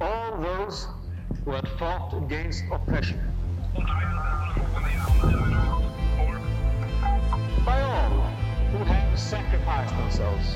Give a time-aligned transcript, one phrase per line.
[0.00, 0.86] all those
[1.44, 3.20] who had fought against oppression.
[7.64, 8.10] By all
[8.70, 10.54] who have sacrificed themselves.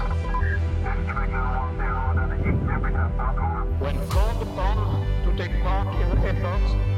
[3.80, 6.92] When called upon to take part in the effort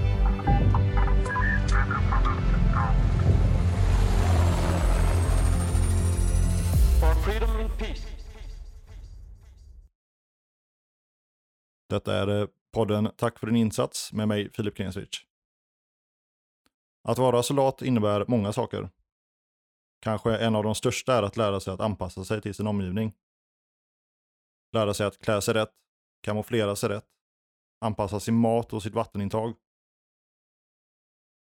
[7.00, 8.03] for freedom and peace.
[11.94, 15.18] Detta är eh, podden Tack för din insats med mig Filip Klingeswitch.
[17.08, 18.90] Att vara soldat innebär många saker.
[20.00, 23.12] Kanske en av de största är att lära sig att anpassa sig till sin omgivning.
[24.72, 25.72] Lära sig att klä sig rätt,
[26.22, 27.06] kamouflera sig rätt,
[27.80, 29.54] anpassa sin mat och sitt vattenintag.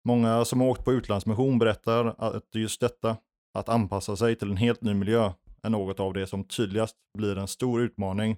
[0.04, 3.16] Många som har åkt på utlandsmission berättar att just detta,
[3.54, 7.38] att anpassa sig till en helt ny miljö, är något av det som tydligast blir
[7.38, 8.36] en stor utmaning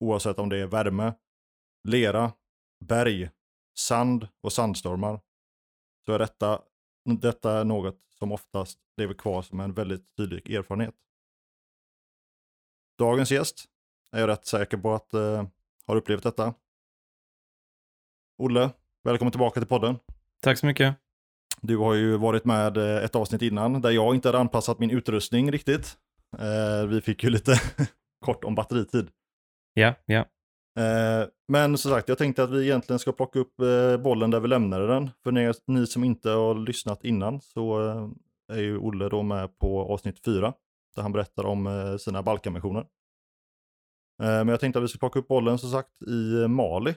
[0.00, 1.14] oavsett om det är värme,
[1.88, 2.32] lera,
[2.84, 3.30] berg,
[3.78, 5.20] sand och sandstormar,
[6.06, 6.62] så är detta,
[7.04, 10.94] detta är något som oftast lever kvar som en väldigt tydlig erfarenhet.
[12.98, 13.64] Dagens gäst
[14.12, 15.46] är jag rätt säker på att eh,
[15.86, 16.54] har upplevt detta.
[18.38, 18.70] Olle,
[19.02, 19.98] välkommen tillbaka till podden.
[20.40, 20.96] Tack så mycket.
[21.60, 24.90] Du har ju varit med eh, ett avsnitt innan där jag inte hade anpassat min
[24.90, 25.98] utrustning riktigt.
[26.38, 27.60] Eh, vi fick ju lite
[28.24, 29.10] kort om batteritid.
[29.74, 30.24] Ja, ja.
[30.78, 34.40] Eh, men som sagt, jag tänkte att vi egentligen ska plocka upp eh, bollen där
[34.40, 35.10] vi lämnade den.
[35.22, 38.08] För ni, ni som inte har lyssnat innan så eh,
[38.56, 40.54] är ju Olle då med på avsnitt fyra.
[40.96, 42.86] Där han berättar om sina Balkanmissioner.
[44.18, 46.94] Men jag tänkte att vi ska plocka upp bollen som sagt i Mali.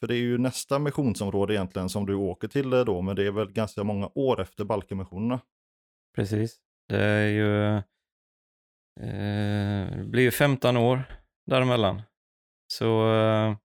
[0.00, 3.02] För det är ju nästa missionsområde egentligen som du åker till då.
[3.02, 5.40] Men det är väl ganska många år efter Balkanmissionerna.
[6.14, 6.56] Precis.
[6.88, 7.82] Det är ju...
[9.00, 11.02] Det blir ju 15 år
[11.46, 12.02] däremellan.
[12.66, 13.56] Så eh,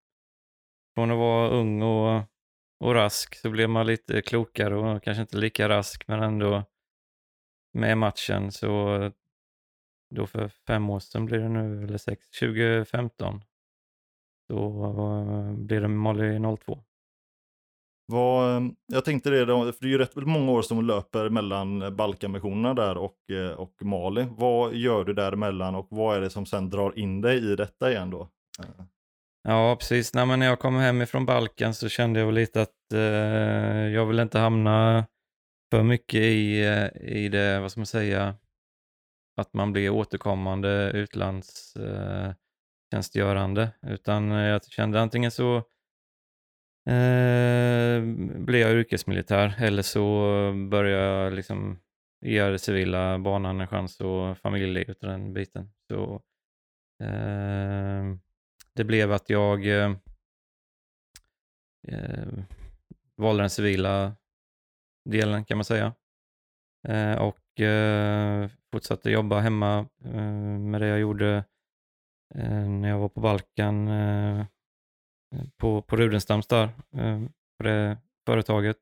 [0.95, 2.23] från att vara ung och,
[2.79, 6.63] och rask så blev man lite klokare och kanske inte lika rask men ändå
[7.73, 8.51] med matchen.
[8.51, 9.11] Så eh,
[10.15, 13.41] då för fem år sedan blir det nu, eller sex, 2015.
[14.49, 16.83] Då eh, blir det Molly 02.
[18.11, 21.81] Vad, eh, jag tänkte det, för det är ju rätt många år som löper mellan
[21.81, 24.27] eh, Balkanmissionerna där och, eh, och Mali.
[24.29, 27.91] Vad gör du däremellan och vad är det som sen drar in dig i detta
[27.91, 28.29] igen då?
[29.43, 30.13] Ja, precis.
[30.13, 32.99] Nej, men när jag kom hem ifrån Balkan så kände jag väl lite att eh,
[33.93, 35.05] jag vill inte hamna
[35.71, 36.57] för mycket i,
[37.01, 38.35] i det, vad ska man säga,
[39.37, 43.61] att man blir återkommande utlandstjänstgörande.
[43.61, 45.63] Eh, utan jag kände antingen så
[46.87, 48.01] eh,
[48.39, 50.01] blir jag yrkesmilitär eller så
[50.69, 51.79] börjar jag liksom
[52.21, 55.71] ge det civila banan en chans och familjelivet och den biten.
[55.87, 56.21] Så
[57.03, 58.15] eh,
[58.73, 59.91] det blev att jag eh,
[61.87, 62.27] eh,
[63.17, 64.15] valde den civila
[65.09, 65.93] delen kan man säga.
[66.87, 71.43] Eh, och eh, fortsatte jobba hemma eh, med det jag gjorde
[72.35, 74.45] eh, när jag var på Balkan eh,
[75.35, 76.63] Eh, på, på Rudenstams där,
[76.97, 77.21] eh,
[77.57, 78.77] på det företaget.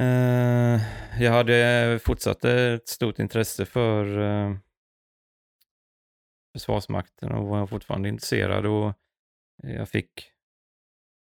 [0.00, 0.80] Eh,
[1.22, 4.04] jag hade fortsatt ett stort intresse för
[6.52, 8.94] Försvarsmakten och var fortfarande intresserad och
[9.62, 10.32] jag fick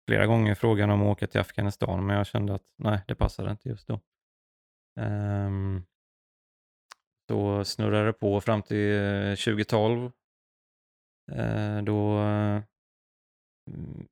[0.08, 3.50] flera gånger frågan om att åka till Afghanistan men jag kände att nej, det passade
[3.50, 4.00] inte just då.
[5.00, 5.86] Um,
[7.28, 10.12] då snurrade det på fram till 2012
[11.84, 12.18] då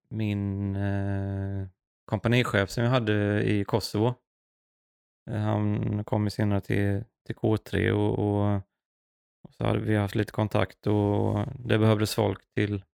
[0.09, 1.67] min eh,
[2.05, 4.15] kompanichef som jag hade i Kosovo,
[5.31, 8.62] eh, han kom ju senare till, till K3 och, och
[9.47, 12.84] och så hade vi haft lite kontakt och det behövdes folk till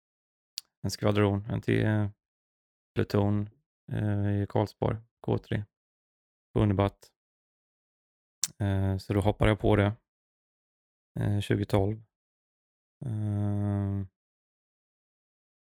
[0.82, 2.08] en skvadron, en till eh,
[2.94, 3.50] pluton
[3.92, 4.96] eh, i Karlsborg,
[5.26, 5.64] K3,
[6.52, 7.10] på Unibat.
[8.58, 9.92] Eh, så då hoppade jag på det
[11.20, 12.02] eh, 2012.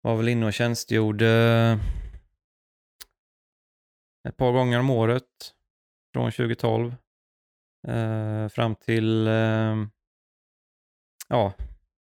[0.02, 1.78] Var väl inne och tjänstgjorde eh,
[4.28, 5.54] ett par gånger om året
[6.12, 6.94] från 2012
[7.88, 9.76] eh, fram till eh,
[11.28, 11.52] ja,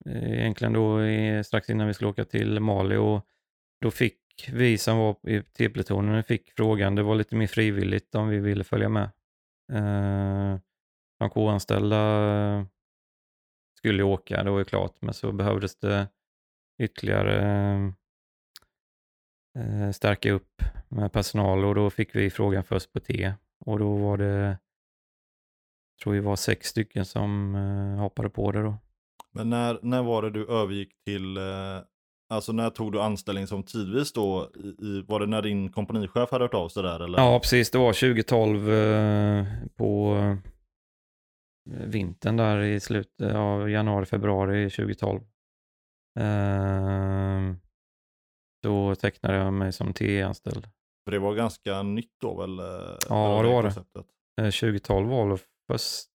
[0.06, 0.98] egentligen då
[1.44, 2.96] strax innan vi skulle åka till Mali.
[2.96, 3.26] Och
[3.80, 8.28] då fick vi som var i T-plutonen fick frågan, det var lite mer frivilligt om
[8.28, 9.10] vi ville följa med.
[9.72, 10.58] Eh,
[11.18, 11.96] de K-anställda
[12.34, 12.64] eh,
[13.78, 16.08] skulle åka, det var ju klart, men så behövdes det
[16.78, 17.76] ytterligare
[19.58, 23.32] eh, stärka upp med personal och då fick vi frågan först på T
[23.64, 24.58] och då var det,
[26.02, 28.78] tror vi var sex stycken som eh, hoppade på det då.
[29.32, 31.82] Men när, när var det du övergick till, eh,
[32.30, 34.50] Alltså när tog du anställning som tidvis då?
[34.78, 37.18] I, var det när din kompanichef hade hört av sig där eller?
[37.18, 37.70] Ja, precis.
[37.70, 39.46] Det var 2012 eh,
[39.76, 40.36] på eh,
[41.86, 45.20] vintern där i slutet av januari, februari 2012.
[46.18, 47.54] Eh,
[48.62, 50.68] då tecknade jag mig som TE-anställd.
[51.04, 52.58] För det var ganska nytt då väl?
[52.58, 52.64] eh,
[53.08, 53.68] Ja, det var det.
[53.68, 54.06] konceptet.
[54.40, 55.38] Eh, 2012 var väl
[55.72, 56.08] första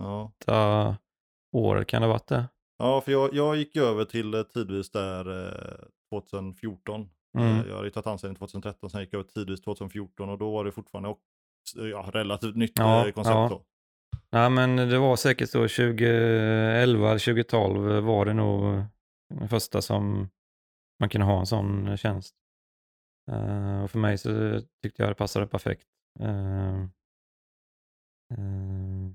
[0.00, 0.96] Ja.
[1.56, 2.48] året, kan det ha varit det?
[2.78, 7.08] ja, för jag, jag gick över till eh, tidvis där eh, 2014.
[7.38, 7.60] Mm.
[7.60, 10.64] Eh, Jag hade tagit anställning 2013, sen gick jag över tidvis 2014 och då var
[10.64, 11.18] det fortfarande och,
[11.74, 13.48] ja, relativt nytt Ja, eh, koncept ja.
[13.50, 13.64] då.
[14.32, 18.84] Nej, men det var säkert så 2011, 2012 var det nog
[19.34, 20.28] den första som
[21.00, 22.34] man kunde ha en sån tjänst.
[23.30, 25.86] Eh, och för mig så tyckte jag det passade perfekt.
[26.20, 26.80] Eh,
[28.32, 29.10] eh,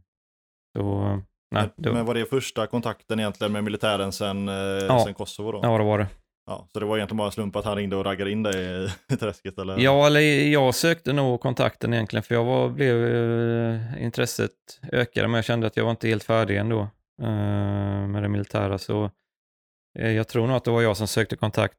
[0.78, 5.14] så, nej, Men, det, men var det första kontakten egentligen med militären sen, eh, sen
[5.14, 5.60] Kosovo då?
[5.64, 6.08] ja, det var det.
[6.46, 8.86] Ja, så det var egentligen bara en slump att han ringde och raggade in dig
[9.10, 9.78] i träsket eller?
[9.78, 10.20] Ja, eller
[10.52, 14.52] jag sökte nog kontakten egentligen för jag var, blev, eh, intresset
[14.92, 16.80] ökade men jag kände att jag var inte helt färdig ändå
[17.22, 18.78] eh, med det militära.
[18.78, 19.12] Så
[20.00, 21.78] eh, jag tror nog att det var jag som sökte kontakt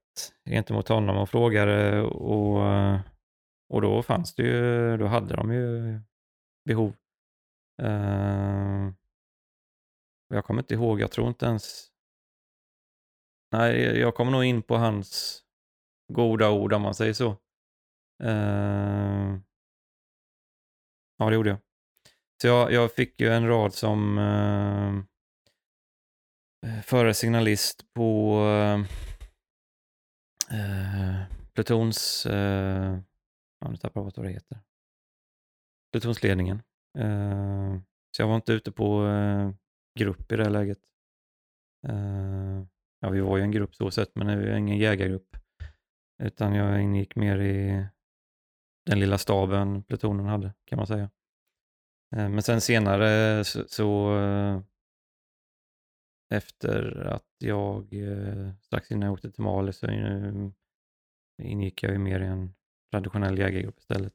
[0.50, 2.58] gentemot honom och frågade och,
[3.69, 6.00] och då fanns det ju, då hade de ju
[6.64, 6.94] behov.
[10.28, 11.90] Jag kommer inte ihåg, jag tror inte ens,
[13.58, 15.40] nej jag kommer nog in på hans
[16.12, 17.30] goda ord om man säger så.
[18.22, 19.38] Uh...
[21.18, 21.58] ja, det gjorde jag.
[22.40, 25.02] Så jag, jag fick ju en rad som uh,
[26.82, 28.78] förre signalist på eh,
[30.58, 31.22] uh,
[31.54, 32.26] plutons...
[32.26, 32.98] Uh,
[33.60, 34.58] ja, nu tappar jag vad det heter.
[35.92, 36.62] Plutonsledningen.
[36.98, 37.78] Uh...
[38.16, 39.08] så jag var inte ute på
[39.98, 40.78] grupp i det här läget.
[41.88, 42.64] Uh,
[43.04, 45.36] ja, vi var ju en grupp så sett, men det är ingen jägargrupp.
[46.22, 47.86] Utan jag ingick mer i
[48.86, 51.10] den lilla staben plutonen hade, kan man säga.
[52.16, 54.60] Eh, Men sen senare så, så eh,
[56.34, 59.86] efter att jag eh, strax innan jag åkte till Mali så
[61.42, 62.54] ingick jag ju mer i en
[62.90, 64.14] traditionell jägargrupp istället.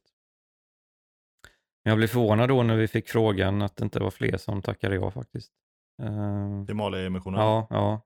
[1.84, 4.62] Men jag blev förvånad då när vi fick frågan att det inte var fler som
[4.62, 5.52] tackade ja faktiskt.
[6.66, 7.40] Till Mali-missionen?
[7.40, 8.00] Ja, ja.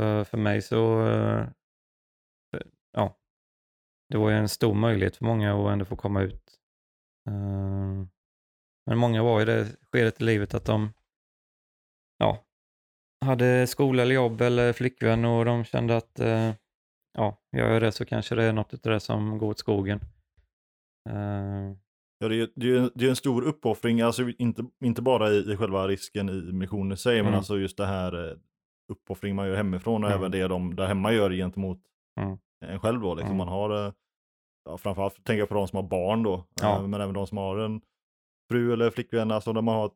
[0.00, 1.46] För, för mig så, eh,
[2.92, 3.18] ja,
[4.08, 6.58] det var ju en stor möjlighet för många att ändå få komma ut.
[7.28, 8.06] Eh,
[8.86, 10.92] Men många var i det skedet i livet att de,
[12.18, 12.44] ja,
[13.24, 16.52] hade skola eller jobb eller flickvän och de kände att, eh,
[17.12, 20.00] ja, gör jag det så kanske det är något av det som går åt skogen.
[21.10, 21.76] Eh,
[22.22, 25.30] Ja, det, är, det, är, ju- det är en stor uppoffring, alltså inte, inte bara
[25.30, 27.38] i, i själva risken i missionen i sig, men Mm.
[27.38, 28.36] alltså just det här eh,
[28.90, 30.20] uppoffring man gör hemifrån och Mm.
[30.20, 31.78] även det de där hemma gör gentemot
[32.20, 32.38] Mm.
[32.64, 33.14] en själv då.
[33.14, 33.36] Liksom Mm.
[33.38, 33.92] man har, eh,
[34.64, 36.76] ja, framförallt tänker jag på de som har barn då, Ja.
[36.76, 37.80] eh, men även de som har en
[38.50, 39.92] fru eller flickvän, alltså när man har ett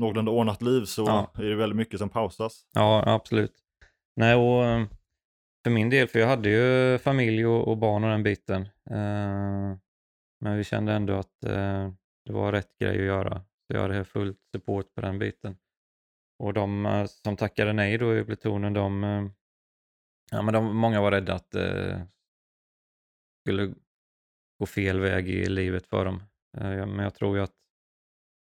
[0.00, 1.30] någorlunda ordnat liv så Ja.
[1.34, 2.66] är det väldigt mycket som pausas.
[2.74, 3.52] Ja, absolut.
[4.16, 4.86] Nej, och eh,
[5.64, 8.62] för min del, för jag hade ju familj och, och barn och den biten.
[8.90, 9.76] Eh,
[10.40, 11.90] men vi kände ändå att eh,
[12.26, 13.38] det var rätt grej att göra.
[13.38, 15.56] Så jag hade fullt support på den biten.
[16.40, 19.30] Och de eh, som tackade nej då i plutonen, de, eh,
[20.30, 22.06] ja, men de, många var rädda att det
[23.40, 23.74] skulle
[24.58, 26.22] gå fel väg i livet för dem.
[26.56, 27.54] Eh, men jag tror ju att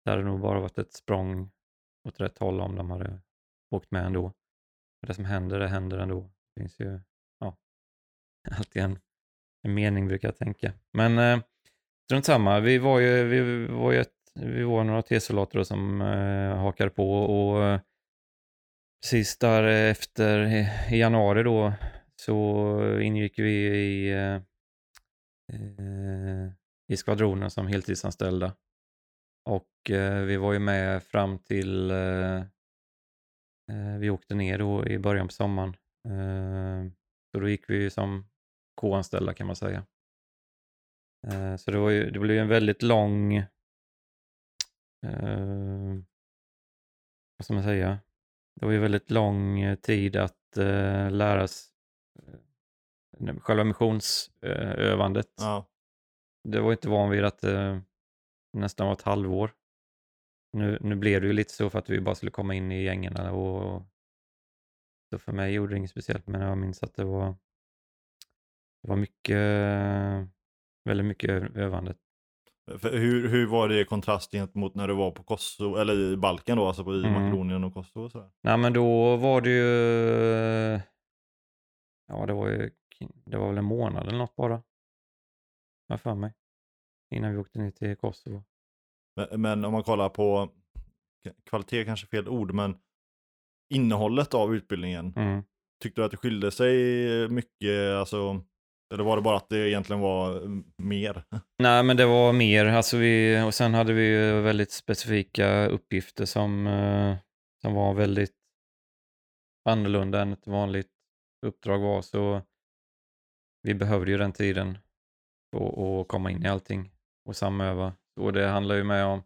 [0.05, 1.51] det hade nog bara varit ett språng
[2.07, 3.21] åt rätt håll om de hade
[3.75, 4.33] åkt med ändå.
[5.01, 6.21] Men det som händer, det händer ändå.
[6.21, 6.99] Det finns ju
[7.39, 7.57] ja,
[8.57, 8.99] alltid en,
[9.63, 10.73] en mening brukar jag tänka.
[10.93, 11.43] Men eh,
[12.05, 16.57] strunt samma, vi var ju, vi var ju ett, vi var några T-soldater som eh,
[16.57, 17.79] hakade på och eh,
[19.01, 21.73] precis därefter i, i januari då
[22.15, 24.41] så ingick vi i, eh,
[26.93, 28.53] i skvadronen som heltidsanställda.
[29.49, 32.37] Och eh, vi var ju med fram till eh,
[33.71, 35.75] eh, Vi åkte ner då i början på sommaren.
[36.07, 36.91] Eh,
[37.31, 38.27] Så då gick vi ju som
[38.81, 39.85] K-anställda kan man säga.
[41.27, 43.45] Eh, Så det, var ju, det blev ju en väldigt lång,
[45.03, 45.95] eh,
[47.37, 47.99] vad ska man säga,
[48.55, 51.73] det var ju väldigt lång eh, tid att eh, lära sig
[53.19, 55.33] eh, själva missionsövandet.
[55.37, 55.67] Ja.
[56.43, 57.81] Det var inte van vid att det
[58.53, 59.51] nästan var ett halvår.
[60.53, 62.83] Nu, nu blev det ju lite så för att vi bara skulle komma in i
[62.83, 63.83] gängen och
[65.09, 67.35] så för mig gjorde det inget speciellt men jag minns att det var
[68.81, 69.37] det var mycket,
[70.83, 71.95] väldigt mycket ö- övande.
[72.67, 76.17] För hur, hur var det i kontrast gentemot när du var på Kosovo, eller i
[76.17, 77.13] Balkan då, alltså på, i Mm.
[77.13, 78.29] Makedonien och Kosovo och sådär?
[78.41, 80.81] Nej men då var det ju
[82.07, 82.71] ja det var ju,
[83.25, 84.63] det var väl en månad eller något bara.
[85.87, 86.33] Jag för mig.
[87.15, 88.43] Innan vi åkte ner till Kosovo.
[89.15, 90.49] Men, men om man kollar på
[91.49, 92.77] kvalitet kanske fel ord, men
[93.73, 95.13] innehållet av utbildningen.
[95.15, 95.43] Mm.
[95.83, 96.73] Tyckte du att det skilde sig
[97.29, 98.41] mycket, alltså,
[98.93, 101.23] eller var det bara att det egentligen var mm, mer?
[101.59, 102.65] Nej, men det var mer.
[102.65, 107.15] Alltså vi, och sen hade vi ju väldigt specifika uppgifter som, eh,
[107.61, 108.35] som var väldigt
[109.69, 110.91] annorlunda än ett vanligt
[111.45, 112.01] uppdrag var.
[112.01, 112.41] Så
[113.63, 114.77] vi behövde ju den tiden
[115.51, 116.91] för att komma in i allting
[117.25, 117.93] och samöva.
[118.19, 119.23] Och det handlar ju med om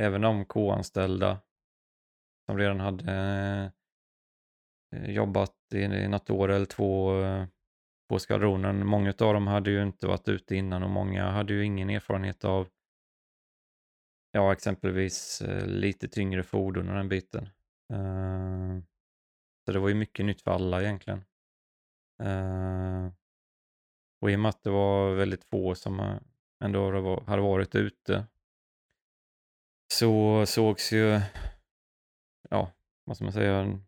[0.00, 1.38] även om K-anställda
[2.46, 3.12] som redan hade
[4.96, 7.46] eh, jobbat i något år eller två eh,
[8.08, 8.86] på skvadronen.
[8.86, 12.44] Många av dem hade ju inte varit ute innan och många hade ju ingen erfarenhet
[12.44, 12.68] av
[14.32, 17.48] ja, exempelvis eh, lite tyngre fordon och den biten.
[17.92, 18.78] Eh,
[19.64, 21.24] så det var ju mycket nytt för alla egentligen.
[22.22, 23.12] Eh,
[24.20, 26.18] och i och med att det var väldigt få som
[26.64, 26.90] ändå
[27.26, 28.26] hade varit ute
[29.92, 31.20] så sågs ju,
[32.50, 32.72] ja,
[33.04, 33.80] vad ska man säga,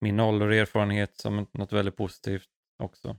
[0.00, 2.48] min ålder och erfarenhet som något väldigt positivt
[2.78, 3.16] också.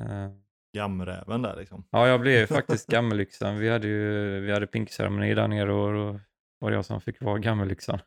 [0.00, 0.32] Uh,
[0.72, 1.84] Gamräven där liksom.
[1.90, 3.58] Ja, jag blev faktiskt gammellyxan.
[3.58, 6.20] Vi hade ju vi hade pinkceremoni där nere och då
[6.58, 8.00] var det jag som fick vara gammellyxan.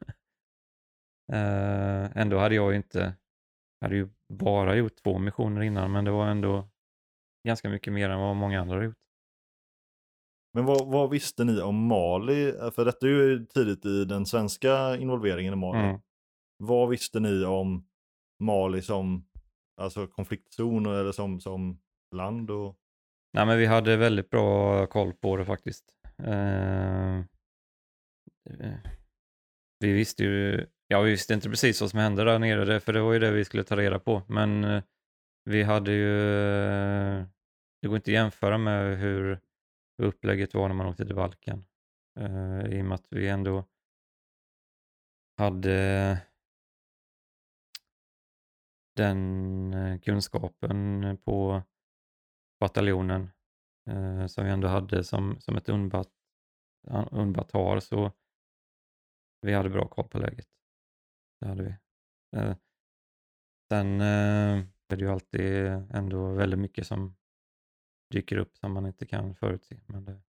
[1.34, 3.16] Uh, ändå hade jag ju inte,
[3.82, 6.70] hade ju bara gjort två missioner innan, men det var ändå
[7.48, 8.98] ganska mycket mer än vad många andra har gjort.
[10.54, 12.52] Men vad, vad, visste ni om Mali?
[12.76, 15.80] För detta är ju tidigt i den svenska involveringen i Mali.
[15.80, 16.02] Mm.
[16.58, 17.88] Vad visste ni om
[18.40, 19.28] Mali som
[19.78, 21.80] alltså konfliktzon eller som, som
[22.13, 22.51] land?
[22.51, 22.77] Och...
[23.34, 25.86] Nej, men vi hade väldigt bra koll på det faktiskt.
[26.17, 28.77] Eh, eh,
[29.79, 33.01] vi visste ju, ja vi visste inte precis vad som hände där nere, för det
[33.01, 34.22] var ju det vi skulle ta reda på.
[34.27, 34.84] Men eh,
[35.46, 36.20] vi hade ju,
[36.60, 37.25] eh,
[37.82, 39.39] det går inte att jämföra med hur
[39.98, 41.65] upplägget var när man åkte till Balkan.
[42.20, 43.65] Eh, I och med att vi ändå
[45.38, 46.17] hade
[48.96, 51.63] den kunskapen på
[52.63, 53.29] bataljonen
[53.89, 56.10] uh, som vi ändå hade som, som ett undbat,
[57.12, 58.12] undbat har så
[59.41, 60.48] vi hade bra koll på läget.
[61.39, 61.75] Det hade vi.
[62.39, 62.55] Uh,
[63.70, 67.15] sen uh, är det ju alltid ändå väldigt mycket som
[68.12, 69.79] dyker upp som man inte kan förutse.
[69.86, 70.22] Men det,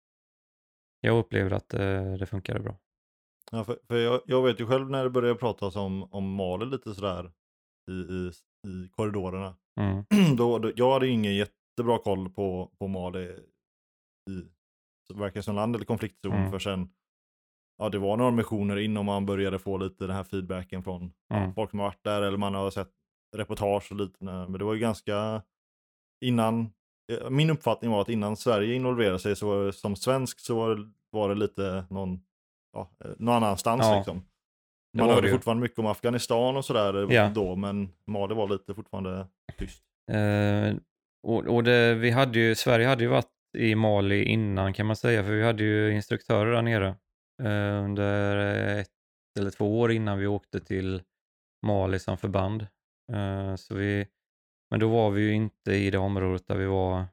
[1.00, 2.78] jag upplever att det, det funkade bra.
[3.50, 6.66] Ja, för, för jag, jag, vet ju själv när det började pratas om, om Mali
[6.66, 7.32] lite sådär
[7.90, 8.30] i, i,
[8.68, 9.56] i korridorerna.
[9.80, 10.04] Mm.
[10.36, 11.36] då, då, jag hade ingen
[11.74, 13.24] jättebra koll på, på Mali
[14.30, 14.48] i
[15.14, 16.50] varken som land eller konfliktzon mm.
[16.50, 16.88] för sen
[17.78, 21.54] ja, det var några missioner innan man började få lite den här feedbacken från mm.
[21.54, 22.90] folk som har varit där eller man har sett
[23.36, 24.24] reportage och lite.
[24.24, 25.42] Men det var ju ganska
[26.24, 26.70] innan
[27.12, 30.90] Eh, min uppfattning var att innan Sverige involverade sig så som svensk så var det,
[31.10, 32.20] var det lite någon,
[32.72, 33.96] ja, eh, någon annanstans ja.
[33.96, 34.24] liksom.
[34.96, 37.28] Man hörde fortfarande mycket om Afghanistan och sådär ja.
[37.34, 39.26] då, men Mali var lite fortfarande
[39.58, 39.82] tyst.
[40.10, 40.76] Eh,
[41.24, 44.96] och, och det, vi hade ju, Sverige hade ju varit i Mali innan kan man
[44.96, 46.88] säga, för vi hade ju instruktörer där nere
[47.42, 48.36] eh, under
[48.80, 48.90] ett
[49.38, 51.02] eller två år innan vi åkte till
[51.66, 52.66] Mali som förband.
[53.12, 54.06] Eh, så vi
[54.70, 57.06] men då var vi ju inte i det området där vi var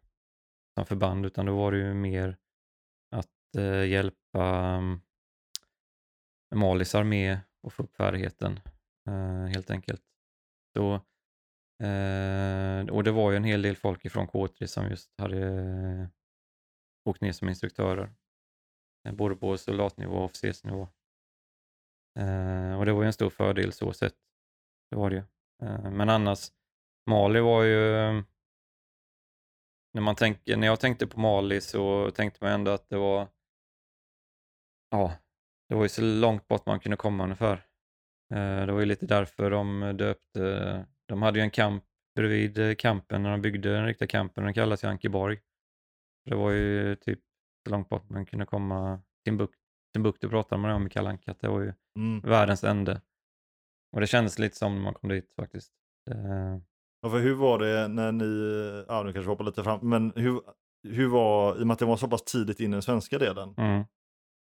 [0.77, 2.37] som förband, utan då var det ju mer
[3.15, 5.01] att eh, hjälpa mm,
[6.53, 8.59] um, Malis armé att få upp färdigheten,
[9.07, 10.01] eh, helt enkelt.
[10.77, 11.01] Så,
[11.81, 16.07] eh, och det var ju en hel del folk ifrån K3 som just hade eh,
[17.09, 18.13] åkt ner som instruktörer,
[19.07, 20.87] eh, både på soldatnivå och officersnivå.
[22.19, 24.15] Eh, och det var ju en stor fördel så sett,
[24.89, 25.23] det var det ju.
[25.67, 26.51] Eh, men annars
[27.09, 27.81] Mali var ju...
[29.93, 33.27] När, man tänker, när jag tänkte på Mali så tänkte man ändå att det var...
[34.89, 35.17] Ja,
[35.69, 37.65] det var ju så långt bort man kunde komma ungefär.
[38.33, 40.85] Eh, det var ju lite därför de döpte...
[41.11, 41.83] De hade ju en kamp
[42.15, 44.43] bredvid kampen när de byggde den riktiga kampen.
[44.43, 45.39] Den kallas ju Ankeborg.
[46.25, 47.19] Det var ju typ
[47.65, 49.01] så långt bort man kunde komma.
[49.25, 49.57] Timbuktu,
[49.93, 52.19] Timbuktu pratade man om i Kalle att det var ju mm.
[52.19, 53.01] världens ände.
[53.91, 55.73] Och det kändes lite som när man kom dit faktiskt.
[56.05, 56.61] Det,
[57.01, 58.25] Ja, för hur var det när ni,
[58.87, 60.41] ja nu kanske hoppar lite fram, men hur,
[60.87, 63.17] hur var, i och med att det var så pass tidigt in i den svenska
[63.17, 63.83] delen, mm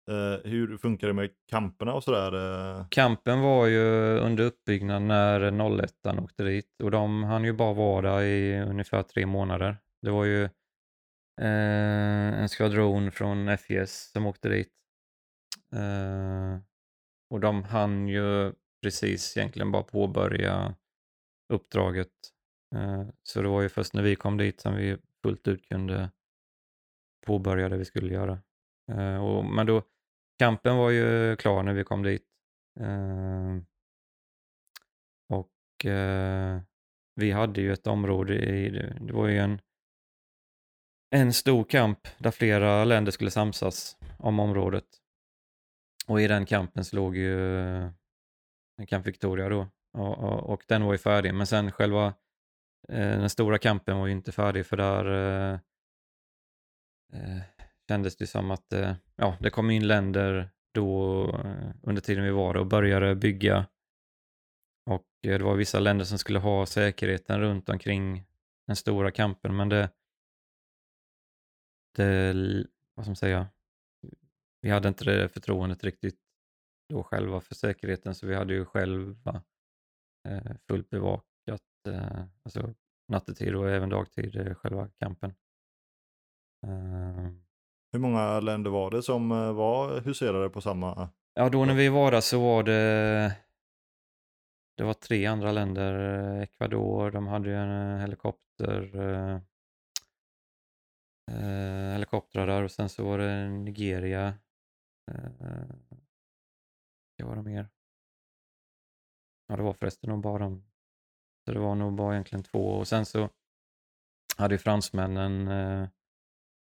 [0.10, 2.34] eh, hur funkar det med kamperna och sådär?
[2.34, 2.86] Eh?
[2.90, 5.42] Kampen var ju under uppbyggnad när
[5.82, 5.94] 01
[6.24, 9.78] åkte dit och de hann ju bara vara där i ungefär tre månader.
[10.02, 10.44] Det var ju
[11.42, 14.72] eh, en skvadron från FES som åkte dit.
[15.74, 16.60] Eh,
[17.30, 20.76] och de hann ju precis egentligen bara påbörja
[21.54, 22.12] uppdraget
[22.76, 26.12] eh, Så det var ju först när vi kom dit som vi fullt ut kunde
[27.26, 28.40] påbörja det vi skulle göra.
[28.92, 29.84] Eh, och, men då,
[30.39, 32.24] Kampen var ju klar när vi kom dit.
[32.80, 33.58] Eh,
[35.75, 36.62] Och eh,
[37.15, 38.70] vi hade ju ett område i,
[39.01, 39.62] det var ju en,
[41.15, 44.86] en stor kamp där flera länder skulle samsas om området.
[46.08, 47.89] Och i den kampen så låg ju eh,
[48.88, 49.68] Camp Victoria då.
[49.94, 51.34] Och, och, och den var ju färdig.
[51.34, 52.06] Men sen själva
[52.89, 55.60] eh, den stora kampen var ju inte färdig för där eh,
[57.13, 57.42] eh,
[57.88, 62.32] kändes det som att eh, ja, det kom in länder då eh, under tiden vi
[62.32, 63.68] var där och började bygga.
[64.89, 68.25] Och eh, det var vissa länder som skulle ha säkerheten runt omkring
[68.68, 69.89] den stora kampen men det,
[71.96, 72.34] det
[72.96, 73.48] vad ska man säga,
[74.62, 76.20] vi hade inte det förtroendet riktigt
[76.89, 79.44] då själva för säkerheten så vi hade ju själva
[80.27, 82.74] eh, fullt bevakat, eh, alltså
[83.08, 85.34] nattetid och även dagtid, eh, själva kampen.
[86.68, 87.45] Eh,
[87.96, 91.10] hur många länder var det som eh, var huserade på samma?
[91.34, 93.38] ja, då när vi var där så var det
[94.78, 95.94] det var tre andra länder,
[96.36, 98.96] eh, Ecuador, de hade ju en eh, helikopter
[101.32, 104.28] eh, helikoptrar där och sen så var det Nigeria.
[105.12, 105.30] Eh,
[107.18, 107.70] vad var det mer?
[109.48, 110.64] Ja, det var förresten nog bara de.
[111.46, 113.30] Så det var nog bara egentligen två och sen så
[114.38, 115.90] hade ju fransmännen eh,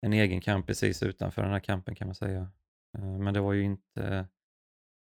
[0.04, 2.52] en egen kamp precis utanför den här kampen kan man säga.
[2.98, 4.28] Eh, men det var ju inte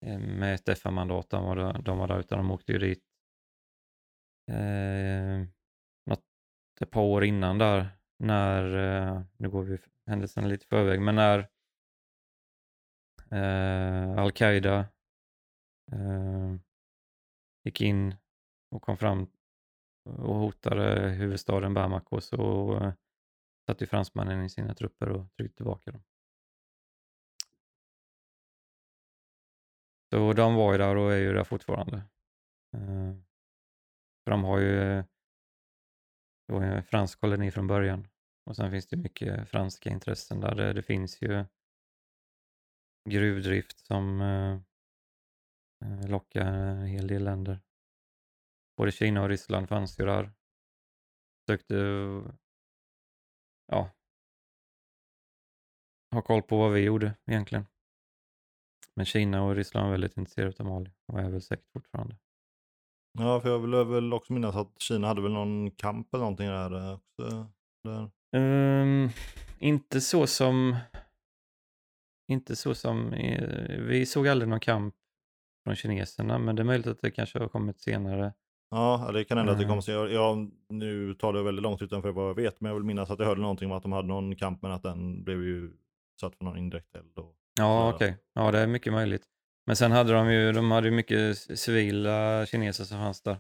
[0.06, 3.03] eh, med ett FN-mandat de var, där, de var där utan de åkte ju dit
[4.51, 5.48] eh,
[6.06, 6.24] något,
[6.82, 7.89] ett par år innan där
[8.20, 11.39] när, eh, nu går vi händelserna lite i förväg, men när
[13.32, 14.79] eh, Al-Qaida
[15.91, 16.56] eh,
[17.63, 18.15] gick in
[18.72, 19.27] och kom fram
[20.10, 22.94] och hotade huvudstaden Bamako så eh,
[23.67, 26.03] satte ju fransmännen i sina trupper och tryckte tillbaka dem.
[30.10, 31.97] Så de var ju där och är ju där fortfarande.
[32.73, 33.15] Eh,
[34.23, 34.75] för de har ju,
[36.47, 38.08] det var ju en fransk koloni från början
[38.45, 40.56] och sen finns det mycket franska intressen där.
[40.56, 41.45] Det, det finns ju
[43.10, 44.60] gruvdrift som eh,
[45.86, 47.60] eh, lockar en hel del länder.
[48.77, 50.32] Både Kina och Ryssland fanns ju där.
[51.49, 51.75] Sökte
[53.67, 53.89] ja,
[56.12, 57.65] ha koll på vad vi gjorde egentligen.
[58.95, 62.17] Men Kina och Ryssland var väldigt intresserade av Mali och är väl säkert fortfarande.
[63.19, 66.47] Ja, för jag vill väl också minnas att Kina hade väl någon kamp eller någonting
[66.47, 67.47] där eh, också.
[67.84, 68.12] Där.
[68.32, 69.10] Ehm,
[69.60, 70.77] inte så som...
[72.32, 73.10] Inte så som...
[73.80, 74.95] vi såg aldrig någon kamp
[75.63, 78.34] från kineserna, men det är möjligt att det kanske har kommit senare.
[78.69, 79.82] Ja, det kan hända att det Mm.
[79.82, 79.93] kommer.
[79.93, 83.10] Jag, jag, nu tar det väldigt långt utanför vad jag vet, men jag vill minnas
[83.10, 85.73] att jag hörde någonting om att de hade någon kamp, men att den blev ju
[86.21, 87.12] satt för någon indirekt eld.
[87.60, 88.17] Ja, okej.
[88.34, 89.25] Ja, det är mycket möjligt.
[89.65, 93.38] Men sen hade de ju, de hade ju mycket civila kineser som fanns där.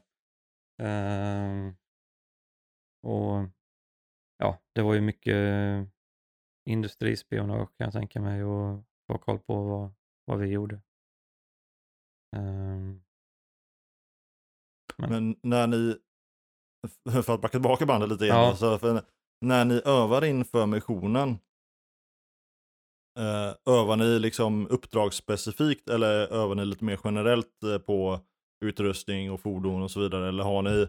[0.81, 1.75] Ehm,
[3.03, 3.49] och
[4.37, 5.37] ja, det var ju mycket
[6.69, 9.91] industrispionage kan jag tänka mig och få koll på vad,
[10.25, 10.81] vad vi gjorde.
[12.35, 13.01] Ehm,
[14.97, 15.95] Men- Men när ni,
[17.23, 18.77] för att backa tillbaka bandet lite igen, Ja.
[18.79, 19.01] för
[19.45, 21.29] när ni övar inför missionen,
[23.19, 28.19] eh, övar ni liksom uppdragsspecifikt eller övar ni lite mer generellt eh, på
[28.65, 30.27] utrustning och fordon och så vidare?
[30.27, 30.87] Eller har ni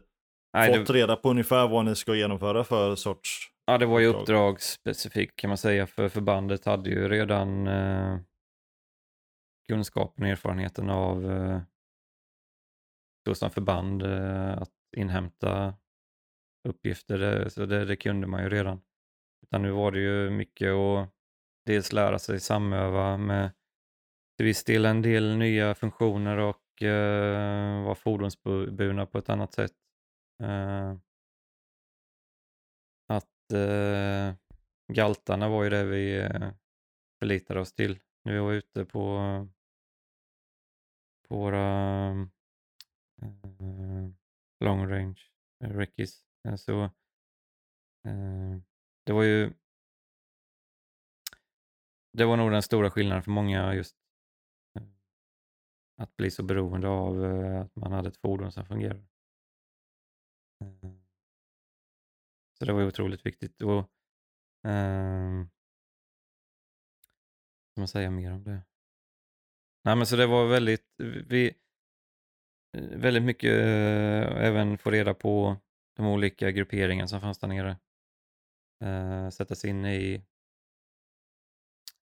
[0.52, 3.50] nej, fått det, reda på ungefär vad ni ska genomföra för sorts...
[3.66, 4.22] ja, det var ju uppdrag?
[4.22, 8.18] uppdragsspecifikt kan man säga, för förbandet hade ju redan eh,
[9.68, 11.60] kunskapen och erfarenheten av eh,
[13.28, 15.74] så som förband eh, att inhämta
[16.68, 18.80] uppgifter, det, så det, det kunde man ju redan.
[19.42, 21.08] Utan nu var det ju mycket att
[21.66, 23.50] dels lära sig samöva med
[24.36, 29.76] till viss del en del nya funktioner och eh, vara fordonsburna på ett annat sätt.
[30.42, 30.96] Eh,
[33.08, 34.34] att eh,
[34.92, 36.50] galtarna var ju det vi eh,
[37.18, 39.18] förlitade oss till när vi var ute på,
[41.28, 42.28] på våra
[43.22, 44.10] Eh,
[44.60, 45.20] long range
[45.64, 46.24] eh, reckies.
[46.48, 46.82] Eh, så
[48.04, 48.56] eh,
[49.04, 49.52] det var ju
[52.12, 53.96] det var nog den stora skillnaden för många just
[55.96, 57.24] att bli så beroende av
[57.60, 59.06] att man hade ett fordon som fungerade.
[62.58, 63.62] Så det var ju otroligt viktigt.
[63.62, 63.78] Och,
[64.70, 65.46] eh,
[67.70, 68.62] ska man säga mer om det?
[69.84, 70.94] Nej men så det var väldigt,
[71.26, 71.54] vi,
[72.72, 75.56] väldigt mycket eh, även få reda på
[75.96, 77.76] de olika grupperingarna som fanns där nere.
[78.84, 80.22] Eh, sätta sig in i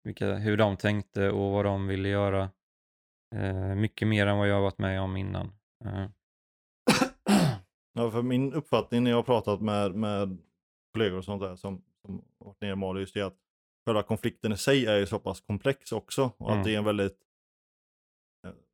[0.05, 2.51] vilka, hur de tänkte och vad de ville göra.
[3.35, 5.53] Eh, mycket mer än vad jag varit med om innan.
[5.85, 6.07] Eh,
[7.99, 10.39] Ja, för min uppfattning när jag har pratat med, med
[10.93, 13.37] kollegor och sånt där som, som varit nere i Mali just det att
[13.87, 16.59] själva konflikten i sig är ju så pass komplex också och Mm.
[16.59, 17.26] att det är en väldigt eh,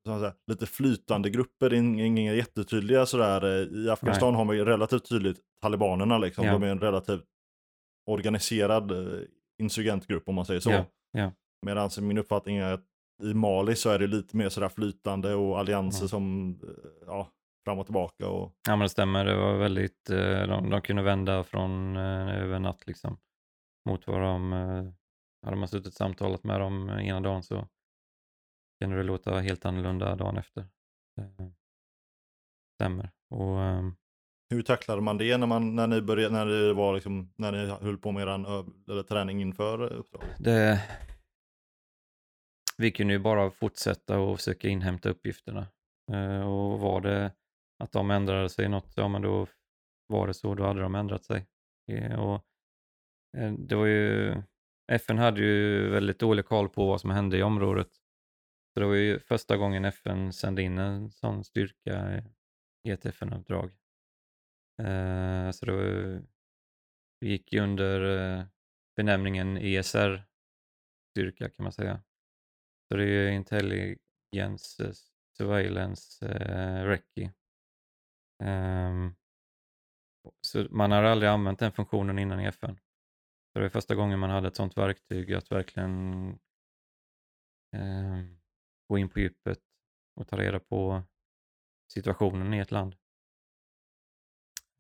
[0.05, 3.45] säga, lite flytande grupper, inga jättetydliga sådär.
[3.45, 6.53] eh, I Afghanistan har man ju relativt tydligt talibanerna liksom, Ja.
[6.53, 7.25] de är en relativt
[8.11, 9.21] organiserad eh,
[9.63, 10.71] insurgentgrupp om man säger så.
[10.71, 11.33] Ja, ja.
[11.67, 12.85] Medan min uppfattning är att
[13.23, 16.09] i Mali så är det lite mer sådär flytande och allianser Mm.
[16.09, 17.29] som, eh, ja,
[17.67, 20.05] fram och tillbaka och Ja men det stämmer, det var väldigt,
[20.49, 23.19] de, de kunde vända från över natt liksom.
[23.89, 24.53] Mot vad de,
[25.47, 27.69] hade man suttit och samtalat med dem ena dagen så
[28.83, 30.61] kunde det låta helt annorlunda dagen efter.
[31.19, 31.47] Eh,
[32.75, 33.11] Stämmer.
[33.31, 33.95] Och ehm,
[34.51, 37.67] Hur tacklade man det när, man, när ni började, när det var liksom, när ni
[37.67, 40.37] höll på med eller träning inför uppdraget?
[40.39, 40.83] det,
[42.79, 45.67] vi kunde ju bara fortsätta och försöka inhämta uppgifterna.
[46.13, 47.33] Eh, Och var det
[47.83, 49.47] att de ändrade sig något, ja men då
[50.07, 51.47] var det så, då hade de ändrat sig.
[51.93, 52.45] Eh, Och
[53.59, 54.35] det var ju,
[54.93, 57.89] FN hade ju väldigt dålig koll på vad som hände i området.
[58.75, 62.25] Så det var ju första gången FN sände in en sån styrka eh,
[62.85, 63.71] i ett FN-uppdrag.
[64.79, 66.23] Eh, Så det var
[67.21, 68.45] vi gick ju under eh,
[68.97, 72.03] benämningen ESR-styrka kan man säga.
[72.89, 74.95] Så det är ju Intelligence
[75.37, 77.33] Surveillance eh, Recce.
[78.43, 79.15] Ehm,
[80.41, 82.77] så man har aldrig använt den funktionen innan i FN.
[83.53, 86.39] Så det var första gången man hade ett sånt verktyg att verkligen
[87.73, 88.42] ehm,
[88.93, 89.59] gå in på djupet
[90.15, 91.03] och ta reda på
[91.93, 92.97] situationen i ett land.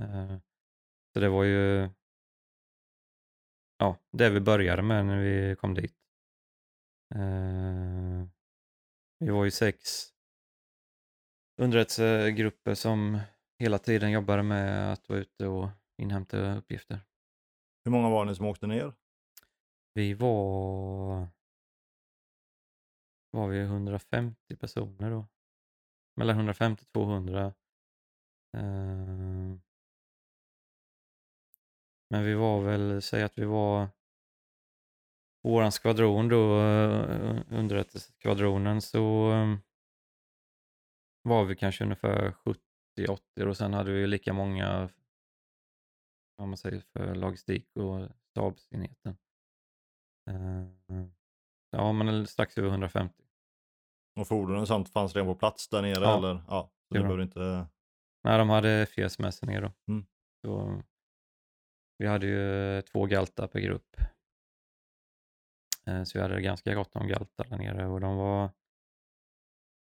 [0.02, 0.38] Eh,
[1.12, 1.90] så det var ju
[3.78, 5.96] ja, det vi började med när vi kom dit.
[7.14, 8.28] Eh,
[9.18, 10.08] vi var ju sex
[11.56, 13.20] underrättelsegrupper som
[13.58, 17.00] hela tiden jobbade med att vara ute och inhämta uppgifter.
[17.84, 18.94] Hur många var ni som åkte ner?
[19.94, 21.28] Vi var,
[23.32, 25.26] var vi 150 personer då.
[26.16, 27.54] Mellan 150 och 200.
[28.56, 29.60] Ehm.
[32.10, 33.88] Men vi var väl, säg att vi var
[35.42, 39.58] våran skvadron då, eh, underrättelseskvadronen, så ehm,
[41.22, 44.90] var vi kanske ungefär 70-80 och sen hade vi lika många
[46.36, 49.16] vad man säger, för logistik och stabsenheten.
[50.30, 51.14] Ehm.
[51.70, 53.21] Ja, men strax över 150.
[54.20, 56.18] Och fordonen och sånt fanns redan på plats där nere Ja.
[56.18, 56.42] eller?
[56.48, 57.66] Ja, så Det behöver inte...
[58.24, 59.72] Nej, de hade FES med sig ner då.
[59.92, 60.06] Mm.
[60.46, 60.82] Så
[61.98, 63.96] vi hade ju två galtar per grupp.
[65.86, 68.50] Eh, Så vi hade ganska gott om galtar där nere och de var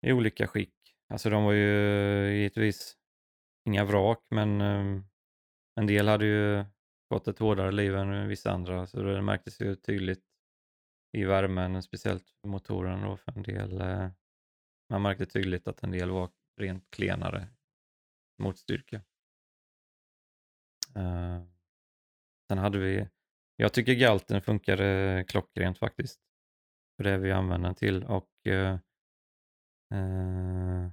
[0.07, 0.73] i olika skick.
[1.09, 2.97] Alltså de var ju givetvis
[3.65, 5.01] inga vrak, men eh,
[5.79, 6.65] en del hade ju
[7.13, 10.26] fått ett hårdare liv än vissa andra, så det märktes ju tydligt
[11.17, 13.81] i värmen, speciellt motorerna då för en del.
[13.81, 14.09] eh,
[14.89, 17.47] Man märkte tydligt att en del var rent klenare
[18.43, 19.01] motstyrka.
[20.95, 21.41] Eh,
[22.47, 23.07] Sen hade vi,
[23.55, 26.19] jag tycker galten funkade klockrent faktiskt.
[26.97, 28.73] För det vi använde den till och eh,
[29.93, 30.91] eh,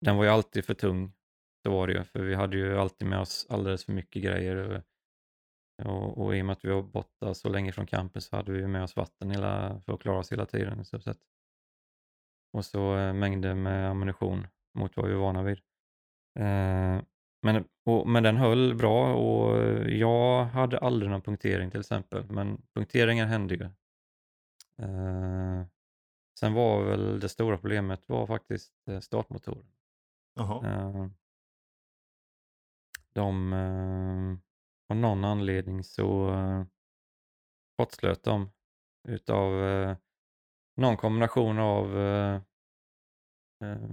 [0.00, 1.12] den var ju alltid för tung.
[1.62, 4.82] Så var det ju, för vi hade ju alltid med oss alldeles för mycket grejer.
[5.84, 8.52] Och, och i och med att vi var borta så länge från campen så hade
[8.52, 11.20] vi med oss vatten hela, för att klara oss hela tiden i stort sett.
[12.52, 15.58] Och så eh, mängder med ammunition mot vad vi var vana vid.
[16.38, 17.02] Eh,
[17.42, 19.58] men, och, men den höll bra och
[19.90, 22.30] jag hade aldrig någon punktering till exempel.
[22.30, 23.64] Men punkteringar hände ju.
[24.82, 25.66] Eh,
[26.38, 29.66] sen var väl det stora problemet var faktiskt eh, startmotorn.
[30.34, 30.66] Jaha.
[30.66, 31.06] Eh,
[33.12, 34.38] de, eh,
[34.92, 36.64] av någon anledning så eh,
[37.76, 38.50] kortslöt de
[39.08, 39.96] utav eh,
[40.76, 42.34] någon kombination av eh,
[43.64, 43.90] eh,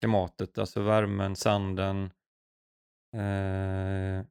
[0.00, 2.10] klimatet, alltså värmen, sanden
[3.16, 4.26] eh,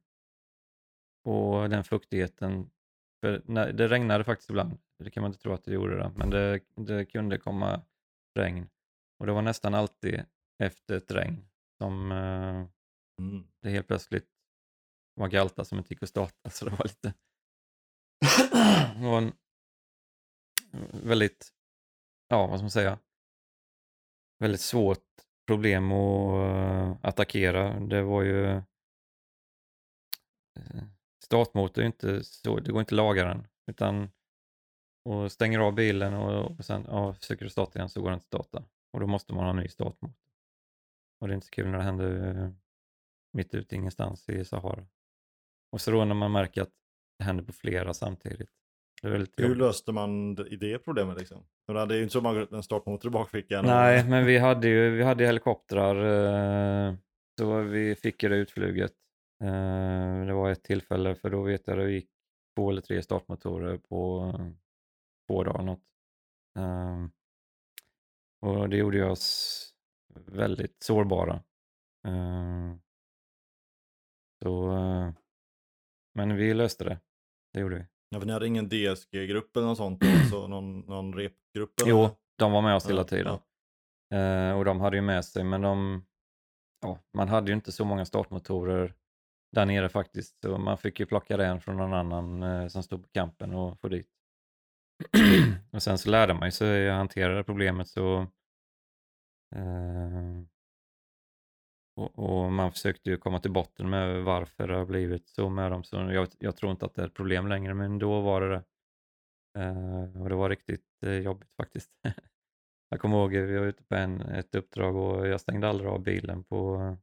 [1.24, 2.70] och den fuktigheten.
[3.20, 6.12] För när, det regnade faktiskt ibland, det kan man inte tro att det gjorde det,
[6.16, 7.82] men det, det kunde komma
[8.38, 8.68] regn.
[9.18, 10.24] Och det var nästan alltid
[10.62, 11.48] efter ett regn
[11.78, 12.68] som eh,
[13.18, 13.44] Mm.
[13.60, 14.28] det helt plötsligt
[15.18, 16.50] var galta som inte gick att starta.
[16.50, 17.14] Så det var lite...
[19.00, 19.32] det var en
[21.02, 21.52] väldigt,
[22.28, 22.98] ja vad ska man säga,
[24.38, 25.04] väldigt svårt
[25.46, 27.80] problem att eh, attackera.
[27.80, 28.46] Det var ju...
[28.46, 28.62] eh,
[31.24, 33.46] Startmotor är ju inte så, det går inte att laga den.
[33.66, 34.10] Utan
[35.04, 38.16] och stänger av bilen och, och sen ja, försöker du starta igen så går den
[38.16, 38.64] inte att starta.
[38.92, 40.16] Och då måste man ha en ny startmotor.
[41.20, 42.54] Och det är inte så kul när det händer
[43.32, 44.86] mitt ute ingenstans i Sahara.
[45.72, 46.70] Och så då när man märker att
[47.18, 48.50] det händer på flera samtidigt.
[49.36, 51.46] Hur löste man det- i det problemet liksom?
[51.66, 53.64] För det är ju inte så många en startmotor i bakfickan.
[53.64, 55.96] Nej, men vi hade ju vi hade helikoptrar
[56.88, 56.94] eh,
[57.40, 58.92] så vi fick ju det utfluget.
[59.44, 62.10] Eh, det var ett tillfälle för då vet jag det gick
[62.56, 64.32] två eller tre startmotorer på
[65.28, 65.82] två dagar något.
[66.58, 67.04] Eh,
[68.40, 69.64] och det gjorde oss
[70.26, 71.34] väldigt sårbara.
[72.06, 72.74] Eh,
[74.42, 75.10] så, eh,
[76.18, 76.98] men vi löste det.
[77.52, 77.84] Det gjorde vi.
[78.08, 80.04] Ja, för ni hade ingen DSG-grupp eller något sånt?
[80.04, 81.80] Alltså någon, någon repgrupp?
[81.80, 81.90] eller?
[81.90, 83.38] Jo, de var med oss hela Ja, tiden.
[84.14, 86.04] Eh, och de hade ju med sig, men de,
[86.82, 88.94] ja, man hade ju inte så många startmotorer
[89.52, 90.40] där nere faktiskt.
[90.40, 93.54] Så man fick ju plocka det en från någon annan eh, som stod på campen
[93.54, 94.08] och få dit.
[95.72, 98.20] och sen så lärde man ju sig att hantera det problemet så
[99.54, 100.42] eh,
[101.98, 105.70] och, och man försökte ju komma till botten med varför det har blivit så med
[105.70, 105.84] dem.
[105.84, 108.48] Så jag, jag tror inte att det är ett problem längre, men då var det
[108.48, 108.64] det.
[109.62, 111.90] Eh, och det var riktigt eh, jobbigt faktiskt.
[112.90, 115.90] Jag kommer ihåg eh, vi var ute på en, ett uppdrag och jag stängde aldrig
[115.90, 116.96] av bilen på,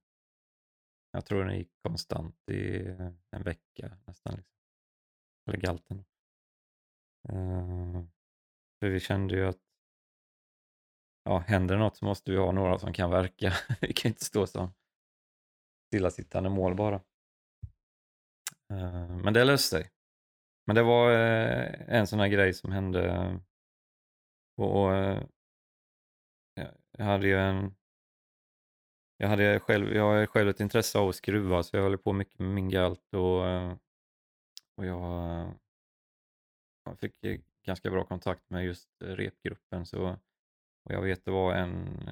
[1.12, 2.80] jag tror den gick konstant i
[3.32, 4.36] en vecka nästan.
[4.36, 4.56] Liksom.
[5.48, 6.06] Eller galten.
[7.30, 8.04] Eh,
[8.80, 9.62] för vi kände ju att
[11.24, 13.54] ja, händer det något så måste vi ha några som kan verka.
[13.82, 14.74] vi kan inte stå som
[15.96, 16.96] stillasittande mål bara.
[18.70, 19.92] Eh, men det löste sig.
[20.66, 23.38] Men det var eh, en sån här grej som hände eh,
[24.58, 24.92] och,
[26.98, 27.76] jag hade ju en
[29.18, 32.14] jag hade själv, jag har själv ett intresse av att skruva så jag håller på
[32.14, 33.44] mycket med min galt och,
[34.76, 35.54] och jag,
[36.86, 37.26] jag fick
[37.66, 40.18] ganska bra kontakt med just repgruppen så
[40.84, 42.10] och jag vet det var en,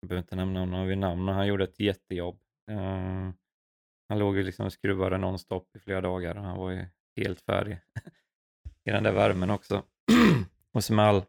[0.00, 2.38] jag behöver inte nämna honom vid namn, men han gjorde ett jättejobb.
[2.70, 3.30] Eh,
[4.08, 7.40] han låg ju liksom och skruvade nonstop i flera dagar och han var ju helt
[7.40, 7.78] färdig
[8.84, 9.82] i den där värmen också.
[10.72, 11.24] och så med all,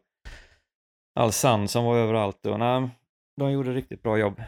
[1.14, 2.46] all sand som var överallt.
[2.46, 2.90] Och, nej,
[3.36, 4.40] de gjorde riktigt bra jobb.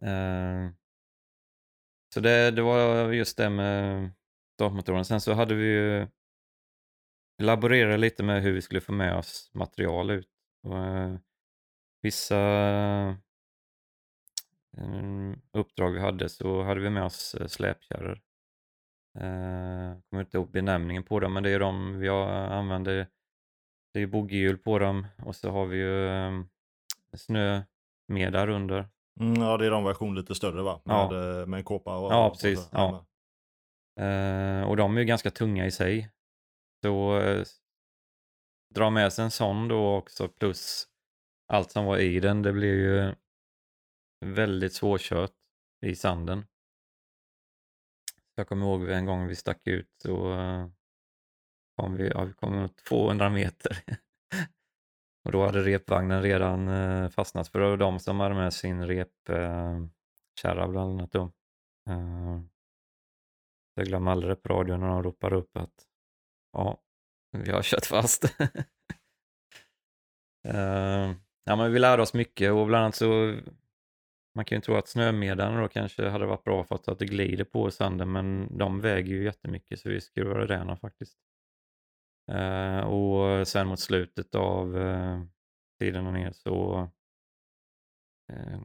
[0.00, 0.70] Eh,
[2.14, 4.10] så det, det var just det med
[4.54, 5.04] startmotorn.
[5.04, 6.06] Sen så hade vi ju
[7.42, 10.28] laborerat lite med hur vi skulle få med oss material ut.
[10.62, 11.16] Och, eh,
[12.02, 12.36] vissa
[15.52, 18.20] uppdrag vi hade så hade vi med oss eh, släpkärror.
[19.18, 23.06] Eh, kommer inte ihåg benämningen på dem men det är de vi använder.
[23.94, 26.32] Det är boggiehjul på dem och så har vi ju eh,
[27.16, 27.62] snö
[28.08, 28.88] med där under.
[29.20, 30.80] Mm, ja, det är de version lite större va?
[30.84, 31.40] Med, Ja.
[31.40, 32.68] eh, med en kåpa och Ja, och precis, så.
[32.72, 33.06] ja.
[34.04, 36.10] Eh, och de är ju ganska tunga i sig.
[36.84, 37.42] Så eh,
[38.74, 40.86] dra med sig en sån då också plus
[41.48, 42.42] allt som var i den.
[42.42, 43.14] Det blir ju
[44.22, 45.32] väldigt svårkört
[45.86, 46.44] i sanden.
[48.34, 50.68] Jag kommer ihåg en gång vi stack ut så eh,
[51.76, 53.78] kom vi, ja, vi kom 200 meter.
[55.24, 58.86] och då hade repvagnen redan eh, fastnat för det var de som hade med sin
[58.86, 61.32] repkärra eh, bland annat då.
[63.74, 65.86] Jag glömmer aldrig det på radion när de ropar upp att
[66.52, 66.82] ja,
[67.32, 68.24] vi har kört fast.
[71.44, 73.36] Ja, men vi lärde oss mycket och bland annat så
[74.34, 77.44] man kan ju tro att snömedlarna då kanske hade varit bra för att det glider
[77.44, 81.18] på sanden men de väger ju jättemycket så vi skruvade rena faktiskt.
[82.32, 85.22] Eh, och sen mot slutet av eh,
[85.80, 86.88] tiden där ner så
[88.32, 88.60] eh,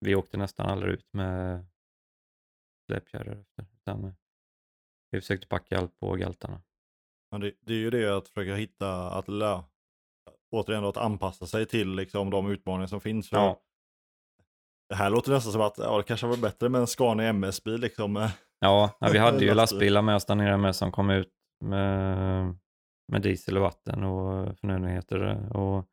[0.00, 1.66] vi åkte nästan aldrig ut med
[2.86, 4.12] släpkärror efter utan eh,
[5.10, 6.62] vi försökte packa allt på galtarna.
[7.30, 9.62] Men det, det är ju det att försöka hitta, att lä,
[10.50, 13.28] återigen då, att anpassa sig till liksom, de utmaningar som finns.
[13.28, 13.62] För Ja.
[14.92, 17.80] Det här låter nästan som att ja, det kanske var bättre med en Scania MS-bil
[17.80, 18.16] liksom.
[18.16, 18.30] eh.
[18.60, 19.56] Ja, ja vi hade ju Lastbil.
[19.56, 21.28] lastbilar med oss där nere med som kom ut
[21.64, 22.56] med,
[23.12, 25.48] med diesel och vatten och förnödenheter.
[25.56, 25.84] Och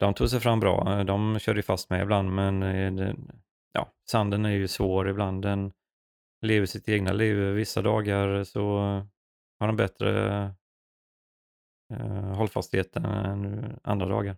[0.00, 1.04] de tog sig fram bra.
[1.04, 3.14] De körde ju fast med ibland, men eh,
[3.72, 5.42] ja, sanden är ju svår ibland.
[5.42, 5.72] Den
[6.46, 7.36] lever sitt egna liv.
[7.36, 8.78] Vissa dagar så
[9.60, 10.42] har den bättre
[11.94, 14.36] eh, hållfasthet än andra dagar.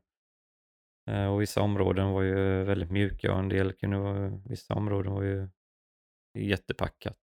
[1.11, 5.13] Eh, och vissa områden var ju väldigt mjuka och en del kunde vara, vissa områden
[5.13, 5.49] var ju
[6.39, 7.17] jättepackat.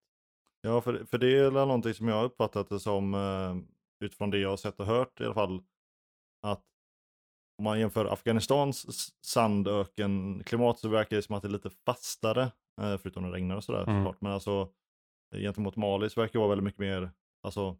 [0.60, 3.56] Ja, för, för det är någonting som jag uppfattat det som, eh,
[4.04, 5.62] utifrån det jag har sett och hört i alla fall,
[6.42, 6.62] att
[7.58, 12.42] om man jämför Afghanistans s- sandöken-klimat så verkar det som att det är lite fastare,
[12.80, 14.04] eh, förutom när det regnar och sådär Mm.
[14.04, 14.20] såklart.
[14.20, 14.72] Men alltså
[15.36, 17.10] gentemot Mali så verkar det vara väldigt mycket mer,
[17.42, 17.76] alltså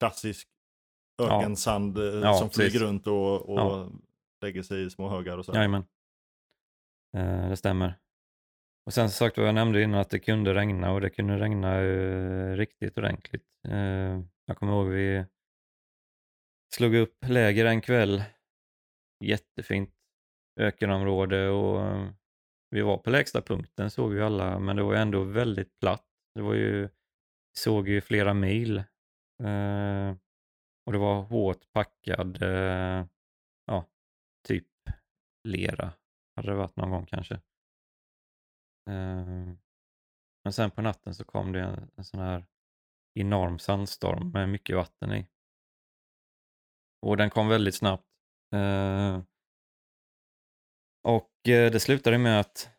[0.00, 0.48] klassisk
[1.18, 1.24] Ja.
[1.40, 2.80] ökensand Ja, som flyger precis.
[2.82, 3.90] runt och, och Ja
[4.46, 5.52] lägger sig i små högar och så.
[5.52, 5.84] Jajamän.
[7.16, 7.94] Eh, det stämmer.
[8.86, 11.38] Och sen som sagt vad jag nämnde innan att det kunde regna och det kunde
[11.38, 13.46] regna eh, riktigt ordentligt.
[13.68, 15.24] Eh, jag kommer ihåg vi
[16.74, 18.24] slog upp läger en kväll.
[19.24, 19.94] Jättefint
[20.60, 22.10] ökenområde och eh,
[22.70, 26.06] vi var på lägsta punkten såg vi alla men det var ändå väldigt platt.
[26.34, 26.88] Det var ju,
[27.58, 28.76] såg ju flera mil.
[29.42, 30.16] Eh,
[30.86, 33.06] och det var hårt packad, eh,
[35.46, 35.92] lera.
[36.36, 37.34] Hade det varit någon gång kanske.
[38.90, 39.54] Eh,
[40.44, 42.46] men sen på natten så kom det en, en sån här
[43.14, 45.26] enorm sandstorm med mycket vatten i.
[47.02, 48.06] Och den kom väldigt snabbt.
[48.54, 49.22] Ehm, eh,
[51.04, 52.70] och det slutade med att,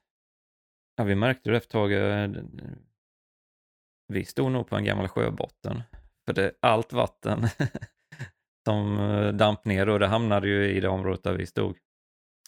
[0.95, 2.43] ja vi märkte det efter ett tag, eh,
[4.08, 5.84] vi stod nog på en gammal sjöbotten.
[6.25, 7.47] För det, allt vatten
[8.67, 11.77] som eh, damp ner och det hamnade ju i det området där vi stod.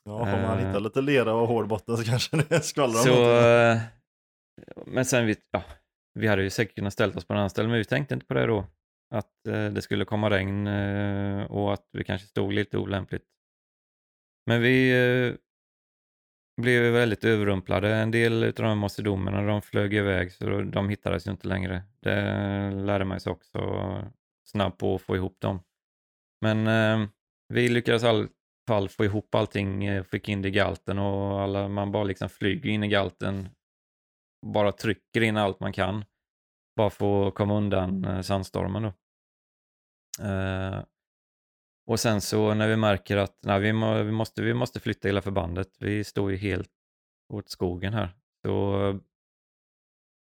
[0.10, 0.68] Ja, om man Eh.
[0.68, 3.36] hittar lite lera och hård botten så kanske det skvallrar Så, någonting.
[3.38, 3.78] eh,
[4.86, 5.64] men sen vi, ja,
[6.14, 8.26] vi hade ju säkert kunnat ställt oss på en annan ställe, men vi tänkte inte
[8.26, 8.66] på det då.
[9.16, 13.24] Att eh, det skulle komma regn eh, och att vi kanske stod lite olämpligt.
[14.46, 15.36] Men vi eh,
[16.62, 17.96] blev väldigt överrumplade.
[17.96, 21.84] En del av de här macedomerna, de flög iväg så de hittades ju inte längre.
[22.02, 22.16] Det
[22.72, 23.60] lärde man sig också
[24.48, 25.60] snabbt på att få ihop dem.
[26.42, 27.08] Men eh,
[27.54, 28.28] vi lyckades i alla
[28.70, 32.30] fall få ihop allting, eh, fick in det i galten och alla, man bara liksom
[32.30, 33.50] flyger in i galten.
[34.46, 36.06] Bara trycker in allt man kan.
[36.76, 38.94] Bara för att komma undan eh, sandstormen då.
[40.24, 40.84] Uh,
[41.88, 45.08] och sen så när vi märker att nej, vi, må, vi, måste, vi måste flytta
[45.08, 45.70] hela förbandet.
[45.80, 46.72] Vi står ju helt
[47.34, 48.10] åt skogen här.
[48.46, 49.00] Så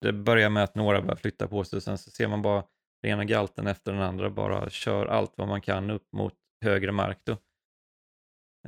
[0.01, 2.65] det börjar med att några börjar flytta på sig och sen så ser man bara
[3.03, 6.93] den ena galten efter den andra bara kör allt vad man kan upp mot högre
[6.93, 7.37] mark då.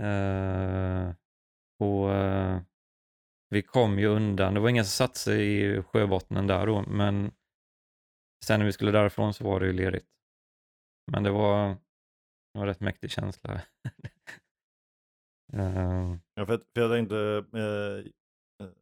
[0.01, 1.15] Eh,
[1.81, 2.61] och eh,
[3.51, 4.55] vi kom ju undan.
[4.55, 7.33] Det var ingen som satte sig i sjöbottnen där då, men
[8.45, 10.07] sen när vi skulle därifrån så var det ju lerigt.
[11.13, 11.79] Men det var, det
[12.59, 13.61] var en rätt mäktig känsla.
[15.55, 17.17] Eh, Ja, för, för jag tänkte,
[17.59, 17.99] eh,
[18.67, 18.73] eh,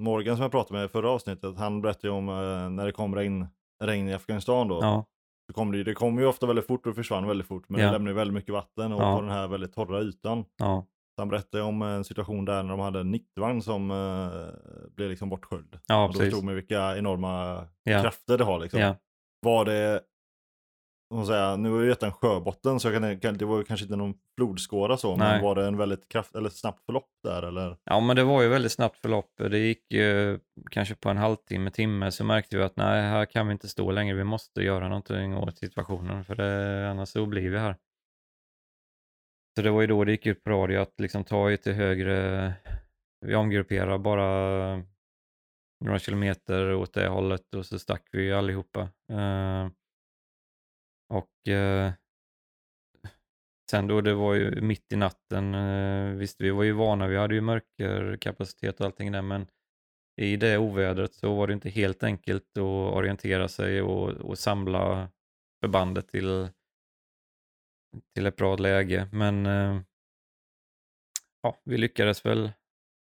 [0.00, 2.92] Morgan som jag pratade med i förra avsnittet, han berättade ju om eh, när det
[2.92, 3.46] kom regn,
[3.84, 4.78] regn i Afghanistan då.
[4.82, 5.06] ja,
[5.46, 7.86] Så kom det, det kom ju ofta väldigt fort och försvann väldigt fort, men Ja.
[7.86, 9.16] det lämnade ju väldigt mycket vatten och Ja.
[9.16, 10.44] på den här väldigt torra ytan.
[10.56, 10.86] ja,
[11.18, 15.28] han berättade om en situation där när de hade en 90-vagn som eh, blev liksom
[15.28, 15.78] bortsköljd.
[15.86, 16.24] ja och då precis.
[16.32, 17.64] förstod man vilka enorma
[18.02, 18.94] krafter det har liksom.
[19.40, 20.00] Var det,
[21.14, 23.96] man säga, nu var ju detta en sjöbotten så jag kan, det var kanske inte
[23.96, 25.32] någon flodskåra så, Nej.
[25.32, 27.76] men var det en väldigt kraft, eller snabbt förlopp där eller?
[27.84, 29.32] Ja, men det var ju väldigt snabbt förlopp.
[29.36, 30.38] Det gick ju
[30.70, 33.90] kanske på en halvtimme, timme så märkte vi att nej, här kan vi inte stå
[33.90, 34.16] längre.
[34.16, 37.76] Vi måste göra någonting åt situationen för det, annars så blir vi här.
[39.56, 41.72] Så det var ju då det gick ut på radio att liksom ta er till
[41.72, 42.52] högre,
[43.20, 44.82] vi omgrupperar bara
[45.84, 48.80] några kilometer åt det hållet och så stack vi allihopa.
[49.12, 49.68] Eh,
[51.08, 51.92] och eh,
[53.70, 55.54] Sen då, det var ju mitt i natten.
[55.54, 59.46] Eh, visst, vi var ju vana, vi hade ju mörkerkapacitet och allting där, men
[60.20, 65.10] i det ovädret så var det inte helt enkelt att orientera sig och, och samla
[65.60, 66.48] förbandet till,
[68.14, 69.08] till ett bra läge.
[69.12, 69.80] Men eh,
[71.42, 72.52] ja, vi lyckades väl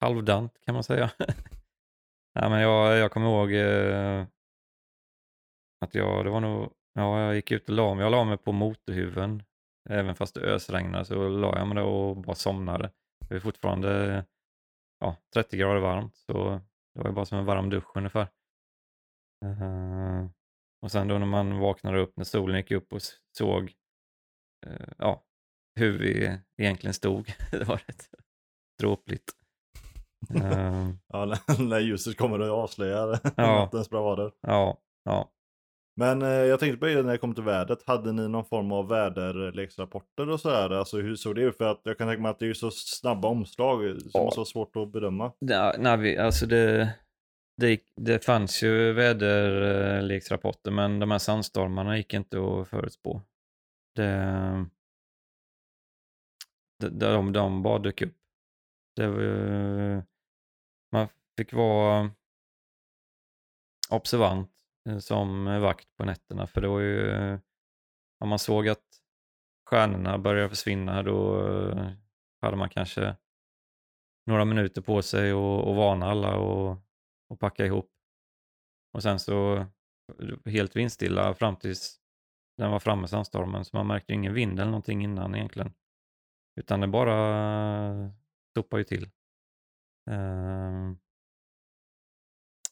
[0.00, 1.10] halvdant kan man säga.
[2.32, 4.26] ja, men jag, jag kommer ihåg eh,
[5.80, 8.02] att jag, det var nog, ja, jag gick ut och la mig.
[8.04, 9.42] Jag la mig på motorhuven
[9.90, 12.90] Även fast det ösregnade så la jag mig där och bara somnade.
[13.28, 14.24] Det är fortfarande
[15.00, 16.60] ja, 30 grader varmt så
[16.94, 18.28] det var ju bara som en varm dusch ungefär.
[19.44, 20.26] Eh,
[20.82, 23.00] och sen då när man vaknade upp när solen gick upp och
[23.38, 23.72] såg
[24.66, 25.24] eh, ja,
[25.80, 27.32] hur vi egentligen stod.
[27.50, 28.08] det var rätt
[28.80, 29.32] dråpligt.
[30.34, 33.32] Eh, Ja, när, när ljuset kommer och avslöjar Ja.
[33.60, 34.32] nattens bravader.
[34.40, 35.30] ja, ja.
[35.96, 38.72] Men eh, jag tänkte på det när det kom till vädret, hade ni någon form
[38.72, 40.70] av väderleksrapporter och sådär?
[40.70, 41.56] Alltså hur såg det ut?
[41.56, 44.24] För att jag kan tänka mig att det är så snabba omslag som Ja.
[44.24, 45.32] måste vara svårt att bedöma.
[45.38, 46.94] Ja, när vi, alltså det,
[47.56, 53.22] det, det fanns ju väderleksrapporter men de här sandstormarna gick inte att förutspå.
[53.96, 54.66] Det,
[56.80, 58.16] de, de, de bara dök upp.
[58.96, 59.08] Det,
[60.92, 62.10] man fick vara
[63.90, 64.50] observant
[64.88, 67.38] Eh, som eh, vakt på nätterna för det var ju, eh,
[68.20, 68.84] om man såg att
[69.70, 71.44] stjärnorna började försvinna då
[72.40, 73.16] hade man kanske
[74.26, 76.78] några minuter på sig att och varna alla och,
[77.28, 77.90] och packa ihop.
[78.92, 79.66] Och sen så
[80.44, 82.00] helt vindstilla fram tills
[82.56, 85.72] den var framme sandstormen så man märkte ingen vind eller någonting innan egentligen.
[86.60, 88.12] Utan det bara
[88.50, 89.10] stoppar ju till.
[90.10, 90.98] Ehm.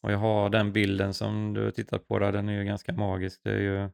[0.03, 2.93] Och jag har den bilden som du har tittat på där, den är ju ganska
[2.93, 3.41] magisk.
[3.45, 3.91] Det är ju,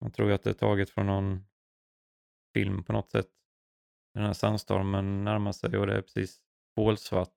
[0.00, 1.44] man tror ju att det är taget från någon
[2.54, 3.28] film på något sätt.
[4.14, 6.40] Den här sandstormen närmar sig och det är precis
[6.76, 7.32] kolsvart.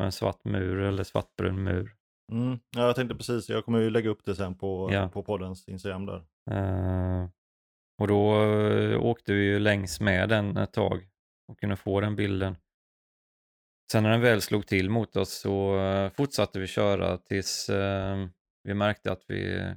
[0.00, 1.96] En svart mur eller svartbrun mur.
[2.32, 2.58] Mm.
[2.76, 5.08] Ja, jag tänkte precis, jag kommer ju lägga upp det sen på, Ja.
[5.08, 6.26] på poddens Instagram där.
[6.50, 7.28] Eh,
[8.00, 11.08] och då eh, åkte vi ju längs med den ett tag
[11.48, 12.56] och kunde få den bilden.
[13.92, 18.26] Sen när den väl slog till mot oss så eh, fortsatte vi köra tills eh,
[18.62, 19.72] vi märkte att vi,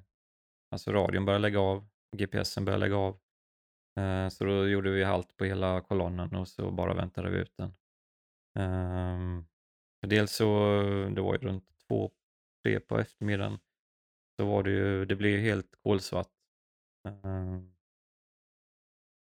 [0.71, 1.87] alltså radion började lägga av,
[2.17, 3.19] GPSen började lägga av.
[3.99, 7.57] Eh, så då gjorde vi halt på hela kolonnen och så bara väntade vi ut
[7.57, 7.73] den.
[8.59, 9.45] Ehm,
[10.07, 10.81] dels så,
[11.15, 12.11] det var ju runt två,
[12.63, 13.59] tre på eftermiddagen,
[14.39, 16.31] så var det ju, det blev ju helt kolsvart.
[17.07, 17.75] Ehm,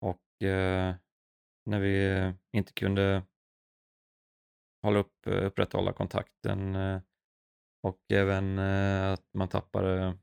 [0.01, 0.21] och
[1.65, 3.23] när vi inte kunde
[4.83, 7.01] hålla upp, upprätthålla kontakten eh,
[7.83, 10.17] och även eh, att man tappade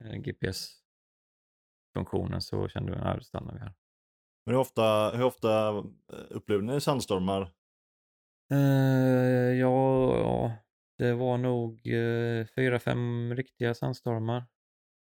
[0.00, 3.74] eh, GPS-funktionen så kände vi att nu stannar vi här.
[4.46, 5.84] Men hur ofta, hur ofta eh,
[6.30, 7.52] upplever ni sandstormar?
[8.52, 10.52] Eh, ja,
[10.98, 14.46] det var nog eh, fyra, fem riktiga sandstormar.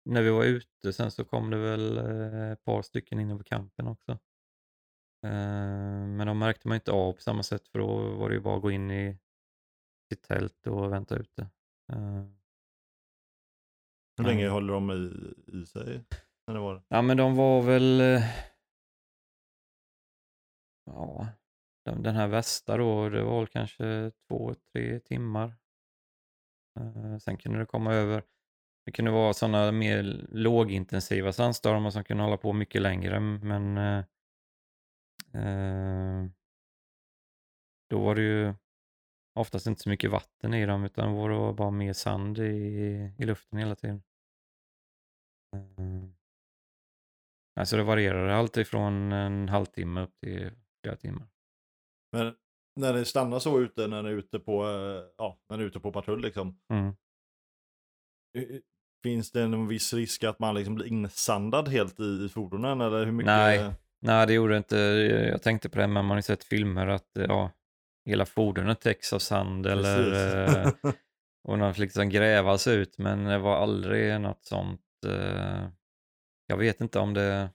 [0.04, 3.44] När vi var ute sen så kom det väl eh, ett par stycken inne på
[3.44, 4.18] campen också.
[5.26, 8.40] Eh, men de märkte man inte av på samma sätt för då var det ju
[8.40, 9.18] bara att gå in i
[10.08, 11.42] sitt tält och vänta ute.
[11.92, 12.24] Eh,
[14.16, 16.04] Hur länge håller de i, i sig?
[16.46, 16.82] När det var?
[16.88, 18.00] Ja, men de var väl...
[18.00, 18.22] eh,
[20.86, 21.26] Ja,
[21.84, 25.54] den, här västa då, det var väl kanske två, tre timmar.
[27.20, 28.22] Sen kunde det komma över.
[28.84, 33.76] Det kunde vara sådana mer lågintensiva sandstormar som kunde hålla på mycket längre, men
[37.90, 38.54] då var det ju
[39.34, 42.42] oftast inte så mycket vatten i dem, utan det var bara mer sand i,
[43.18, 44.02] i luften hela tiden.
[45.54, 46.16] Eh,
[47.60, 50.50] Alltså det varierade allt ifrån en halvtimme upp till
[50.82, 51.28] flera timmar.
[52.12, 52.34] Men
[52.80, 55.66] när ni stannar så ute, när ni är ute på, eh, ja, när ni är
[55.66, 56.60] ute på patrull liksom.
[56.68, 56.94] Mm.
[59.02, 62.80] Finns det en viss risk att man liksom blir insandad helt i, i fordonen?
[62.80, 63.26] Eller hur mycket?
[63.26, 63.74] Nej.
[64.02, 64.76] Nej, det gjorde det inte.
[65.30, 67.50] Jag tänkte på det, men man har ju sett filmer att eh, ja,
[68.04, 70.72] hela fordonet täcks av sand eller eh,
[71.48, 75.04] och något liksom grävas ut, men det var aldrig något sånt.
[75.06, 75.68] Eh,
[76.46, 77.50] jag vet inte om det...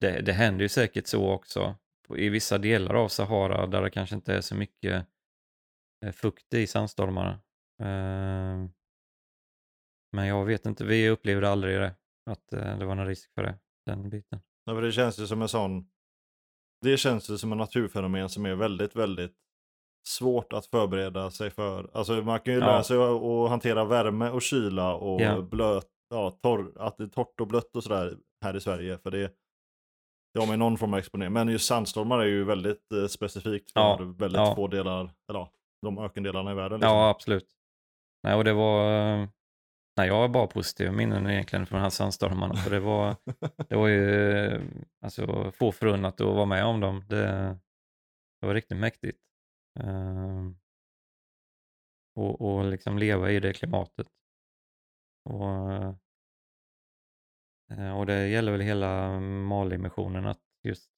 [0.00, 1.76] Det, det händer ju säkert så också
[2.16, 5.06] i vissa delar av Sahara där det kanske inte är så mycket
[6.12, 7.40] fukt i sandstormarna.
[7.80, 8.68] Eh,
[10.12, 11.94] men jag vet inte, vi upplevde aldrig det,
[12.26, 14.40] att eh, det var någon risk för det, den biten.
[14.74, 15.84] För det känns ju som en sån,
[16.82, 19.34] det känns ju som en naturfenomen som är väldigt, väldigt
[20.08, 21.90] svårt att förbereda sig för.
[21.94, 22.66] Alltså man kan ju Ja.
[22.66, 25.40] lära sig att, att hantera värme och kyla och Ja.
[25.42, 28.98] blöt, ja, torr, att det är torrt och blött och sådär här i Sverige.
[28.98, 29.32] För det,
[30.34, 31.32] det har man ju någon form av exponering.
[31.32, 34.54] Men just sandstormar är ju väldigt eh, specifikt för Ja, väldigt ja.
[34.56, 35.52] få delar, eller ja,
[35.82, 36.80] de ökendelarna i världen.
[36.80, 36.96] Liksom.
[36.96, 37.46] Ja, absolut.
[38.22, 39.28] Nej, och det var...
[39.96, 42.54] Nej, jag har bara positiva minnen egentligen från de här sandstormarna.
[42.54, 43.16] För det var,
[43.68, 44.60] det var ju
[45.00, 47.04] alltså, få förunnat att vara med om dem.
[47.08, 47.26] Det,
[48.40, 49.18] det var riktigt mäktigt.
[49.80, 50.50] Uh,
[52.16, 54.06] och, och liksom leva i det klimatet.
[55.24, 55.70] Och,
[57.72, 60.90] uh, och det gäller väl hela Mali-missionen att just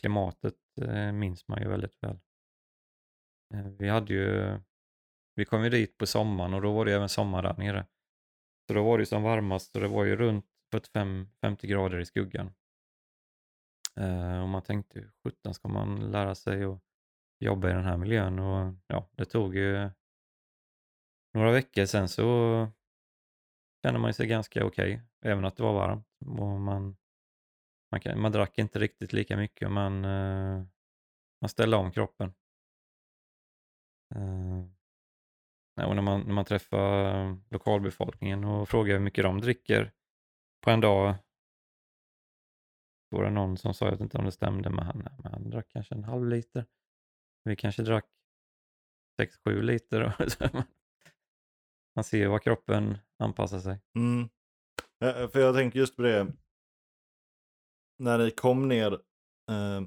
[0.00, 2.18] klimatet uh, minns man ju väldigt väl.
[3.54, 4.58] Eh, vi hade ju,
[5.34, 7.86] vi kom ju dit på sommaren och då var det även sommar där nere.
[8.66, 12.06] Så då var det ju som varmast och det var ju runt 45-50 grader i
[12.06, 12.52] skuggan.
[13.96, 16.80] Eh, och man tänkte, hur sjutton ska man lära sig att
[17.38, 18.38] jobba i den här miljön?
[18.38, 19.90] Och ja, det tog ju
[21.34, 22.68] några veckor sen så
[23.82, 26.06] kände man sig ganska okej, även att det var varmt.
[26.26, 26.96] Och man,
[27.90, 30.64] man, kan, man drack inte riktigt lika mycket, man, eh,
[31.40, 32.34] man ställde om kroppen.
[34.14, 34.64] Eh,
[35.76, 39.92] och när man, när man träffar eh, lokalbefolkningen och frågar hur mycket de dricker
[40.60, 41.14] på en dag,
[43.10, 45.32] då var det någon som sa, jag vet inte om det stämde, men han, men
[45.32, 46.66] han drack kanske en halv liter.
[47.44, 48.06] Vi kanske drack
[49.46, 50.16] 6-7 liter.
[51.94, 53.80] man ser vad kroppen anpassar sig.
[53.94, 54.28] Mm.
[55.04, 56.32] Eh, för jag tänker just på det.
[57.98, 58.92] när ni kom ner,
[59.50, 59.80] eh,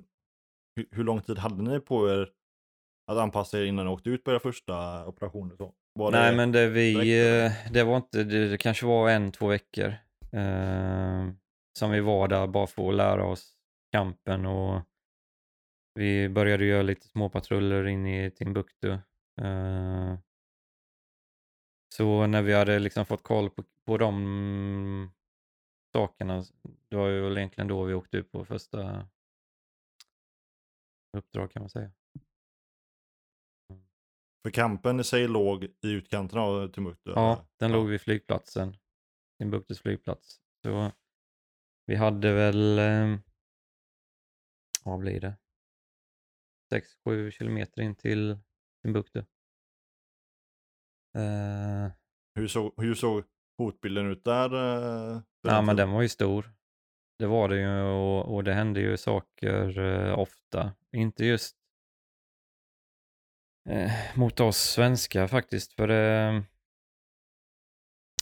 [0.75, 2.33] hur, hur lång tid hade ni på er
[3.07, 5.55] att anpassa er innan ni åkte ut på era första operationer?
[5.55, 5.73] Så?
[5.93, 9.09] Var Nej, det, men det, vi, direkt, eh, det var inte, det, det kanske var
[9.09, 9.87] en, två veckor
[10.31, 11.27] eh,
[11.79, 13.53] som vi var där bara för att lära oss
[13.91, 14.81] kampen och
[15.93, 18.89] vi började göra lite småpatruller in i Timbuktu.
[19.41, 20.15] Eh,
[21.95, 25.11] så när vi hade liksom fått koll på, på de
[25.93, 26.43] sakerna,
[26.89, 29.07] det var ju egentligen då vi åkte ut på första
[31.17, 31.91] uppdrag kan man säga.
[34.45, 37.11] För kampen i sig låg i utkanten av Timbuktu?
[37.15, 38.75] Ja, den låg vid flygplatsen.
[39.37, 40.39] Timbuktus flygplats.
[40.63, 40.91] Så
[41.85, 43.17] vi hade väl, eh,
[44.83, 45.37] vad blir det?
[47.05, 48.37] 6-7 kilometer in till
[48.83, 49.19] Timbuktu.
[51.15, 51.91] Eh,
[52.35, 53.23] Hur, såg, hur såg
[53.57, 54.53] hotbilden ut där?
[54.53, 56.53] eh, ja, men den var ju stor.
[57.19, 60.73] Det var det ju och, och det hände ju saker eh, ofta.
[60.91, 61.57] Inte just
[63.69, 66.43] eh, mot oss svenskar faktiskt, för det,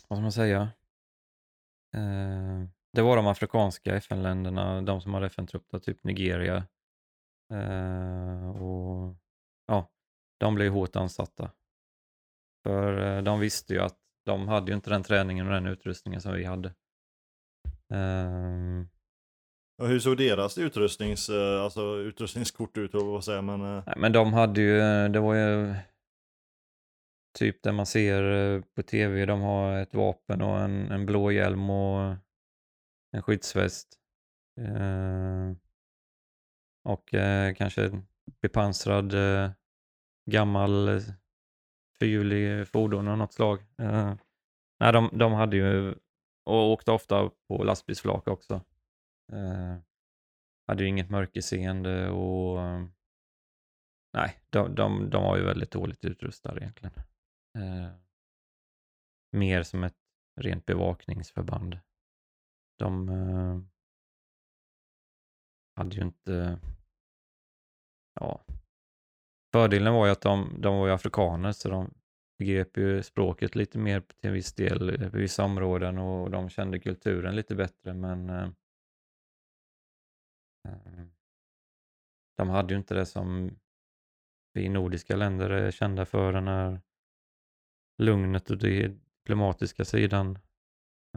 [0.07, 0.61] vad ska man säga?
[1.95, 2.63] Eh,
[2.93, 6.67] det var de afrikanska FN-länderna, de som hade FN-trupp, typ Nigeria.
[7.53, 9.17] Eh, och
[9.67, 9.91] ja,
[10.37, 11.51] de blev hårt ansatta.
[12.63, 16.21] För eh, de visste ju att de hade ju inte den träningen och den utrustningen
[16.21, 16.73] som vi hade.
[17.89, 18.89] Ehm,
[19.78, 22.93] och hur såg deras utrustnings, eh, alltså, utrustningskort ut?
[22.93, 23.61] Vad säger man?
[23.61, 25.76] Eh, nej, men de hade ju, eh, det var ju
[27.39, 31.69] typ det man ser på tv, de har ett vapen och en, en blå hjälm
[31.69, 32.15] och
[33.11, 33.99] en skyddsväst.
[34.59, 35.55] Eh,
[36.84, 38.07] och eh, kanske en
[38.41, 39.51] bepansrad eh,
[40.32, 41.01] gammal
[41.99, 43.59] fyrhjulig fordon av något slag.
[44.80, 45.95] Nej, de, de hade ju,
[46.45, 48.61] och åkte ofta på lastbilsflak också.
[49.32, 49.78] Eh,
[50.67, 52.59] hade ju inget mörkerseende och
[54.13, 56.93] nej, de, de, de var ju väldigt dåligt utrustade egentligen.
[57.57, 57.91] Eh,
[59.32, 59.97] mer som ett
[60.41, 61.80] rent bevakningsförband.
[62.78, 63.61] De eh,
[65.76, 66.59] hade ju inte,
[68.19, 68.45] ja,
[69.51, 71.93] fördelen var ju att de, de var ju afrikaner så de
[72.39, 77.36] begrep ju språket lite mer till viss del på vissa områden och de kände kulturen
[77.36, 78.49] lite bättre men eh,
[82.38, 83.59] de hade ju inte det som
[84.53, 86.82] vi nordiska länder är kända för, den här
[87.97, 90.39] lugnet och det diplomatiska sidan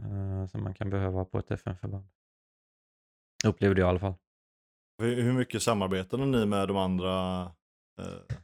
[0.01, 2.07] eh, som man kan behöva på ett FN-förband.
[3.45, 4.13] Upplevde jag i alla fall.
[5.01, 7.41] Hur hur mycket samarbetade ni med de andra?
[8.01, 8.37] eh,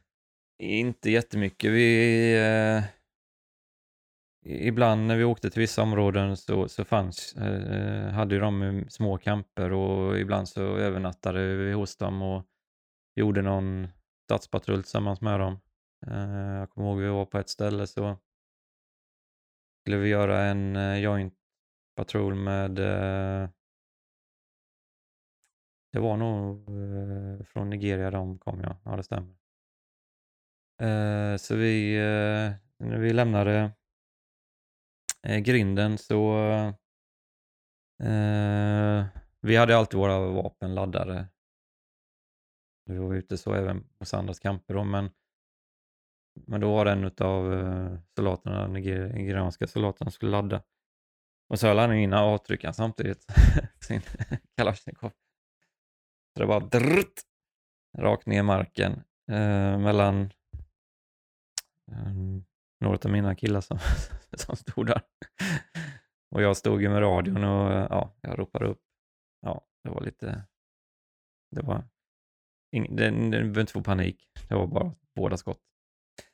[0.62, 1.72] Inte jättemycket.
[1.72, 2.84] Vi, eh,
[4.44, 8.84] ibland när vi åkte till vissa områden så, så fanns, eh, eh hade ju de
[8.88, 12.46] små camper och ibland så övernattade vi hos dem och
[13.16, 13.88] gjorde någon
[14.24, 15.58] stadspatrull tillsammans med dem.
[16.06, 18.18] Eh, jag kommer ihåg vi var på ett ställe så
[19.80, 21.34] skulle vi göra en eh, joint
[21.96, 23.48] patrull med eh,
[25.92, 29.34] det var nog eh, från Nigeria de kom ja, ja det stämmer.
[30.80, 33.72] Eh, så vi, eh, när vi lämnade
[35.24, 36.36] eh, grinden så
[38.02, 39.06] eh,
[39.40, 41.28] vi hade alltid våra vapen laddade.
[42.86, 45.10] Vi var ute så även på Sandras camper då, men,
[46.46, 50.62] men då var det en av eh, soldaterna, nigerianska soldaterna skulle ladda.
[51.48, 53.26] Och så höll han in avtryckaren samtidigt,
[53.80, 54.00] sin
[54.56, 55.12] kalasjnikov.
[56.34, 57.20] Så det var drrt,
[57.98, 58.92] rakt ner i marken
[59.28, 60.30] eh, mellan
[61.92, 62.44] ehm,
[62.84, 63.78] några av mina killar som,
[64.36, 65.02] som stod där.
[66.34, 68.80] Och jag stod ju med radion och ja, jag ropade upp.
[69.40, 70.44] Ja, det var lite,
[71.50, 71.84] det var,
[72.76, 74.28] ing, det, det behöver inte få panik.
[74.48, 75.60] Det var bara båda skott.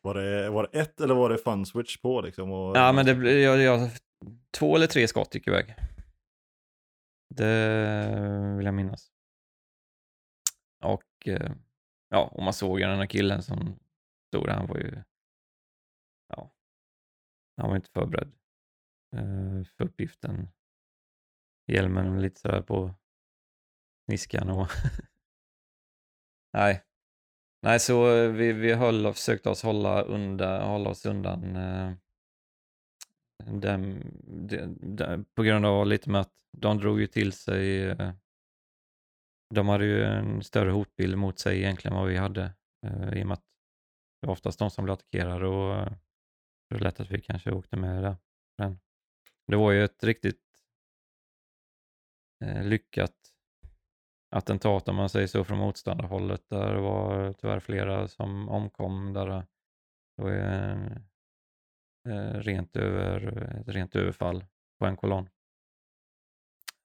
[0.00, 2.52] Var det, var det ett eller var det fun switch på liksom?
[2.52, 3.90] Och, Ja, men det blev, jag, jag,
[4.58, 5.74] två eller tre skott gick iväg.
[7.34, 9.10] Det vill jag minnas.
[10.84, 11.52] Och eh,
[12.08, 13.78] ja, och man såg ju den här killen som
[14.28, 15.02] stod där, han var ju,
[17.60, 18.32] han var inte förberedd
[19.16, 20.48] eh, för uppgiften.
[21.66, 22.94] Hjälmen lite sådär på
[24.08, 24.68] sniskan och
[26.52, 26.84] nej.
[27.62, 31.92] Nej, så eh, vi, vi höll och försökte oss hålla, undan, hålla oss undan eh,
[33.44, 38.12] dem, de, de, på grund av lite med att de drog ju till sig, eh,
[39.54, 42.54] de hade ju en större hotbild mot sig egentligen vad vi hade
[42.86, 43.44] eh, i och med att
[44.20, 45.92] det var oftast de som blev attackerade och eh,
[46.70, 48.16] det var lätt att vi kanske åkte med där.
[48.58, 48.80] Men
[49.46, 50.42] det var ju ett riktigt
[52.44, 53.16] eh, lyckat
[54.30, 56.48] attentat om man säger så från motståndarhållet.
[56.48, 59.12] Där det var tyvärr flera som omkom.
[59.12, 59.46] Där det
[60.16, 61.08] var en,
[62.08, 63.26] eh, rent, över,
[63.60, 64.44] ett rent överfall
[64.78, 65.28] på en kolonn.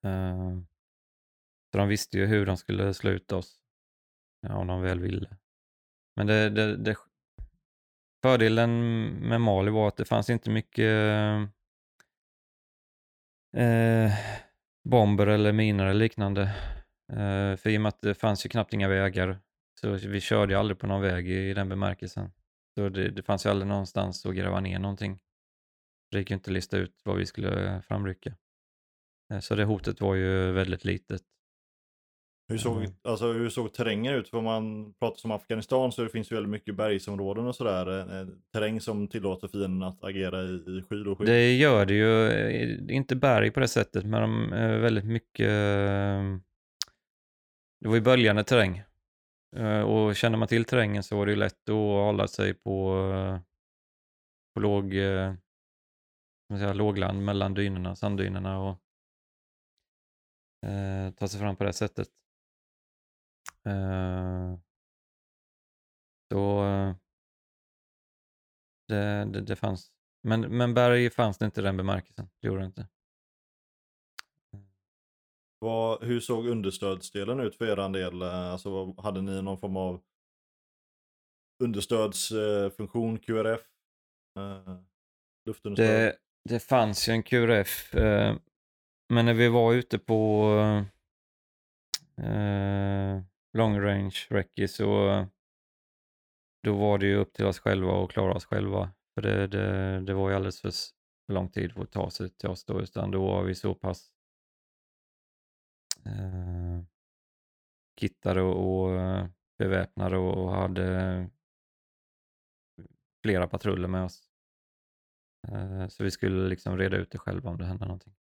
[0.03, 0.57] Eh,
[1.71, 3.61] så de visste ju hur de skulle slå ut oss.
[4.49, 5.37] Om de väl ville.
[6.15, 6.95] Men det, det, det,
[8.25, 10.93] fördelen med Mali var att det fanns inte mycket
[13.57, 14.11] eh,
[14.89, 16.41] bomber eller minor eller liknande.
[17.11, 19.39] Eh, för i och med att det fanns ju knappt inga vägar
[19.81, 22.31] så vi körde ju aldrig på någon väg i, i den bemärkelsen.
[22.75, 25.19] Så det, det fanns ju aldrig någonstans att gräva ner någonting.
[26.11, 28.35] Det gick ju inte att lista ut vad vi skulle framrycka.
[29.33, 31.21] Eh, så det hotet var ju väldigt litet.
[32.47, 32.91] Hur såg, Mm.
[33.03, 34.29] alltså, hur såg terrängen ut?
[34.29, 37.99] För om man pratar som Afghanistan så det finns ju väldigt mycket bergsområden och sådär.
[38.21, 41.27] Eh, terräng som tillåter fienden att agera i, i skydd och skydd.
[41.27, 44.49] Det gör det ju, eh, inte berg på det sättet, men de
[44.81, 45.47] väldigt mycket...
[45.49, 46.37] eh,
[47.81, 48.83] Det var ju böljande terräng.
[49.55, 52.97] Eh, Och känner man till terrängen så var det ju lätt att hålla sig på,
[53.13, 53.39] eh,
[54.53, 55.33] på låg, eh,
[56.49, 58.79] säga, lågland mellan dynorna, sanddynerna och
[60.69, 62.07] eh, ta sig fram på det sättet.
[63.65, 64.59] Eh,
[66.31, 66.95] så eh,
[68.87, 69.91] det, det, det fanns.
[70.23, 72.29] Men, men berg fanns det inte i den bemärkelsen.
[72.41, 72.87] Det gjorde det inte.
[75.59, 78.21] Vad, hur såg understödsdelen ut för er del?
[78.21, 80.01] Eh, Alltså, hade ni någon form av
[81.63, 83.61] understödsfunktion, QRF?
[85.45, 85.87] Luftunderstöd?
[85.87, 86.17] Det,
[86.49, 87.93] det fanns ju en QRF,
[89.09, 90.45] men när vi var ute på
[93.57, 94.85] long range recce så
[96.63, 98.91] då var det ju upp till oss själva att klara oss själva.
[99.13, 100.71] För det, det, det var ju alldeles för
[101.25, 103.75] för lång tid för att ta sig till oss då, utan då var vi så
[103.75, 104.11] pass
[106.05, 106.83] eh,
[107.99, 109.27] kittade och, och eh,
[109.57, 111.29] beväpnade och, och hade
[113.23, 114.29] flera patruller med oss.
[115.47, 118.15] Eh, så vi skulle liksom reda ut det själva om det hände någonting.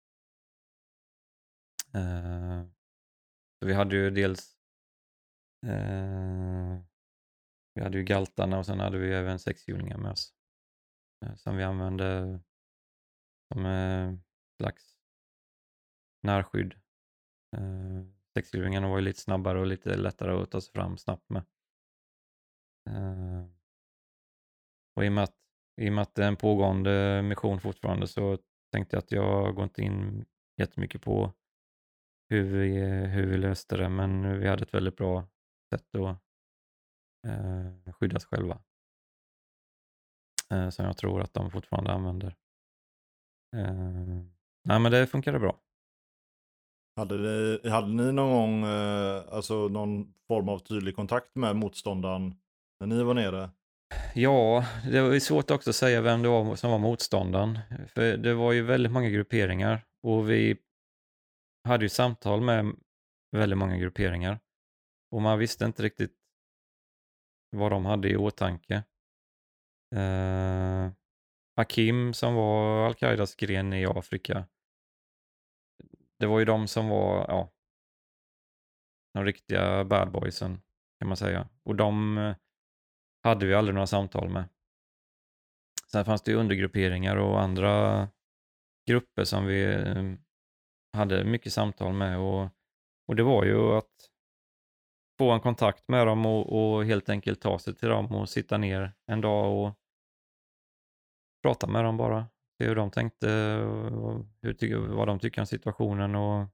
[1.94, 2.64] Eh,
[3.60, 4.58] så vi hade ju dels
[5.64, 6.82] eh,
[7.76, 10.34] vi hade ju galtarna och sen hade vi även sexhjulingar med oss.
[11.26, 12.40] Eh, som vi använde
[13.54, 14.14] som eh,
[14.62, 14.98] slags
[16.24, 16.74] närskydd.
[17.56, 18.04] Eh,
[18.34, 21.46] sexhjulingarna var ju lite snabbare och lite lättare att ta sig fram snabbt med.
[22.90, 23.46] Eh,
[24.96, 25.36] och i och, med att,
[25.82, 28.38] i och med att det är en pågående mission fortfarande så
[28.72, 30.26] tänkte jag att jag går inte in
[30.58, 31.34] jättemycket på
[32.30, 35.28] hur vi, hur vi löste det, men vi hade ett väldigt bra
[35.78, 36.18] sätt att
[37.28, 38.62] eh, skydda oss själva.
[40.52, 42.36] Eh, som jag tror att de fortfarande använder.
[43.56, 43.74] Eh,
[44.64, 45.60] nej, men det funkade bra.
[46.96, 52.36] Hade, ni, hade ni någon gång eh, alltså någon form av tydlig kontakt med motståndaren
[52.80, 53.50] när ni var nere?
[54.16, 57.60] Ja, det var svårt också att säga vem det var som var motståndaren.
[57.88, 60.58] För det var ju väldigt många grupperingar och vi
[61.68, 62.76] hade ju samtal med
[63.32, 64.40] väldigt många grupperingar.
[65.14, 66.14] Och man visste inte riktigt
[67.50, 68.84] vad de hade i åtanke.
[69.96, 70.92] Eh,
[71.56, 74.48] Hakim som var Al-Qaidas gren i Afrika.
[76.20, 77.52] Det var ju de som var, ja,
[79.14, 80.62] de riktiga bad boysen
[81.00, 81.50] kan man säga.
[81.64, 82.36] Och de eh,
[83.24, 84.50] hade vi aldrig några samtal med.
[85.92, 88.08] Sen fanns det ju undergrupperingar och andra
[88.88, 90.14] grupper som vi eh,
[90.94, 92.50] hade mycket samtal med och,
[93.08, 94.13] och det var ju att
[95.24, 98.58] få en kontakt med dem och, och helt enkelt ta sig till dem och sitta
[98.58, 99.80] ner en dag och
[101.44, 102.28] prata med dem bara.
[102.58, 106.48] Se hur de tänkte, och hur, vad de tycker om situationen och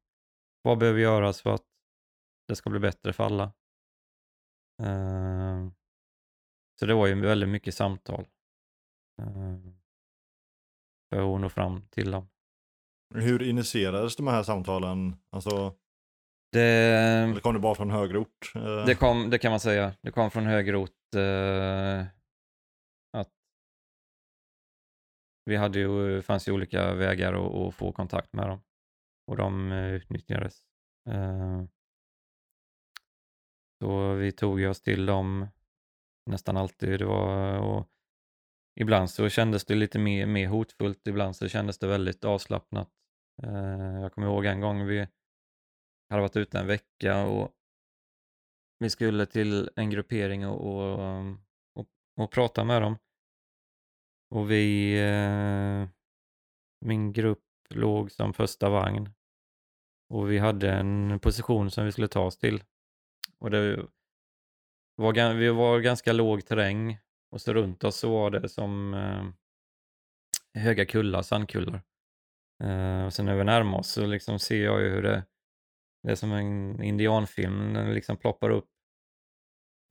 [0.61, 1.65] vad behöver göras för att
[2.47, 3.43] det ska bli bättre för alla.
[4.81, 5.69] Eh,
[6.79, 8.27] så det var ju väldigt mycket samtal
[9.21, 9.59] eh,
[11.09, 12.29] för att nå fram till dem.
[13.15, 15.15] Hur initierades de här samtalen?
[15.29, 15.75] Alltså,
[16.51, 18.51] det, eller kom det bara från högre ort?
[18.55, 19.93] Eh, det, kom, det kan man säga.
[20.01, 21.15] Det kom från höger ort.
[21.15, 22.05] Eh,
[23.17, 23.33] att
[25.45, 28.61] vi hade ju, fanns ju olika vägar att, att få kontakt med dem
[29.27, 30.61] och de eh, utnyttjades.
[31.09, 31.63] Eh,
[33.81, 35.47] så vi tog oss till dem
[36.25, 36.99] nästan alltid.
[36.99, 37.87] Det var, och
[38.79, 42.89] ibland så kändes det lite mer, mer hotfullt, ibland så kändes det väldigt avslappnat.
[43.43, 45.07] Eh, jag kommer ihåg en gång vi
[46.09, 47.51] hade varit ute en vecka och
[48.79, 51.19] vi skulle till en gruppering och, och,
[51.75, 51.87] och,
[52.17, 52.97] och prata med dem.
[54.31, 55.89] Och vi, eh,
[56.85, 59.09] min grupp låg som första vagn.
[60.09, 62.63] Och vi hade en position som vi skulle ta oss till.
[63.39, 63.87] Och det
[64.95, 66.99] var, vi var ganska låg terräng
[67.31, 69.25] och så runt oss så var det som eh,
[70.61, 71.81] höga kullar, sandkullar.
[72.63, 75.23] Eh, och sen när vi närmar oss så liksom ser jag ju hur det,
[76.03, 78.69] det är som en indianfilm, den liksom ploppar upp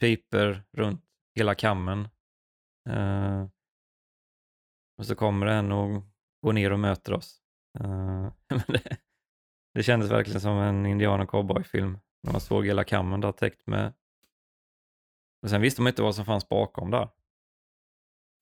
[0.01, 1.05] piper runt
[1.35, 2.09] hela kammen.
[2.89, 3.49] Uh,
[4.99, 6.03] och så kommer det en och
[6.43, 7.43] går ner och möter oss.
[7.81, 8.33] Uh,
[8.69, 8.99] det,
[9.75, 13.67] det kändes verkligen som en indian och cowboyfilm när man såg hela kammen där täckt
[13.67, 13.95] med...
[15.43, 17.11] Och sen visste man inte vad som fanns bakom där.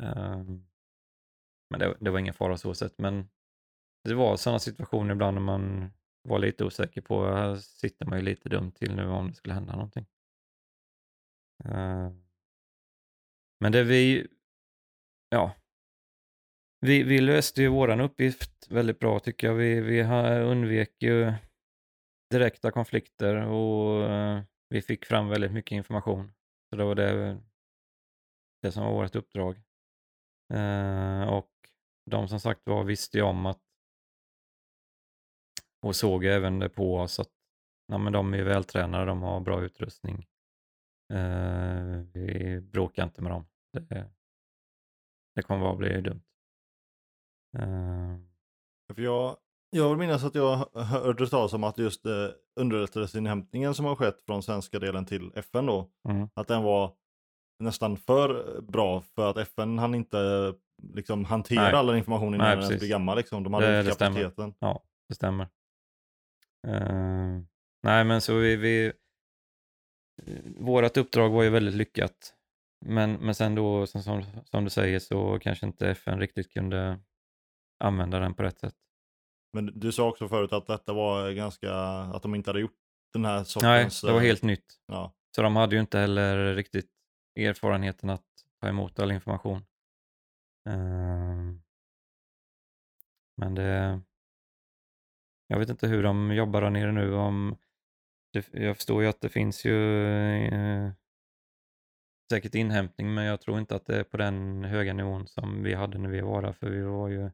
[0.03, 0.45] Uh,
[1.71, 3.29] men det, det var ingen fara så sett, men
[4.05, 5.93] det var sådana situationer ibland när man
[6.27, 9.55] var lite osäker på, här sitter man ju lite dumt till nu om det skulle
[9.55, 10.07] hända någonting.
[11.65, 12.11] Eh.
[13.61, 14.27] Men det vi,
[15.29, 15.55] ja,
[16.81, 19.55] vi, vi löste ju våran uppgift väldigt bra tycker jag.
[19.55, 20.03] Vi, vi
[20.43, 21.33] undvek ju
[22.31, 26.33] direkta konflikter och eh, vi fick fram väldigt mycket information.
[26.71, 27.41] Så det var det,
[28.63, 29.57] det som var vårt uppdrag.
[30.55, 31.51] Eh, och
[32.11, 33.66] de som sagt var visste ju om att
[35.87, 37.29] och såg även det på oss att
[37.87, 40.27] ja, men de är vältränade, de har bra utrustning.
[41.13, 43.47] Eh, vi bråkar inte med dem.
[43.73, 44.11] Det,
[45.35, 46.23] det kommer bara bli dumt.
[47.59, 48.17] Eh,
[48.95, 49.37] För jag,
[49.71, 52.29] jag vill minnas att jag hö- hörde talas om att just eh,
[52.61, 56.93] underrättelseinhämtningen som har skett från svenska delen till FN då, mm, att den var
[57.59, 60.55] nästan för bra för att FN hann inte
[60.95, 61.73] liksom hantera Nej.
[61.73, 63.17] all information innan den blev gammal.
[63.17, 63.43] Liksom.
[63.45, 64.55] De hade Det- inte kapaciteten.
[65.09, 65.49] det stämmer.
[66.67, 67.41] Eh,
[67.83, 68.93] nej, men så vi, vi
[70.57, 72.35] vårat uppdrag var ju väldigt lyckat.
[72.85, 77.01] Men, men sen då, som, som, som du säger, så kanske inte FN riktigt kunde
[77.85, 78.75] använda den på rätt sätt.
[79.53, 82.77] Men du sa också förut att detta var ganska, att de inte hade gjort
[83.13, 84.01] den här Nej, sortens...
[84.01, 84.81] det var eh, helt nytt.
[84.87, 85.15] Ja.
[85.37, 86.91] Så de hade ju inte heller riktigt
[87.37, 88.25] erfarenheten att
[88.61, 89.65] ta emot all information.
[90.69, 91.63] Ehm,
[93.37, 94.01] Men det...
[95.47, 97.15] Jag vet inte hur de jobbar där nere nu.
[97.15, 97.57] Om
[98.33, 100.07] det, jag förstår ju att det finns ju
[100.47, 100.91] eh,
[102.33, 105.75] säkert inhämtning, men jag tror inte att det är på den höga nivån som vi
[105.75, 107.31] hade när vi var där, för vi var ju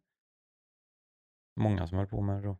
[1.60, 2.56] många som höll på med det då.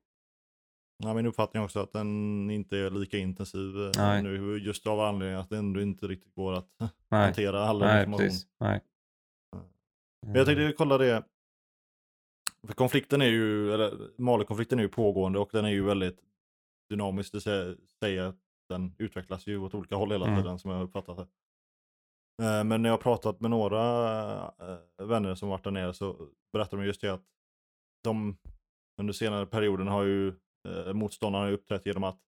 [1.05, 4.22] Ja, min uppfattning är också att den inte är lika intensiv eh, Nej.
[4.22, 7.98] nu, just av anledningen att det ändå inte riktigt går att Nej, hantera all nej
[8.00, 8.26] information.
[8.26, 8.46] precis.
[8.61, 8.80] Nej.
[10.26, 11.24] Men jag tänkte kolla det,
[12.66, 16.20] för konflikten är ju, eller Mali-konflikten är ju pågående och den är ju väldigt
[16.90, 18.36] dynamisk, det sä- säger att
[18.68, 20.42] den utvecklas ju åt olika håll hela Mm.
[20.42, 21.22] tiden som jag har uppfattat det.
[22.44, 23.80] Eh, Men när jag har pratat med några
[24.98, 27.24] eh, vänner som varit där nere så berättar de just det att
[28.04, 28.36] de
[29.00, 30.28] under senare perioden har ju
[30.68, 32.18] eh, motståndarna uppträtt genom att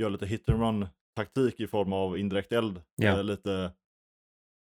[0.00, 0.86] göra lite hit and run
[1.16, 2.82] taktik i form av indirekt eld.
[2.96, 3.08] Ja.
[3.18, 3.72] Eh, Lite,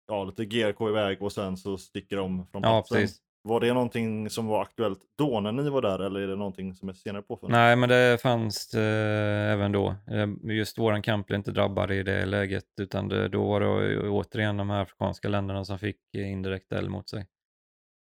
[0.07, 2.95] ja, lite GRK iväg och sen så sticker de från Ja, platsen.
[2.97, 3.21] precis.
[3.47, 6.73] Var det någonting som var aktuellt då när ni var där eller är det någonting
[6.73, 7.51] som är senare påfunnet?
[7.51, 9.95] Nej, men det fanns eh, även då.
[10.07, 14.09] Eh, just våran kamp blev inte drabbad i det läget, utan det, då var det
[14.09, 17.19] återigen de här afrikanska länderna som fick indirekt eld mot sig.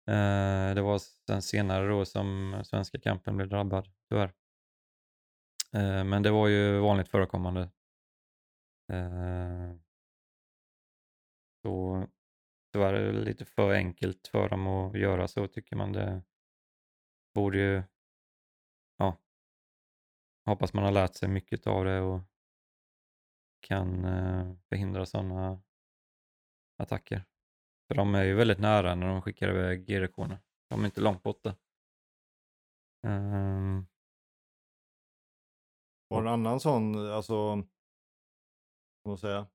[0.09, 4.33] Eh, det var sen senare då som svenska kampen blev drabbad, tyvärr.
[5.75, 7.61] Eh, men det var ju vanligt förekommande.
[8.93, 9.77] Eh,
[11.63, 12.07] så
[12.73, 15.93] tyvärr är det lite för enkelt för dem att göra så, tycker man.
[15.93, 16.23] Det
[17.35, 17.83] borde ju
[18.97, 19.17] ja,
[20.45, 22.21] hoppas man har lärt sig mycket av det och
[23.61, 25.63] kan eh, förhindra sådana
[26.79, 27.25] attacker.
[27.89, 30.39] För de är ju väldigt nära när de skickar iväg GDK-erna.
[30.69, 31.57] De är inte långt borta.
[33.03, 33.35] Ehm.
[33.35, 33.87] Um...
[36.09, 37.35] Var det en annan sån, alltså,
[39.03, 39.47] vad man säga,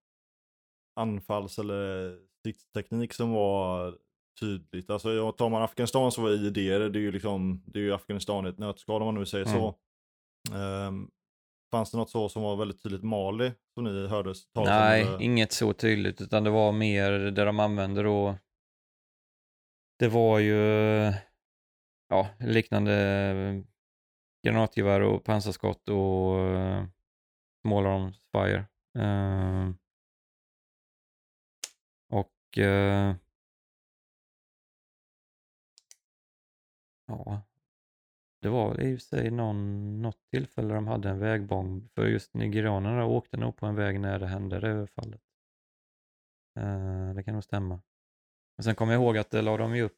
[0.93, 2.19] anfalls eller
[2.53, 3.95] stridsteknik som var
[4.39, 4.89] tydligt?
[4.89, 6.53] Alltså tar man Afghanistan så var IED,
[6.93, 9.45] det är ju liksom, det är ju Afghanistan i ett nötskal om man nu säger
[9.45, 9.75] så.
[10.55, 11.09] Ehm,
[11.71, 14.63] fanns det något så som var väldigt tydligt Mali som ni hörde talas om?
[14.63, 18.35] nej, inget så tydligt utan det var mer det de använde då.
[19.99, 20.55] Det var ju
[22.09, 23.63] ja, liknande
[24.45, 26.85] granatgevär och pansarskott och uh,
[27.61, 28.65] small arms fire.
[28.99, 29.86] Och
[32.57, 33.15] eh,
[37.07, 37.41] ja,
[38.41, 42.05] det var väl i och för sig någon, något tillfälle de hade en vägbomb för
[42.05, 45.21] just nigerianerna åkte nog på en väg när det hände det överfallet.
[46.59, 47.81] Eh, det kan nog stämma.
[48.57, 49.97] Men sen kommer jag ihåg att det la de ju upp,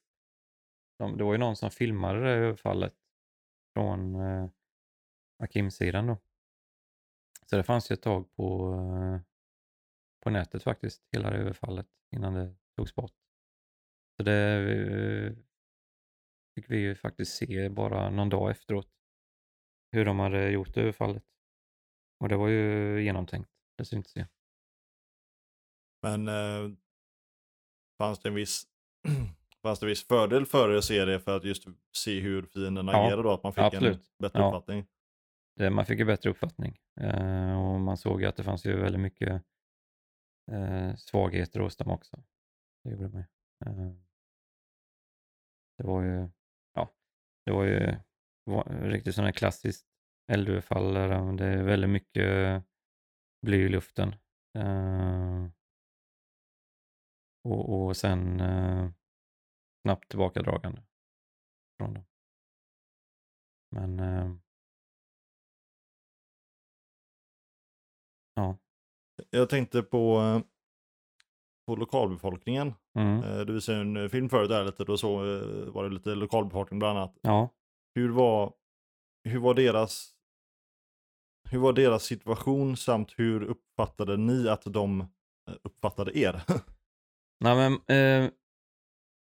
[0.98, 2.96] de, det var ju någon som filmade det överfallet
[3.74, 4.50] från eh,
[5.44, 6.18] Akim-sidan då.
[7.46, 9.22] Så det fanns ju ett tag på, eh,
[10.24, 13.14] på nätet faktiskt, hela det överfallet, innan det togs bort.
[14.18, 15.34] Så det eh,
[16.56, 18.90] fick vi ju faktiskt se bara någon dag efteråt,
[19.92, 21.24] hur de hade gjort överfallet.
[22.24, 24.26] Och det var ju genomtänkt, det syntes ju.
[26.02, 26.76] Men eh,
[27.98, 28.64] fanns det en viss
[29.62, 31.64] Fanns det viss fördel för er att se det för att just
[31.98, 33.32] se hur fienden Ja, agerar då?
[33.32, 33.98] Att man fick absolut.
[33.98, 34.48] en bättre Ja.
[34.48, 34.88] uppfattning?
[35.56, 38.80] Det, man fick ju bättre uppfattning eh, och man såg ju att det fanns ju
[38.80, 39.44] väldigt mycket
[40.52, 42.24] eh, svagheter hos dem också.
[42.84, 43.28] Det gjorde man ju.
[43.66, 43.94] Eh,
[45.78, 46.30] det var ju,
[46.74, 46.94] ja,
[47.46, 47.96] det var ju
[48.44, 49.88] var, riktigt sådana klassiskt
[50.32, 52.64] eldöverfall där det är väldigt mycket
[53.42, 54.16] bly i luften.
[54.58, 55.50] Eh,
[57.44, 58.92] och, och sen eh,
[59.82, 60.84] snabbt tillbakadragande
[61.78, 62.06] från dem.
[63.72, 64.36] Men eh,
[68.36, 68.58] ja.
[69.30, 70.42] Jag tänkte på, eh,
[71.68, 72.74] på lokalbefolkningen.
[73.00, 75.18] Mm, Eh, Du visade en eh, film förut där lite, då så
[75.72, 77.18] var det lite lokalbefolkning bland annat.
[77.22, 77.50] ja.
[77.96, 78.54] Hur var,
[79.24, 80.16] hur var deras
[81.52, 85.08] hur var deras situation samt hur uppfattade ni att de
[85.64, 86.42] uppfattade er?
[87.40, 88.32] Nej, men, eh,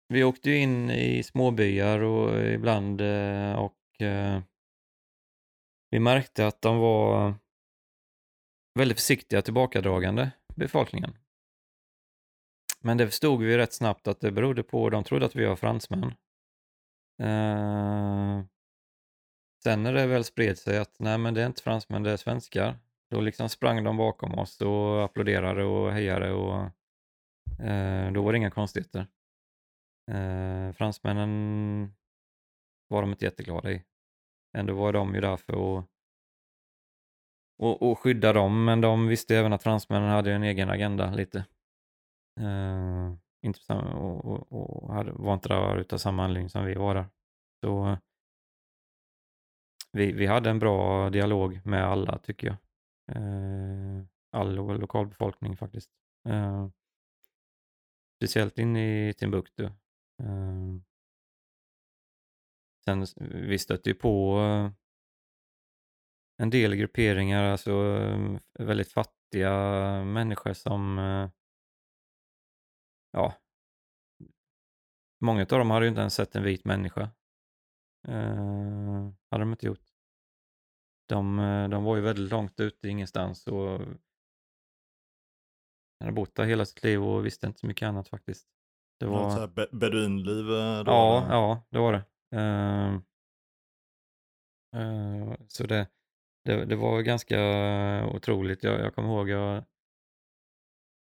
[0.10, 4.42] vi åkte ju in i småbyar och ibland eh, och eh,
[5.90, 7.34] vi märkte att de var
[8.78, 11.18] väldigt försiktiga tillbakadragande, befolkningen.
[12.80, 15.56] Men det förstod vi rätt snabbt att det berodde på, de trodde att vi var
[15.56, 16.04] fransmän.
[17.22, 18.44] Eh,
[19.64, 22.18] sen när det väl spred sig att nej men det är inte fransmän, det är
[22.18, 22.80] svenskar.
[23.10, 26.62] Då liksom sprang de bakom oss och applåderade och hejade och
[27.66, 29.08] eh, då var det inga konstigheter.
[30.12, 31.94] Eh, fransmännen
[32.88, 33.84] var de inte jätteglada i.
[34.58, 35.86] Ändå var de ju där för att
[37.58, 41.46] och, och skydda dem, men de visste även att fransmännen hade en egen agenda lite.
[42.40, 46.74] Uh, inte samma, och, och, och hade, var inte där utav samma anledning som vi
[46.74, 47.06] var där.
[47.64, 47.98] Så eh,
[49.92, 52.58] vi, vi hade en bra dialog med alla tycker jag.
[53.16, 55.92] Uh, all lo- lokalbefolkning faktiskt.
[56.30, 56.70] Uh,
[58.16, 59.64] speciellt inne i Timbuktu.
[60.24, 60.78] Uh,
[62.86, 64.40] sen vi stötte ju på
[66.38, 69.52] en del grupperingar, alltså eh, väldigt fattiga
[70.04, 71.30] människor som, eh,
[73.12, 73.34] ja,
[75.22, 77.02] många av dem hade ju inte ens sett en vit människa.
[78.08, 79.84] Eh, hade de inte gjort.
[81.10, 83.82] De, eh, de var ju väldigt långt ute ingenstans och
[86.00, 88.48] hade bott där hela sitt liv och visste inte så mycket annat faktiskt.
[89.00, 89.34] Det Något var...
[89.34, 90.52] så här be- beduinliv?
[90.52, 92.06] eh, Då, Ja, ja, det var det.
[92.38, 92.96] Ehm,
[94.76, 95.88] eh, så det,
[96.48, 97.40] det, det var ganska
[98.14, 98.64] otroligt.
[98.64, 99.58] Jag, jag kommer ihåg, jag,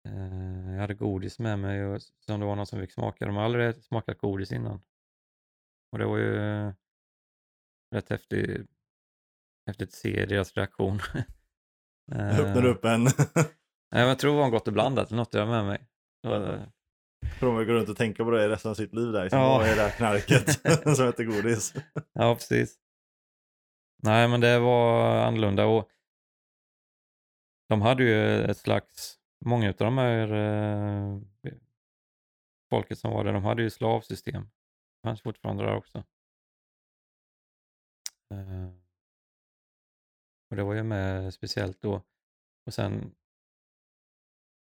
[0.08, 3.26] eh, jag hade godis med mig och, som det var någon som fick smaka.
[3.26, 4.82] De har aldrig smakat godis innan.
[5.92, 6.72] Och det var ju eh,
[7.94, 8.70] rätt häftigt,
[9.66, 10.98] häftigt att se deras reaktion.
[12.12, 13.04] Jag öppnar Eh, upp en.
[13.92, 15.88] nej, jag tror det var en gott och blandat eller något jag har med mig.
[16.22, 16.72] Var-
[17.38, 19.22] För de går runt och tänka på det resten av sitt liv där.
[19.22, 19.40] Liksom.
[19.40, 19.58] Ja.
[19.58, 20.50] Vad är det här knarket
[20.96, 21.74] som heter godis?
[22.12, 22.78] Ja, precis.
[24.02, 25.88] Nej, men det var annorlunda och
[27.68, 31.20] de hade ju ett slags, många av de här eh,
[32.70, 34.42] folket som var där, de hade ju slavsystem.
[34.42, 35.98] Det fanns fortfarande där också.
[38.30, 38.72] Eh,
[40.50, 42.02] och det var ju med speciellt då.
[42.66, 43.14] Och sen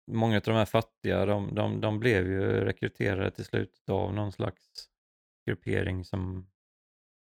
[0.06, 4.32] många av de här fattiga, de, de, de blev ju rekryterade till slut av någon
[4.32, 4.88] slags
[5.46, 6.50] gruppering som,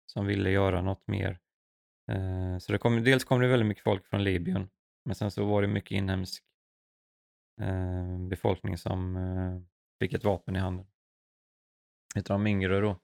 [0.06, 1.40] som ville göra något mer.
[2.08, 4.68] Eh, så det kom, dels kom det väldigt mycket folk från Libyen,
[5.04, 6.44] men sen så var det mycket inhemsk
[7.60, 9.60] eh, befolkning som eh,
[9.98, 10.86] fick ett vapen i handen.
[12.16, 13.00] Ett de yngre då.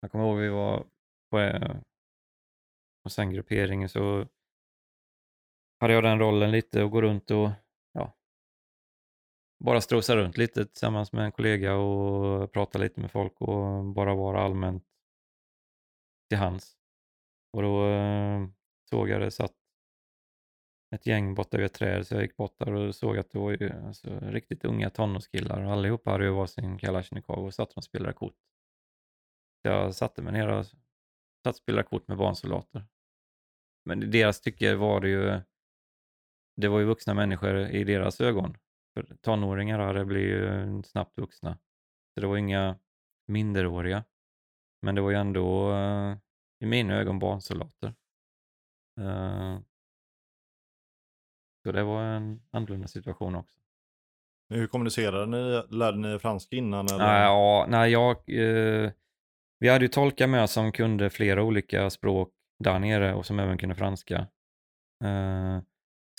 [0.00, 0.86] Jag kommer ihåg vi var
[1.30, 1.76] på, eh,
[3.04, 4.28] hos en gruppering så
[5.80, 7.50] hade jag den rollen lite och gå runt och
[7.92, 8.16] ja,
[9.64, 14.14] bara strosa runt lite tillsammans med en kollega och prata lite med folk och bara
[14.14, 14.84] vara allmänt
[16.28, 16.77] till hands.
[17.58, 18.48] Och då eh,
[18.90, 19.54] såg jag det satt
[20.94, 23.38] ett gäng borta vid ett träd så jag gick bort där och såg att det
[23.38, 27.84] var ju alltså, riktigt unga tonårskillar och allihopa hade ju varsin Kalashnikov och satt och
[27.84, 28.36] spelade kort.
[29.62, 30.76] Så jag satte mig ner och satt
[31.46, 32.86] och spelade kort med barnsoldater.
[33.84, 35.40] Men i deras tycke var det ju,
[36.56, 38.56] det var ju vuxna människor i deras ögon.
[38.94, 41.58] För tonåringar det blir ju snabbt vuxna.
[42.14, 42.78] Så det var inga
[43.26, 44.04] minderåriga.
[44.82, 46.16] Men det var ju ändå eh,
[46.60, 47.94] i mina ögon barnsoldater.
[49.00, 49.58] Eh,
[51.62, 53.58] Så det var en annorlunda situation också.
[54.48, 55.62] Hur kommunicerade ni?
[55.76, 56.86] Lärde ni franska innan?
[56.86, 56.98] Eller?
[56.98, 58.90] Nej, ja, nej, jag, eh,
[59.58, 63.38] vi hade ju tolkar med oss som kunde flera olika språk där nere och som
[63.38, 64.16] även kunde franska.
[65.04, 65.60] Eh,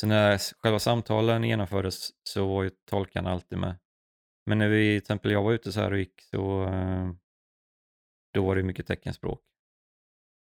[0.01, 3.75] så när själva samtalen genomfördes så var ju tolkarna alltid med.
[4.45, 6.65] Men när vi, till exempel jag var ute så här och gick så
[8.33, 9.41] då var det mycket teckenspråk.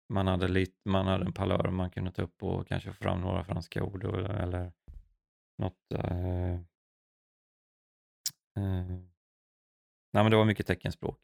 [0.08, 3.20] Man hade, lite, man hade en palör man kunde ta upp och kanske få fram
[3.20, 4.72] några franska ord eller
[5.58, 5.92] något.
[5.94, 6.60] Eh, eh,
[10.12, 11.20] nej men det var mycket teckenspråk.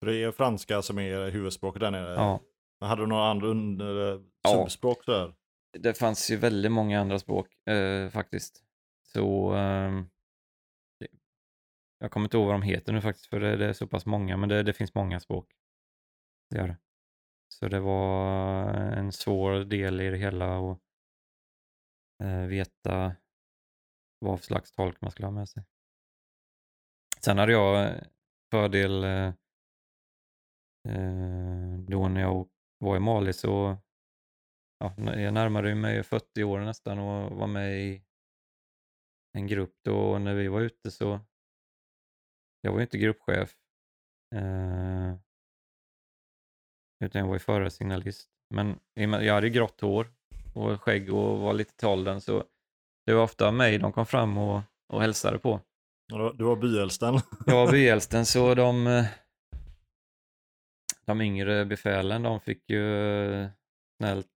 [0.00, 2.14] Det är franska som är huvudspråket där nere?
[2.14, 2.40] Ja.
[2.80, 4.50] Men hade du några andra under, Ja.
[4.50, 5.34] subspråk där?
[5.78, 8.64] Det fanns ju väldigt många andra språk eh, faktiskt.
[9.02, 10.08] Så ehm,
[11.98, 14.06] jag kommer inte ihåg vad de heter nu faktiskt för det, det är så pass
[14.06, 15.52] många men det, det finns många språk.
[16.50, 16.76] Det gör det.
[17.62, 20.78] Så det var en svår del i det hela att
[22.22, 23.16] eh, veta
[24.18, 25.64] vad för slags tolk man skulle ha med sig.
[27.24, 28.00] Sen hade jag
[28.50, 29.34] fördel eh,
[31.88, 32.48] då när jag
[32.78, 33.76] var i Mali så
[34.78, 38.04] ja, jag närmade mig 40 år nästan och var med i
[39.32, 41.20] en grupp då och när vi var ute så
[42.60, 43.56] jag var ju inte gruppchef
[44.34, 45.16] eh,
[47.02, 48.28] utan jag var ju förarsignalist.
[48.50, 50.06] Men jag hade grått hår
[50.54, 52.44] och skägg och var lite till åldern så
[53.06, 55.60] det var ofta mig de kom fram och, och hälsade på.
[56.34, 57.20] Du var byäldsten.
[57.46, 59.04] Jag var byäldsten så de,
[61.04, 63.48] de yngre befälen de fick ju
[63.96, 64.28] snällt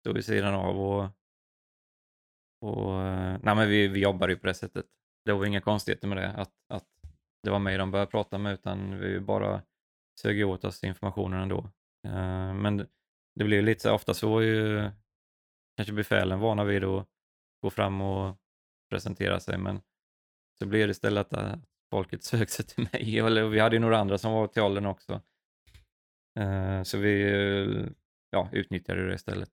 [0.00, 1.02] stå vid sidan av och,
[2.60, 2.92] och
[3.42, 4.86] nej men vi, vi jobbade ju på det sättet.
[5.24, 6.86] Det var inga konstigheter med det, att, att
[7.42, 9.62] det var mig de började prata med utan vi bara
[10.20, 11.70] sög åt oss informationen ändå.
[12.08, 12.76] Eh, Men
[13.34, 14.90] det- blev lite så ofta så var ju
[15.76, 17.06] kanske befälen vana vid att
[17.62, 18.36] gå fram och
[18.90, 19.80] presentera sig men
[20.58, 21.58] så blev det istället att äh,
[21.90, 23.18] folket sög sig till mig.
[23.18, 25.22] Eller vi hade ju några andra som var till åldern också.
[26.38, 27.86] Eh, Så vi eh,
[28.30, 29.50] ja, utnyttjade det istället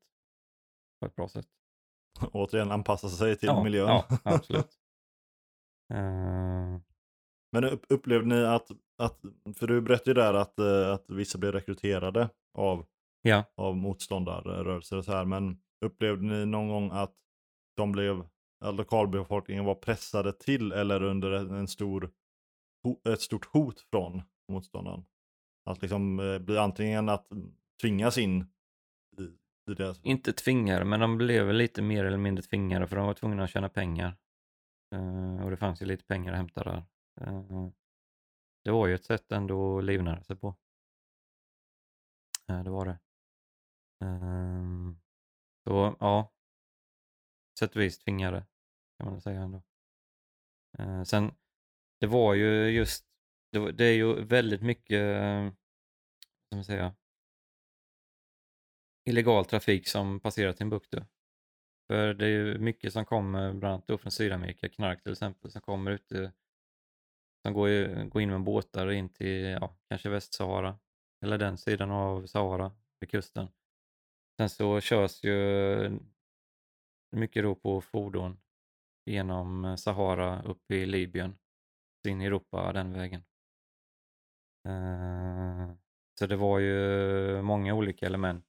[0.99, 1.47] på ett bra sätt.
[2.31, 3.87] Återigen anpassa sig till ja, miljön.
[3.87, 4.79] Ja, absolut.
[7.55, 9.21] Men upp- upplevde ni att, att
[9.55, 12.85] för du berättade ju där att, eh, att vissa blev rekryterade av,
[13.21, 17.13] Ja, av motståndarrörelser och så här, men upplevde ni någon gång att
[17.77, 18.27] de blev,
[18.65, 22.11] att lokalbefolkningen var pressade till eller under en stor,
[23.09, 25.05] ett stort hot från motståndaren?
[25.69, 27.27] Att liksom eh, bli antingen att
[27.81, 28.41] tvingas in
[29.17, 29.23] i,
[29.71, 29.95] i det.
[30.03, 33.49] inte tvingade, men de blev lite mer eller mindre tvingade för de var tvungna att
[33.49, 34.17] tjäna pengar.
[34.95, 36.83] Eh, och det fanns ju lite pengar att hämta där.
[37.21, 37.69] Eh,
[38.63, 40.55] det var ju ett sätt ändå att livnära sig på.
[42.47, 42.99] Eh, det var det.
[44.05, 44.65] Eh,
[45.63, 46.33] så ja,
[47.59, 48.45] sätt och vis tvingade
[48.97, 49.63] kan man väl säga ändå.
[51.05, 51.35] Sen,
[51.99, 53.05] det var ju just,
[53.51, 55.15] det, var, det är ju väldigt mycket,
[56.49, 56.95] som man säga,
[59.05, 61.01] illegal trafik som passerar Timbuktu.
[61.87, 65.51] För det är ju mycket som kommer, bland annat då från Sydamerika, knark till exempel,
[65.51, 66.31] som kommer ute
[67.45, 70.79] som går, går in med båtar in till, ja, kanske Västsahara,
[71.21, 73.47] eller den sidan av Sahara, vid kusten.
[74.37, 75.99] Sen så körs ju
[77.11, 78.37] mycket då på fordon
[79.05, 81.37] genom Sahara upp i Libyen,
[82.07, 83.23] in i Europa den vägen.
[84.67, 85.75] Eh,
[86.19, 88.45] så det var ju många olika element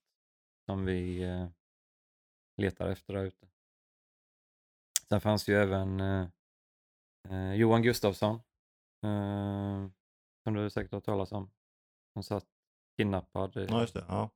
[0.67, 1.49] som vi eh,
[2.57, 3.47] letade efter där ute.
[5.09, 8.41] Sen fanns ju även eh, Johan Gustafsson,
[9.07, 9.91] eh,
[10.45, 11.51] som du säkert har talas om,
[12.13, 12.47] som satt
[12.97, 14.05] kidnappad i- Ja, det.
[14.09, 14.31] Ja.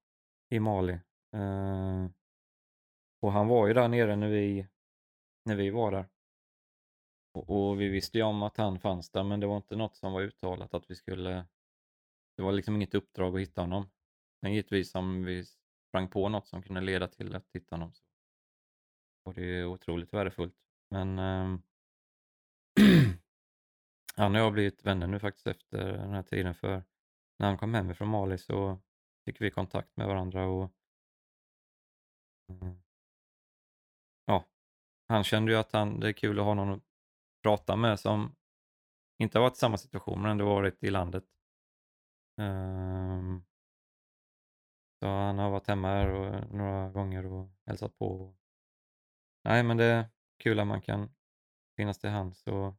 [0.50, 0.92] i Mali.
[1.36, 2.06] Eh,
[3.22, 4.66] och han var ju där nere när vi,
[5.44, 6.08] när vi var där.
[7.34, 9.96] Och, och vi visste ju om att han fanns där men det var inte något
[9.96, 11.46] som var uttalat att vi skulle,
[12.36, 13.90] det var liksom inget uppdrag att hitta honom.
[14.42, 15.44] Men givetvis om vi
[15.88, 18.02] sprang på något som kunde leda till att hitta honom så
[19.24, 20.56] var det ju otroligt värdefullt.
[20.90, 21.62] Men ehm,
[24.20, 26.84] han och jag har blivit vänner nu faktiskt efter den här tiden för
[27.38, 28.80] när han kom hem från Mali så
[29.24, 30.72] fick vi kontakt med varandra och
[32.48, 32.82] mm.
[34.24, 34.44] Ja,
[35.08, 36.82] han kände ju att han, det är kul att ha någon att
[37.42, 38.36] prata med som
[39.18, 41.24] inte har varit i samma situation men ändå varit i landet.
[42.36, 43.44] Um,
[44.98, 48.36] så han har varit hemma här och, några gånger och hälsat på.
[49.44, 50.04] Nej, men det är
[50.38, 51.14] kul att man kan
[51.76, 52.74] finnas till hands och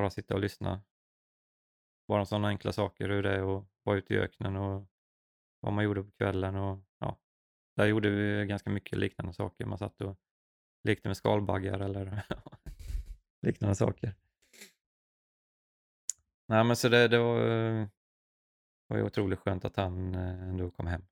[0.00, 0.82] bara sitta och lyssna.
[2.08, 4.86] Bara sådana enkla saker, hur det är att vara ute i öknen och
[5.60, 7.18] vad man gjorde på kvällen och ja,
[7.76, 9.64] där gjorde vi ganska mycket liknande saker.
[9.64, 10.18] Man satt och
[10.84, 12.22] lekte med skalbaggar eller
[13.46, 14.14] liknande saker.
[16.48, 17.40] Nej men så det, det var,
[18.86, 21.06] var ju otroligt skönt att han eh, ändå kom hem.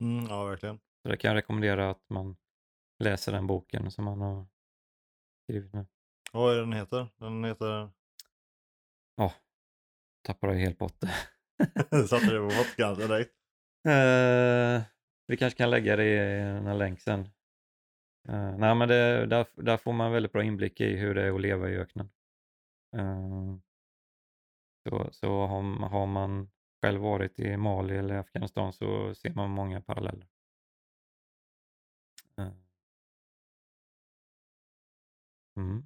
[0.00, 0.78] Mm, ja, verkligen.
[0.78, 2.36] Så det kan jag rekommendera att man
[2.98, 4.46] läser den boken som han har
[5.44, 5.86] skrivit nu.
[6.32, 7.08] Vad är den heter?
[7.16, 7.90] Den heter...
[9.16, 9.32] Ja,
[10.22, 11.14] tappar jag helt bort det.
[12.08, 13.34] Satte det på vodkan direkt.
[13.88, 14.82] Eh,
[15.26, 17.20] vi kanske kan lägga det i en länk sen.
[18.28, 21.34] Eh, nej, men det, där, där får man väldigt bra inblick i hur det är
[21.34, 22.10] att leva i öknen.
[22.96, 23.56] Eh,
[24.88, 26.50] så så har, har man
[26.82, 30.26] själv varit i Mali eller Afghanistan så ser man många paralleller.
[35.56, 35.76] Mm.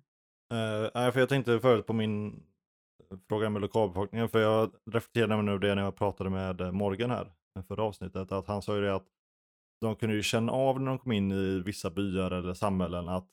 [0.52, 2.42] Uh, för jag tänkte förut på min
[3.28, 7.62] fråga med lokalbefolkningen, för jag reflekterade nu det när jag pratade med Morgan här i
[7.62, 9.06] förra avsnittet, att han sa ju det att
[9.80, 13.28] de kunde ju känna av när de kom in i vissa byar eller samhällen att,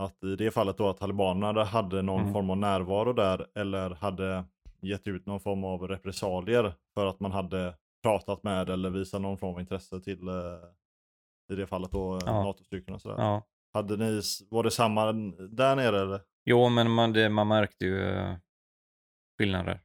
[0.00, 2.32] att i det fallet då att talibanerna hade någon Mm.
[2.32, 4.44] form av närvaro där eller hade
[4.80, 9.38] gett ut någon form av repressalier för att man hade pratat med eller visat någon
[9.38, 10.34] form av intresse till eh,
[11.52, 12.42] i det fallet då Ja.
[12.44, 13.16] NATO-styrkorna sådär.
[13.18, 13.42] Ja.
[13.74, 15.12] Hade ni, var det samma
[15.50, 16.20] där nere eller?
[16.44, 18.34] Jo, men man, det, man märkte ju eh,
[19.38, 19.80] skillnader.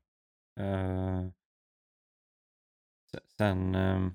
[0.60, 1.30] Uh,
[3.38, 3.76] sen...
[3.76, 4.12] Uh,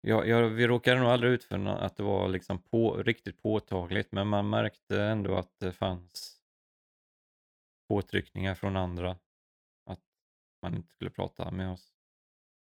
[0.00, 4.12] ja, ja, vi råkade nog aldrig ut för att det var liksom på, riktigt påtagligt,
[4.12, 6.42] men man märkte ändå att det fanns
[7.88, 9.18] påtryckningar från andra
[9.84, 10.04] att
[10.62, 11.92] man inte skulle prata med oss.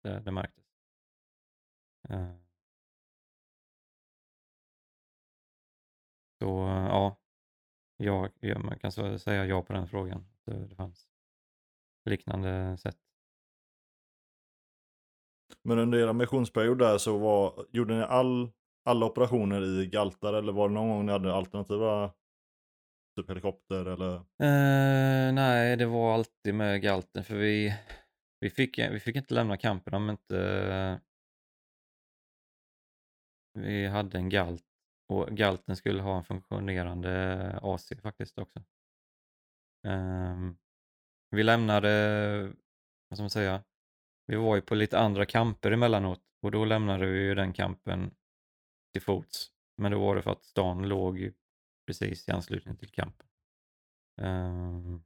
[0.03, 0.65] Det, det märktes.
[2.09, 2.49] Uh,
[6.41, 6.45] Så
[6.89, 7.17] ja,
[7.99, 10.25] ja, ja, man kan så säga ja på den frågan.
[10.45, 11.07] Det, fanns
[12.05, 12.97] liknande sätt.
[15.63, 18.51] Men under er missionsperiod där så var, gjorde ni all,
[18.85, 22.13] alla operationer i Galtar eller var det någon gång ni hade alternativa
[23.15, 24.15] typ helikopter eller?
[24.15, 27.75] Eh, nej, det var alltid med galten för vi,
[28.39, 31.01] vi, fick, vi fick inte lämna campen om inte
[33.53, 34.68] vi hade en galt
[35.09, 38.63] och galten skulle ha en funktionerande AC faktiskt också.
[39.87, 40.57] Um,
[41.29, 42.53] vi lämnade,
[43.09, 43.63] vad ska man säga,
[44.27, 48.11] vi var ju på lite andra kamper emellanåt och då lämnade vi ju den kampen
[48.93, 49.51] till fots.
[49.77, 51.33] Men då var det för att stan låg ju
[51.87, 53.27] precis i anslutning till kampen.
[54.21, 55.03] Um,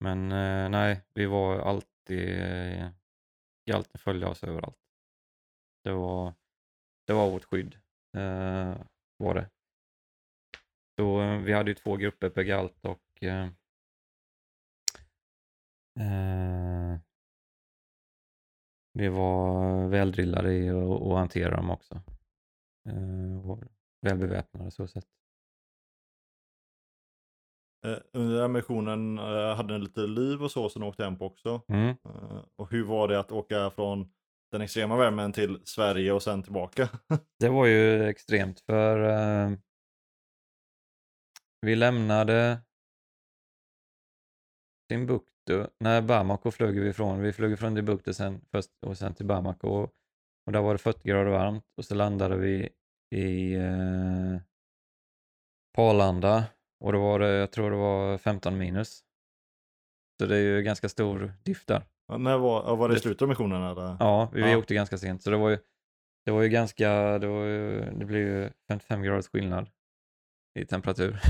[0.00, 2.90] men uh, nej, vi var alltid, uh,
[3.70, 4.80] galten följde oss överallt.
[5.84, 6.34] Det var,
[7.06, 7.78] det var vårt skydd,
[8.16, 8.76] eh,
[9.16, 9.50] var det.
[10.98, 13.44] Så eh, vi hade ju två grupper per galt och eh,
[16.00, 16.98] eh,
[18.92, 22.02] vi var väldrillade i att hantera dem också.
[22.88, 23.62] Eh, och
[24.00, 25.06] välbeväpnade så sett.
[27.86, 29.18] Eh, under den missionen
[29.56, 31.62] hade ni lite liv och så som ni åkte hem på också.
[31.68, 31.96] Mm.
[32.56, 34.12] Och hur var det att åka från
[34.56, 36.88] den extrema värmen till Sverige och sen tillbaka?
[37.38, 39.56] Det var ju extremt för eh,
[41.60, 42.60] vi lämnade
[44.88, 47.20] Timbuktu, nej Bamako flög vi ifrån.
[47.20, 49.94] Vi flög från Timbuktu sen, först och sen till Bamako och,
[50.46, 52.68] och där var det 40 grader varmt och så landade vi
[53.10, 54.40] i eh,
[55.78, 56.44] Arlanda
[56.80, 59.04] och då var det, jag tror det var 15 minus.
[60.20, 61.82] Så det är ju ganska stor diff där.
[62.08, 63.96] Ja, när var, var det i slutet av missionen eller?
[64.00, 64.56] Ja, vi Ja.
[64.58, 65.58] åkte ganska sent så det var ju,
[66.24, 69.68] det var ju ganska, det, var ju, det blev ju 55 graders skillnad
[70.58, 71.20] i temperatur.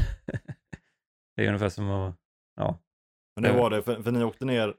[1.36, 2.16] det är ungefär som att,
[2.56, 2.78] ja,
[3.36, 3.56] Men det eh.
[3.56, 4.74] var det, för, för ni åkte ner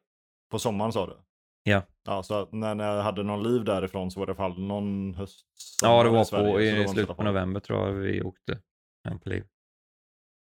[0.52, 1.18] på sommaren sa du?
[1.64, 1.82] Ja.
[2.03, 5.14] Ja, så när ni hade någon liv därifrån så var det i alla fall någon
[5.15, 5.45] höst?
[5.84, 8.61] ja det var Sverige, på, det i inte slutet på november tror jag vi åkte
[9.03, 9.44] hem på liv.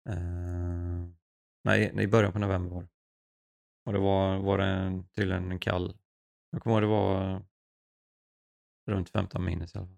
[0.09, 0.15] Eh,
[1.63, 2.87] nej, i början på november var det.
[3.85, 5.97] Och det var, var det en, tydligen en kall,
[6.51, 7.41] jag kommer ihåg det var
[8.91, 9.97] runt 15 minus i alla fall.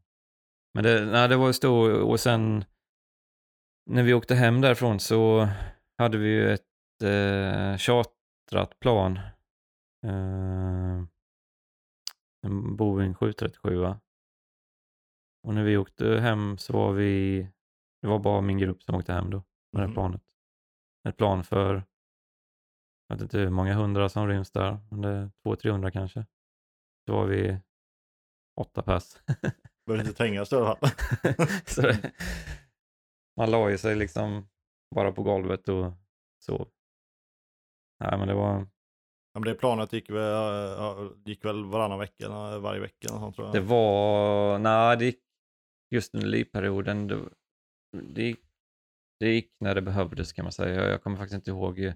[0.74, 2.66] Men det, nej, det var stor och sen
[3.86, 5.50] när vi åkte hem därifrån så
[5.98, 9.18] hade vi ju ett eh, chartrat plan.
[10.06, 11.04] Eh,
[12.46, 13.86] en Boeing 737.
[15.44, 17.40] Och när vi åkte hem så var vi,
[18.02, 19.44] det var bara min grupp som åkte hem då
[19.74, 19.94] med det Mhm.
[19.94, 20.22] planet.
[21.08, 21.84] Ett plan för,
[23.08, 26.26] jag vet inte hur många hundra som ryms där, men det är 200-300 kanske.
[27.06, 27.60] Så var vi
[28.62, 29.04] åtta pers.
[29.86, 30.90] Började inte tängas i alla fall.
[33.38, 34.48] man la ju sig liksom
[34.96, 35.92] bara på golvet och
[36.46, 36.70] sov.
[38.04, 38.68] Nej men det var,
[39.38, 42.30] Ja, men det planet gick väl, gick väl varannan vecka,
[42.60, 43.56] varje vecka och sånt tror jag.
[43.56, 45.20] det var, nej det gick,
[45.92, 47.30] just under livperioden, det,
[48.02, 48.40] det, gick,
[49.20, 50.76] det gick när det behövdes kan man säga.
[50.76, 51.94] Jag, jag kommer faktiskt inte ihåg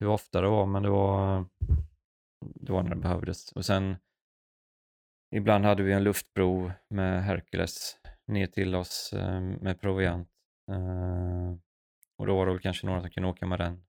[0.00, 1.44] hur ofta det var, men det var,
[2.40, 3.52] det var när det behövdes.
[3.52, 3.96] Och sen
[5.36, 10.28] ibland hade vi en luftbro med Hercules ner till oss eh, med proviant.
[10.70, 11.52] Eh,
[12.18, 13.84] och då var det väl kanske några som kunde åka med den.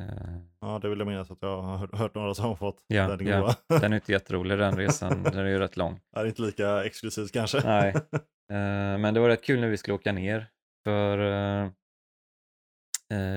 [0.00, 2.84] Eh, Ja, det vill jag minnas att jag har hört- några som har fått.
[2.86, 3.54] Ja, den ja.
[3.68, 6.00] den är inte jätterolig den resan, den är ju rätt lång.
[6.12, 7.60] Det är inte lika exklusivt kanske.
[7.64, 7.94] Nej.
[8.98, 10.50] Men det var rätt kul när vi skulle åka ner.
[10.84, 11.18] För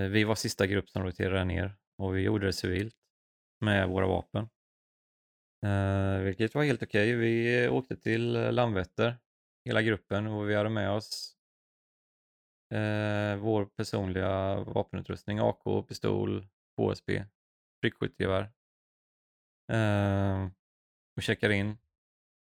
[0.09, 2.95] vi var sista grupp som roterade ner och vi gjorde det civilt
[3.59, 4.49] med våra vapen.
[5.65, 7.15] Eh, vilket var helt okej.
[7.15, 9.17] Vi åkte till eh, Landvetter,
[9.65, 11.37] hela gruppen, och vi hade med oss
[12.73, 16.47] eh, vår personliga vapenutrustning, AK, pistol,
[16.77, 17.25] HSB,
[17.81, 18.51] prickskyttegevär.
[19.71, 20.47] Eh,
[21.15, 21.77] och checkade in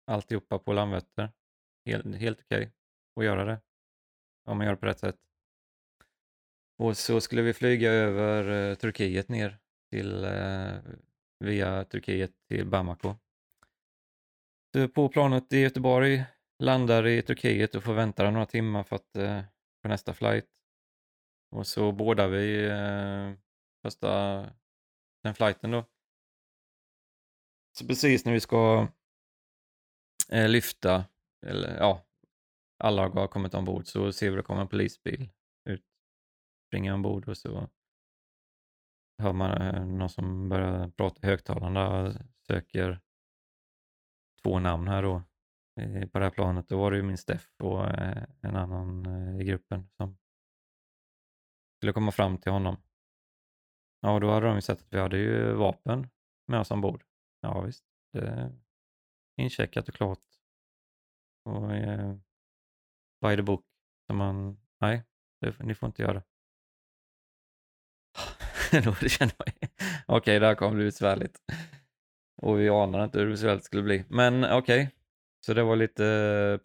[0.07, 1.33] alltihopa på Landvetter.
[1.87, 2.73] Helt, helt okej
[3.17, 3.61] att göra det.
[4.45, 5.19] Om man gör det på rätt sätt.
[6.77, 9.59] Och så skulle vi flyga över eh, Turkiet ner
[9.91, 10.75] till, eh,
[11.41, 13.17] via Turkiet till Bamako.
[14.75, 16.25] Så på planet i Göteborg,
[16.59, 19.43] landar i Turkiet och får vänta där några timmar för att, eh,
[19.83, 20.47] på nästa flight.
[21.51, 23.33] Och så bådar vi eh,
[23.83, 24.41] första
[25.23, 25.85] den flighten då.
[27.79, 28.89] Så precis när vi ska
[30.29, 31.05] eh, lyfta,
[31.47, 32.05] eller ja,
[32.79, 35.31] alla har kommit ombord så ser vi att det kommer en polisbil
[36.75, 37.69] springa springer ombord och så
[39.19, 42.13] hör man eh, någon som börjar prata i högtalarna och
[42.47, 43.01] söker
[44.43, 45.23] två namn här då
[46.13, 46.69] på det här planet.
[46.69, 50.19] Då var det ju min Steff och eh, en annan eh, i gruppen som
[51.77, 52.77] skulle komma fram till honom.
[54.01, 56.09] Ja, då hade de ju sett att vi hade ju vapen
[56.47, 57.05] med oss ombord.
[57.41, 57.85] Ja, visst.
[58.13, 58.53] Det är
[59.37, 60.25] incheckat och klart.
[61.45, 62.17] Och eh,
[63.21, 63.65] by the book.
[64.07, 65.05] Så man, nej,
[65.41, 66.23] det, ni får inte göra
[69.01, 69.09] det.
[69.09, 69.35] Kände
[70.07, 71.39] okej, det här kommer bli besvärligt.
[72.43, 74.05] Och vi anade inte hur besvärligt det skulle bli.
[74.09, 74.91] Men okej,
[75.47, 76.03] så det var lite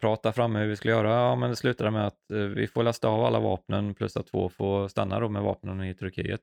[0.00, 1.10] prat där framme hur vi skulle göra.
[1.10, 4.26] Ja, men det slutade med att eh, vi får lasta av alla vapnen plus att
[4.26, 6.40] två får stanna då med vapnen i Turkiet.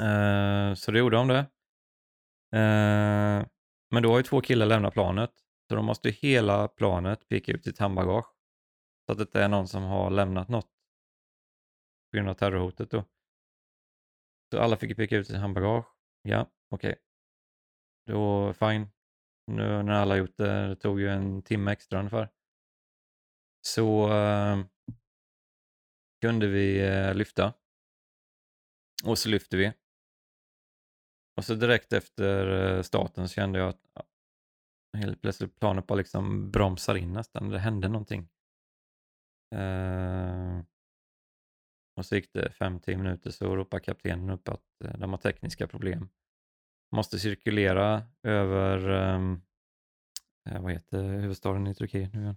[0.00, 1.46] Uh, så det gjorde de det.
[2.56, 3.46] Uh,
[3.90, 5.30] men då har ju två killar lämnat planet.
[5.68, 8.26] Så de måste ju hela planet peka ut sitt handbagage.
[9.06, 10.70] Så att det inte är någon som har lämnat något.
[12.10, 13.04] På grund av terrorhotet då.
[14.54, 15.86] Så alla fick ju peka ut sitt handbagage.
[16.22, 16.96] Ja, okej.
[18.06, 18.88] Då, fine.
[19.46, 22.28] Nu när alla gjort det, det tog ju en timme extra ungefär.
[23.66, 24.64] Så uh,
[26.20, 27.54] kunde vi uh, lyfta.
[29.04, 29.72] Och så lyfte vi.
[31.36, 34.06] Och så direkt efter uh, starten så kände jag att
[34.96, 37.48] helt plötsligt planet bara liksom bromsar in nästan.
[37.48, 38.28] Det hände någonting.
[39.54, 40.64] Uh,
[41.96, 45.66] och så gick det 5-10 minuter så ropade kaptenen upp att eh, de har tekniska
[45.68, 46.08] problem.
[46.96, 52.36] Måste cirkulera över, eh, vad heter huvudstaden i Turkiet nu igen?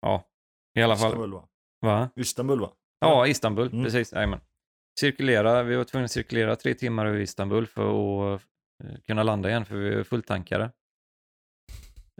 [0.00, 0.28] Ja,
[0.74, 1.08] i alla fall.
[1.08, 1.48] Istanbul va?
[1.80, 2.10] Va?
[2.16, 2.72] Istanbul va?
[2.98, 3.84] Ja, Istanbul, Mm.
[3.84, 4.12] precis.
[4.12, 4.40] Jajamän.
[5.00, 8.42] Cirkulera, vi var tvungna att cirkulera tre timmar över Istanbul för att
[8.84, 10.64] eh, kunna landa igen, för vi var fulltankade.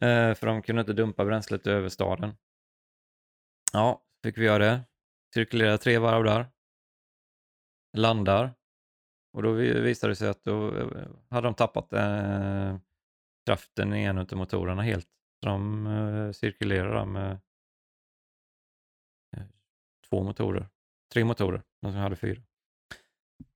[0.02, 2.34] Eh, för de kunde inte dumpa bränslet över staden.
[3.72, 4.80] Ja, fick vi göra det.
[5.34, 6.46] Cirkulera tre varv där.
[7.96, 8.54] Landar.
[9.32, 12.76] Och då visade det sig att då eh, hade de tappat eh,
[13.46, 15.08] kraften i en av motorerna helt.
[15.40, 17.30] Så de eh, cirkulerar med
[19.36, 19.42] eh,
[20.08, 20.68] två motorer.
[21.12, 22.42] Tre motorer, de som hade fyra.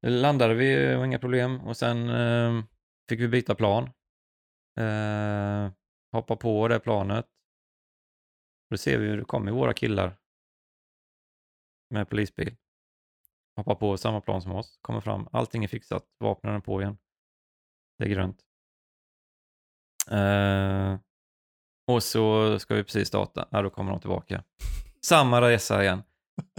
[0.03, 1.61] Landade vi, det var inga problem.
[1.61, 2.65] Och sen eh,
[3.09, 3.91] fick vi byta plan.
[4.81, 5.73] Eh,
[6.12, 7.27] hoppa på det planet.
[8.70, 10.16] Då ser vi hur det kommer våra killar
[11.95, 12.57] med polisbil.
[13.57, 16.99] Hoppar på samma plan som oss, kommer fram, allting är fixat, vapnen är på igen.
[17.99, 18.45] Det är grönt.
[20.11, 21.01] Eh,
[21.87, 24.45] och så ska vi precis starta, ja, då kommer de tillbaka.
[25.05, 26.03] Samma resa igen.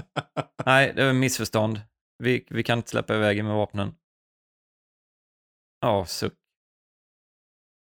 [0.66, 1.82] Nej, det var missförstånd.
[2.18, 3.96] Vi, vi kan inte släppa iväg med vapnen.
[5.82, 6.34] Ja, suck.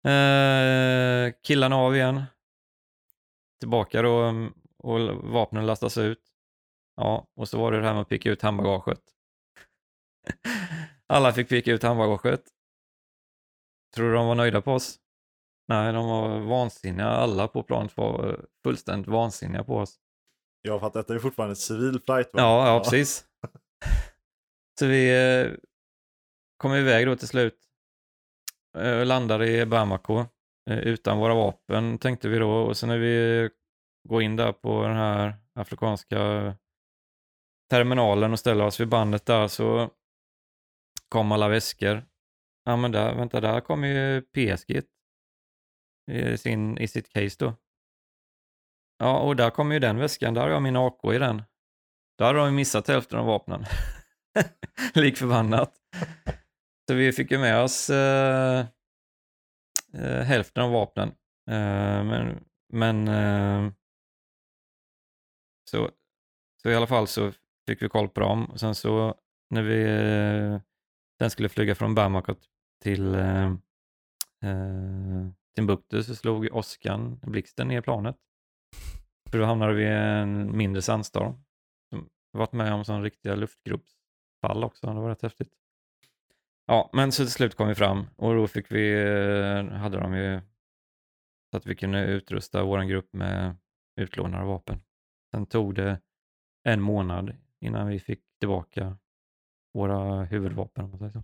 [0.08, 2.24] Eh, killarna av igen.
[3.60, 4.34] Tillbaka då
[4.78, 6.33] och vapnen lastas ut.
[6.96, 9.02] Ja, och så var det det här med att picka ut handbagaget.
[11.08, 12.44] Alla fick picka ut handbagaget.
[13.96, 15.00] Tror du de var nöjda på oss?
[15.68, 17.08] Nej, de var vansinniga.
[17.08, 19.96] Alla på planet var eh, fullständigt vansinniga på oss.
[20.62, 22.42] Ja, för att detta är fortfarande civil flight va?
[22.42, 23.26] Ja, ja, precis.
[24.80, 25.10] Så vi
[25.42, 25.52] eh,
[26.58, 27.60] kom iväg då till slut.
[28.78, 30.26] Eh, landade i Bamako.
[30.70, 32.52] eh, utan våra vapen tänkte vi då.
[32.52, 33.50] Och sen när vi
[34.10, 36.18] går in där på den här afrikanska
[37.74, 39.90] terminalen och ställer oss vid bandet där så
[41.10, 42.06] kom alla väskor.
[42.66, 44.82] Ja men där, vänta, där kom ju PSG
[46.12, 47.54] i, sin, i sitt case då.
[48.98, 51.44] Ja, och där kom ju den väskan, där har jag min AK i den.
[52.18, 53.66] Där har de missat hälften av vapnen.
[54.94, 55.74] Lik förbannat.
[56.88, 58.66] Så vi fick ju med oss eh,
[59.94, 61.10] eh, hälften av vapnen.
[61.50, 63.72] Eh, men men eh,
[65.72, 65.92] så,
[66.62, 67.32] så i alla fall så
[67.68, 68.46] fick vi koll på dem.
[68.46, 69.16] Och sen så
[69.50, 70.62] när vi eh,
[71.20, 72.36] sen skulle flyga från Bamako
[72.82, 73.46] till eh,
[74.44, 78.16] eh, Timbuktu så slog åskan, blixten ner planet.
[79.30, 81.44] För då hamnade vi i en mindre sandstorm.
[81.90, 85.54] Som varit med om sån riktiga luftgruppsfall också, det var rätt häftigt.
[86.66, 90.14] Ja, men så till slut kom vi fram och då fick vi, eh, hade de
[90.14, 90.42] ju
[91.52, 93.56] så att vi kunde utrusta vår grupp med
[93.96, 94.82] utlånade vapen.
[95.32, 96.02] Sen tog det
[96.64, 98.98] en månad innan vi fick tillbaka
[99.74, 100.84] våra huvudvapen.
[100.84, 101.24] Om man säger så.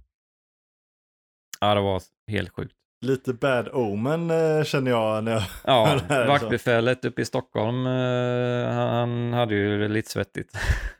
[1.59, 2.75] Ja, det var helt sjukt.
[3.05, 6.31] Lite bad omen eh, känner jag när jag Ja, här, så.
[6.31, 10.53] vaktbefälet uppe i Stockholm, eh, han, hade ju det lite svettigt.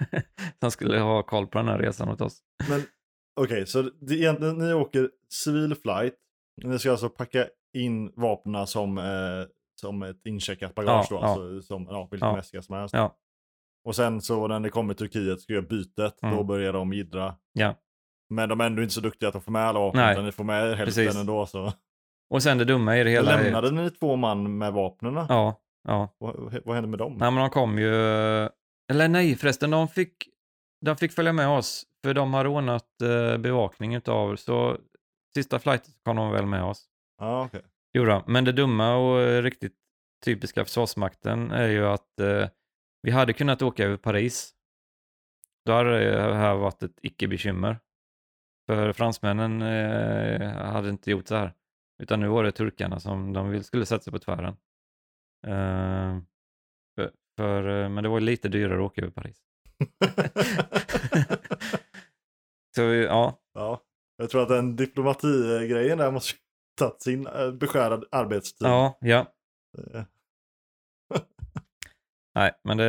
[0.62, 2.40] han skulle ha koll på den här resan åt oss.
[2.70, 2.82] Men
[3.42, 5.10] okej, så det, egentligen, ni åker
[5.44, 6.14] civil flight.
[6.64, 9.04] Ni ska alltså packa in vapnen som, eh,
[9.82, 11.28] som ett incheckat bagage Ja, då, ja.
[11.28, 12.36] alltså, som ja, vilken Ja.
[12.36, 12.94] väska som helst.
[12.96, 13.16] Ja.
[13.84, 16.36] Och sen så när ni kommer Turkiet ska göra bytet, Mm.
[16.36, 17.36] då börjar de jiddra.
[17.54, 17.76] Ja.
[18.30, 20.32] Men de är ändå inte så duktiga att de får med alla vapen, utan ni
[20.32, 21.16] får med hälften Precis.
[21.16, 21.46] ändå.
[21.46, 21.74] Så.
[22.30, 23.36] Och sen det dumma i det hela.
[23.36, 25.14] Lämnade ni två man med vapnen?
[25.30, 26.16] Ja, ja.
[26.18, 27.14] Vad, vad hände med dem?
[27.20, 27.94] Nej, men de kom ju...
[28.92, 30.14] Eller nej, förresten, de fick,
[30.86, 31.86] de fick följa med oss.
[32.04, 34.78] För de har ordnat eh, bevakning utav, så
[35.34, 36.86] sista flighten kom de väl med oss.
[37.22, 37.62] Ja, okej.
[37.94, 39.76] Jo då, men det dumma och riktigt
[40.26, 42.48] typiska Försvarsmakten är ju att eh,
[43.02, 44.54] vi hade kunnat åka över Paris.
[45.66, 47.80] Då hade det här varit ett icke-bekymmer.
[48.68, 51.54] För fransmännen eh, hade inte gjort så här.
[52.04, 54.58] Utan nu var det turkarna som de skulle sätta sig på tvären.
[55.48, 56.22] Eh,
[56.96, 59.42] för, för, eh, men det var lite dyrare att åka över Paris.
[62.76, 63.84] Så ja, ja,
[64.18, 66.38] jag tror att den diplomatigrejen där måste
[66.78, 68.68] tagit sin eh, beskärad arbetstid.
[68.68, 69.26] ja, ja.
[72.40, 72.86] Nej, men det,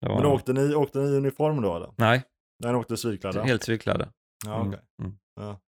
[0.00, 0.16] det var...
[0.16, 1.94] Men åkte ni, åkte ni i uniform då eller?
[1.98, 2.22] Nej,
[2.58, 3.42] Nej, ni åkte civilklädda?
[3.42, 4.12] helt civilklädda.
[4.46, 4.80] Ja, Mm, okej.
[5.02, 5.18] mm.
[5.34, 5.60] Ja.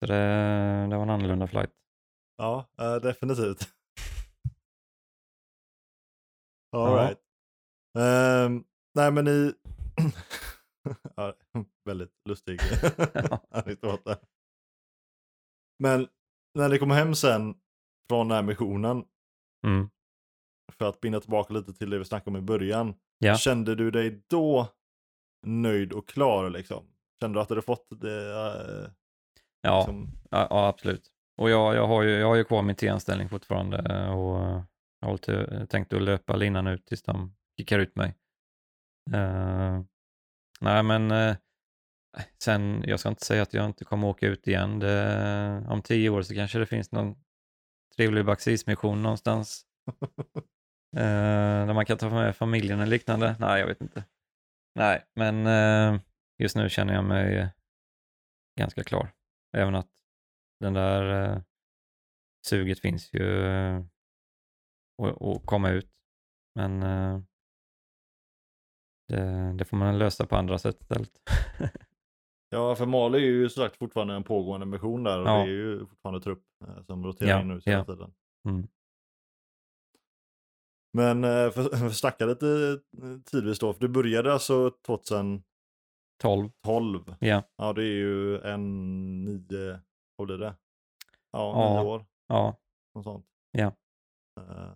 [0.00, 0.16] Så det,
[0.90, 1.70] det var en annorlunda flight.
[2.36, 3.58] Ja, eh, definitivt.
[6.76, 7.14] All Ja.
[8.00, 9.54] Ehm, nej, men ni...
[11.16, 11.34] ja,
[11.84, 12.60] väldigt lustig
[13.50, 14.16] anekdot där.
[15.78, 16.08] Men
[16.54, 17.54] när ni kom hem sen
[18.08, 19.04] från den här missionen,
[19.66, 19.90] Mm.
[20.72, 23.36] För att binda tillbaka lite till det vi snackade om i början, Ja.
[23.36, 24.68] kände du dig då
[25.46, 26.86] nöjd och klar liksom?
[27.20, 28.30] Kände du att du hade fått det?
[28.30, 28.90] eh,
[29.62, 30.08] Ja, liksom...
[30.30, 31.10] ja, ja, absolut.
[31.36, 34.62] Och jag, jag, har ju, jag har ju kvar min T-anställning fortfarande och
[35.00, 38.14] jag har tänkt att löpa linan ut tills de kickar ut mig.
[39.12, 39.80] Eh,
[40.60, 41.36] nej, men eh,
[42.42, 44.78] sen, jag ska inte säga att jag inte kommer åka ut igen.
[44.78, 47.14] Det, om tio år så kanske det finns någon
[47.96, 49.66] trevlig baxismission någonstans.
[50.96, 53.36] Eh, där man kan ta med familjen eller liknande.
[53.38, 54.04] Nej, jag vet inte.
[54.74, 56.00] Nej, men eh,
[56.38, 57.50] just nu känner jag mig
[58.60, 59.12] ganska klar.
[59.56, 59.88] Även att
[60.60, 61.40] den där eh,
[62.46, 63.76] suget finns ju eh,
[65.02, 65.90] att att komma ut.
[66.54, 67.20] Men eh,
[69.08, 71.10] det, det får man lösa på andra sätt istället.
[72.48, 75.32] Ja, för Mali är ju som sagt fortfarande en pågående mission där och Ja.
[75.36, 77.84] det är ju fortfarande trupp eh, som roterar Ja, in nu hela ja.
[77.84, 78.14] tiden.
[78.48, 78.68] Mm.
[80.94, 82.46] Men eh, för, snacka lite
[83.02, 85.42] eh, tidvis då, för du började alltså 2012.
[86.64, 87.14] 12.
[87.20, 89.80] Ja, Ja, det är ju en nio,
[90.16, 90.54] vad blir det?
[91.32, 91.82] Ja, Ja.
[91.82, 92.56] nio år, ja,
[92.94, 93.26] något sånt.
[93.52, 93.72] Ja.
[94.40, 94.70] Eh,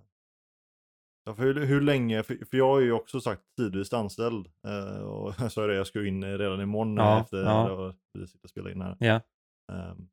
[1.24, 4.46] Ja, för hur, hur länge, för, för jag är ju också sagt tidvis anställd.
[5.04, 7.88] och jag sa det, jag ska ju in redan imorgon Ja, ja, efter ja.
[7.88, 8.96] att vi sitter och spelar in här.
[9.00, 9.20] ja,
[9.72, 10.08] Ehm,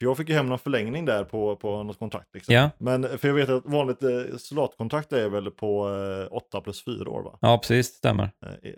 [0.00, 2.34] för jag fick ju hem någon förlängning där på, på något kontrakt.
[2.34, 2.54] Liksom.
[2.54, 5.88] ja, Men för jag vet att vanligt eh, soldatkontrakt är väl på
[6.30, 7.38] eh, 8 plus 4 år va?
[7.40, 8.30] ja, precis, stämmer.
[8.46, 8.72] Eh,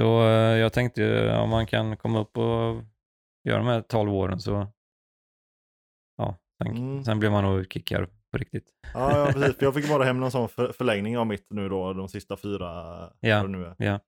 [0.00, 2.82] Så eh, jag tänkte ju, om man kan komma upp och
[3.48, 4.66] göra de här 12 åren så
[6.16, 7.04] ja, sen, Mm.
[7.04, 8.70] sen blir man nog utkickad på riktigt.
[8.94, 9.56] ja, ja, precis.
[9.58, 12.36] För jag fick bara hem någon sån för, förlängning av mitt nu då, de sista
[12.36, 12.68] fyra.
[13.20, 13.74] Ja, det nu är.
[13.78, 14.00] ja.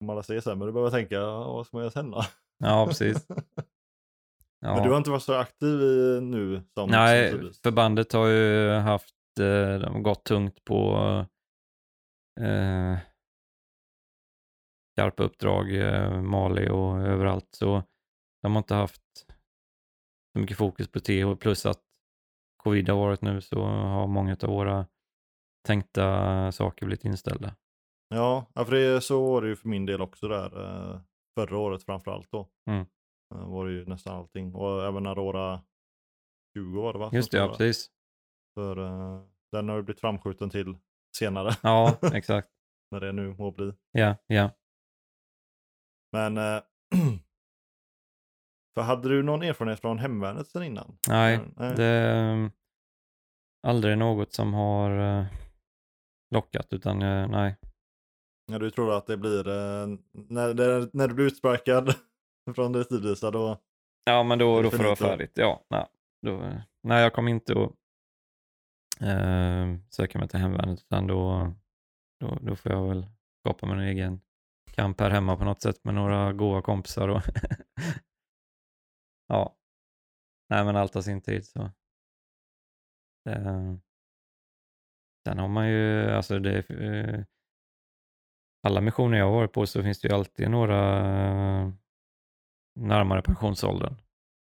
[0.00, 2.10] Om alla säger så här, men då behöver jag tänka, vad ska man göra sen
[2.10, 2.22] då?
[2.58, 3.26] Ja, precis.
[4.60, 4.74] Ja.
[4.74, 8.70] Men du har inte varit så aktiv i, nu som Nej, som förbandet har ju
[8.70, 10.96] haft, eh, de har gått tungt på
[12.40, 12.98] eh,
[14.92, 17.48] skarpa uppdrag, eh, Mali och överallt.
[17.50, 17.82] Så
[18.42, 19.02] de har inte haft
[20.32, 21.82] så mycket fokus på och plus att
[22.56, 24.86] covid har varit nu så har många av våra
[25.66, 27.54] tänkta saker blivit inställda.
[28.08, 30.60] Ja, ja, för det, så var det ju för min del också där.
[30.64, 31.00] eh,
[31.38, 32.48] Förra året framförallt då.
[32.70, 32.86] Mm.
[33.34, 34.54] Eh, Var det ju nästan allting.
[34.54, 35.62] Och även Aurora
[36.54, 37.10] 20 var det va?
[37.12, 37.90] Just det, ja precis.
[38.54, 39.22] För eh,
[39.52, 40.76] den har ju blivit framskjuten till
[41.16, 41.50] senare.
[41.62, 42.48] Ja, exakt.
[42.90, 43.72] när det nu må bli.
[43.92, 44.50] Ja, ja.
[46.12, 46.42] Men eh,
[48.74, 50.98] för hade du någon erfarenhet från hemvärnet sen innan?
[51.08, 51.74] Nej, nej.
[51.76, 52.50] det är um,
[53.66, 55.26] aldrig något som har
[56.34, 56.98] lockat utan
[57.30, 57.56] nej.
[58.50, 61.94] Ja, du tror att det blir, eh, när, när du blir utsparkad
[62.54, 63.60] från det tidvisa då?
[64.04, 65.32] Ja, men då, då får det vara färdigt.
[65.34, 65.86] Ja, nej.
[66.22, 66.52] Då,
[66.82, 67.70] nej, jag kommer inte att
[69.00, 71.52] eh, söka mig till hemvärnet utan då,
[72.20, 73.06] då, då får jag väl
[73.40, 74.20] skapa mig en egen
[74.72, 77.08] kamp här hemma på något sätt med några goa kompisar.
[77.08, 77.22] Och
[79.28, 79.56] ja,
[80.50, 81.62] nej men allt har sin tid så.
[83.28, 83.74] Eh,
[85.26, 87.24] sen har man ju, alltså det, eh,
[88.62, 91.72] alla missioner jag har varit på så finns det ju alltid några
[92.78, 93.92] närmare pensionsåldern.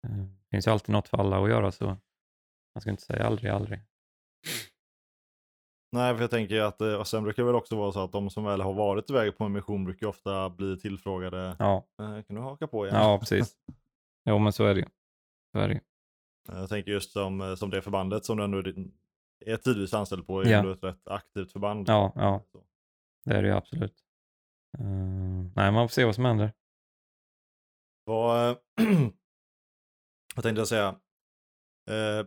[0.08, 1.86] Eh, Det finns ju alltid något för alla att göra så
[2.74, 3.80] man ska inte säga aldrig, aldrig.
[5.92, 8.12] Nej, för jag tänker att, eh, och sen brukar det väl också vara så att
[8.12, 11.56] de som väl har varit iväg på en mission brukar ofta bli tillfrågade.
[11.58, 12.96] Ja, Eh, kan du haka på igen?
[13.00, 13.56] ja precis.
[14.24, 14.86] Jo men så är det ju.
[15.52, 15.80] Så är det
[16.48, 18.58] Jag tänker just som, som det förbandet som du ändå
[19.46, 20.58] är- tidvis anställd på, är Ja.
[20.58, 21.88] ändå ett rätt aktivt förband.
[21.88, 22.64] Ja, ja, Så.
[23.24, 24.04] det är det ju absolut.
[24.78, 24.84] Eh,
[25.56, 26.52] nej, man får se vad som händer.
[28.10, 28.58] Vad,
[30.34, 30.88] vad tänkte jag säga?
[31.90, 32.26] Eh,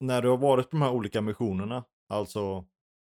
[0.00, 2.64] när du har varit på de här olika missionerna, alltså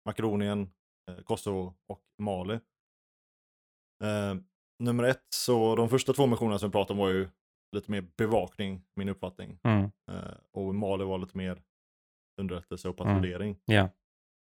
[0.06, 0.74] Makedonien,
[1.10, 2.54] eh, Kosovo och Mali.
[4.04, 4.36] Eh,
[4.80, 7.30] nummer ett, så de första två missionerna som vi pratade om var ju
[7.76, 9.60] lite mer bevakning, min uppfattning.
[9.64, 9.92] Mm.
[10.12, 11.64] Eh, och Mali var lite mer
[12.42, 13.60] underrättelse och patrullering.
[13.66, 13.90] Ja.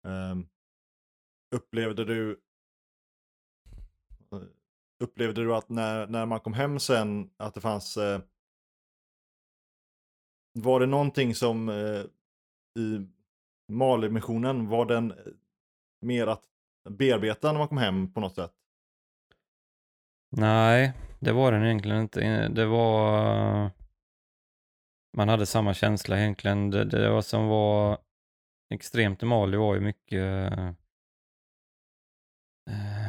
[0.06, 0.48] Ehm,
[1.56, 2.40] upplevde du
[5.00, 8.20] Upplevde du att när, när man kom hem sen att det fanns eh,
[10.52, 12.04] Var det någonting som eh,
[12.82, 13.06] i
[13.72, 15.16] Mali-missionen var den eh,
[16.00, 16.42] mer att
[16.88, 18.52] bearbeta när man kom hem på något sätt?
[20.36, 22.22] Nej, det var den egentligen inte.
[22.22, 23.70] Eh, det var...
[25.16, 26.70] Man hade samma känsla egentligen.
[26.70, 27.98] Det, det var som var
[28.74, 30.52] extremt i Mali var ju mycket...
[32.70, 33.06] Eh,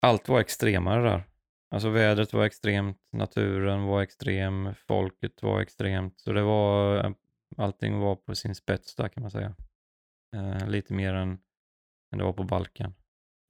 [0.00, 1.24] allt var extremare där.
[1.70, 6.20] Alltså vädret var extremt, naturen var extrem, folket var extremt.
[6.20, 7.04] Så det var...
[7.04, 7.12] Eh,
[7.56, 9.54] allting var på sin spets där kan man säga.
[10.36, 11.38] Eh, lite mer än,
[12.12, 12.94] än det var på Balkan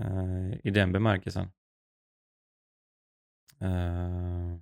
[0.02, 1.50] eh, i den bemärkelsen.
[3.60, 4.58] Eh,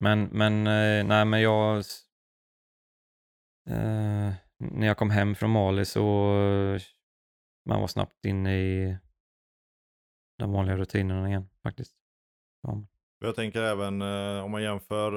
[0.00, 1.76] men, men, eh, nej men jag,
[3.68, 6.02] eh, när jag kom hem från Mali så
[7.64, 8.98] man var snabbt inne i
[10.38, 11.94] de vanliga rutinerna igen faktiskt.
[12.62, 12.82] Ja,
[13.24, 15.14] Jag tänker även eh, om man jämför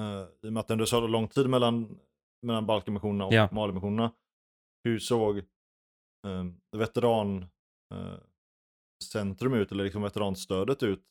[0.00, 1.98] eh, i och med att det är så lång tid mellan,
[2.46, 3.48] mellan Balkanmissionerna och Ja.
[3.52, 4.12] Mali-missionerna.
[4.84, 6.44] Hur såg eh,
[6.76, 7.42] veteran
[7.94, 8.14] eh,
[9.12, 11.02] centrum ut eller liksom veteranstödet ut?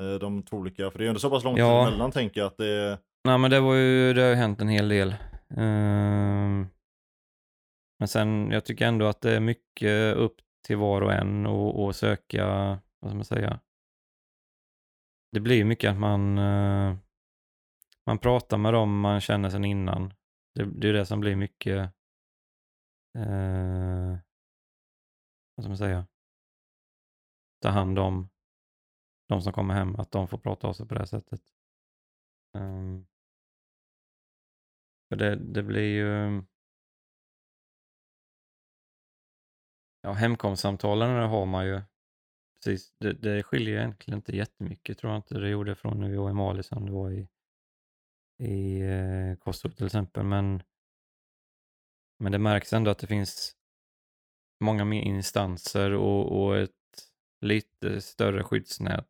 [0.00, 1.84] Eh, de två olika, för det är ändå så pass lång Ja.
[1.84, 4.60] tid emellan tänker jag att det Nej men det var ju, det har ju hänt
[4.60, 5.14] en hel del.
[5.56, 6.66] Ehm,
[7.98, 10.36] men sen, jag tycker ändå att det är mycket upp
[10.66, 12.46] till var och en och, och söka,
[13.00, 13.60] vad ska man säga?
[15.32, 16.96] Det blir mycket att man, eh,
[18.06, 20.14] man pratar med dem man känner sedan innan.
[20.54, 21.76] Det, det är det som blir mycket,
[23.18, 24.16] eh,
[25.54, 26.06] vad ska man säga?
[27.62, 28.28] Ta hand om
[29.28, 31.40] de som kommer hem, att de får prata av sig på det här sättet.
[32.54, 33.06] Um,
[35.08, 36.42] För det, det blir ju...
[40.06, 41.82] Ja, hemkomstsamtalen har man ju.
[42.54, 46.16] Precis, det, det skiljer egentligen inte jättemycket tror jag inte det gjorde från när vi
[46.16, 47.28] var i Mali som det var i,
[48.38, 50.24] i eh, Kosovo till exempel.
[50.24, 50.62] Men,
[52.18, 53.56] men det märks ändå att det finns
[54.60, 56.70] många mer instanser och, och ett
[57.40, 59.08] lite större skyddsnät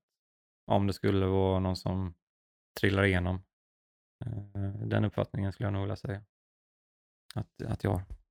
[0.67, 2.15] om det skulle vara någon som
[2.81, 3.43] trillar igenom.
[4.25, 6.25] Eh, den uppfattningen skulle jag nog vilja säga
[7.35, 8.26] att, att jag har.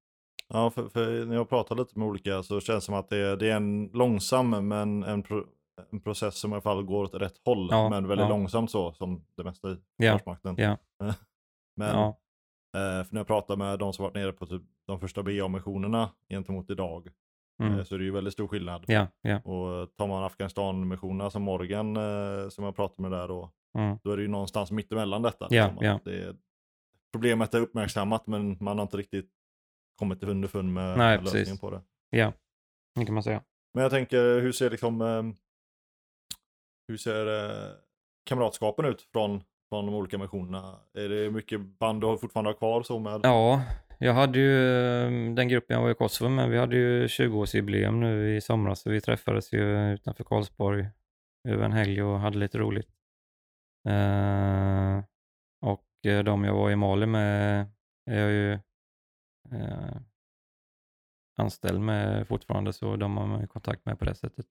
[0.54, 3.18] Ja, för, för när jag pratar lite med olika så känns det som att det
[3.18, 5.44] är, det är en långsam men en pro,
[5.92, 8.30] en process som i alla fall går åt rätt håll, Ja, men väldigt ja.
[8.30, 10.56] långsamt så, som det mesta i Ja, Försvarsmakten.
[10.58, 10.78] ja.
[11.78, 12.08] men ja,
[12.78, 16.10] eh, för när jag pratar med de som varit nere på typ de första BA-missionerna
[16.30, 17.08] gentemot idag,
[17.62, 18.84] eh, mm, så är det ju väldigt stor skillnad.
[18.88, 23.52] ja, ja, Och tar man Afghanistan-missionerna som Morgan, eh, som jag pratade med där då,
[23.78, 25.48] mm, då är det ju någonstans mittemellan detta.
[25.48, 26.00] Liksom.
[26.06, 26.36] Det är,
[27.12, 29.32] problemet är uppmärksammat, men man har inte riktigt
[29.96, 31.62] kommit underfund med Nej, lösningen precis.
[31.62, 31.82] på det.
[32.10, 32.34] ja.
[32.96, 33.42] Det kan man säga.
[33.74, 35.24] Men jag tänker, hur ser liksom eh,
[36.88, 37.72] hur ser eh,
[38.26, 40.80] kamratskapen ut från, från de olika missionerna?
[40.94, 43.20] Är det mycket band du fortfarande har kvar så med?
[43.24, 43.64] Ja,
[44.00, 48.00] jag hade ju eh, den gruppen jag var i Kosovo med, vi hade ju 20-årsjubileum
[48.00, 50.88] nu i somras, så vi träffades ju utanför Karlsborg
[51.48, 52.90] över en helg och hade lite roligt.
[53.90, 55.04] Eh,
[55.62, 57.66] och de jag var i Mali med
[58.12, 58.60] är jag ju
[59.52, 59.98] eh,
[61.36, 64.48] anställd med fortfarande, så de har man ju kontakt med på det sättet.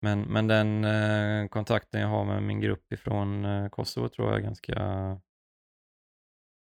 [0.00, 4.38] Men, men den eh, kontakten jag har med min grupp ifrån eh, Kosovo tror jag
[4.38, 4.72] är ganska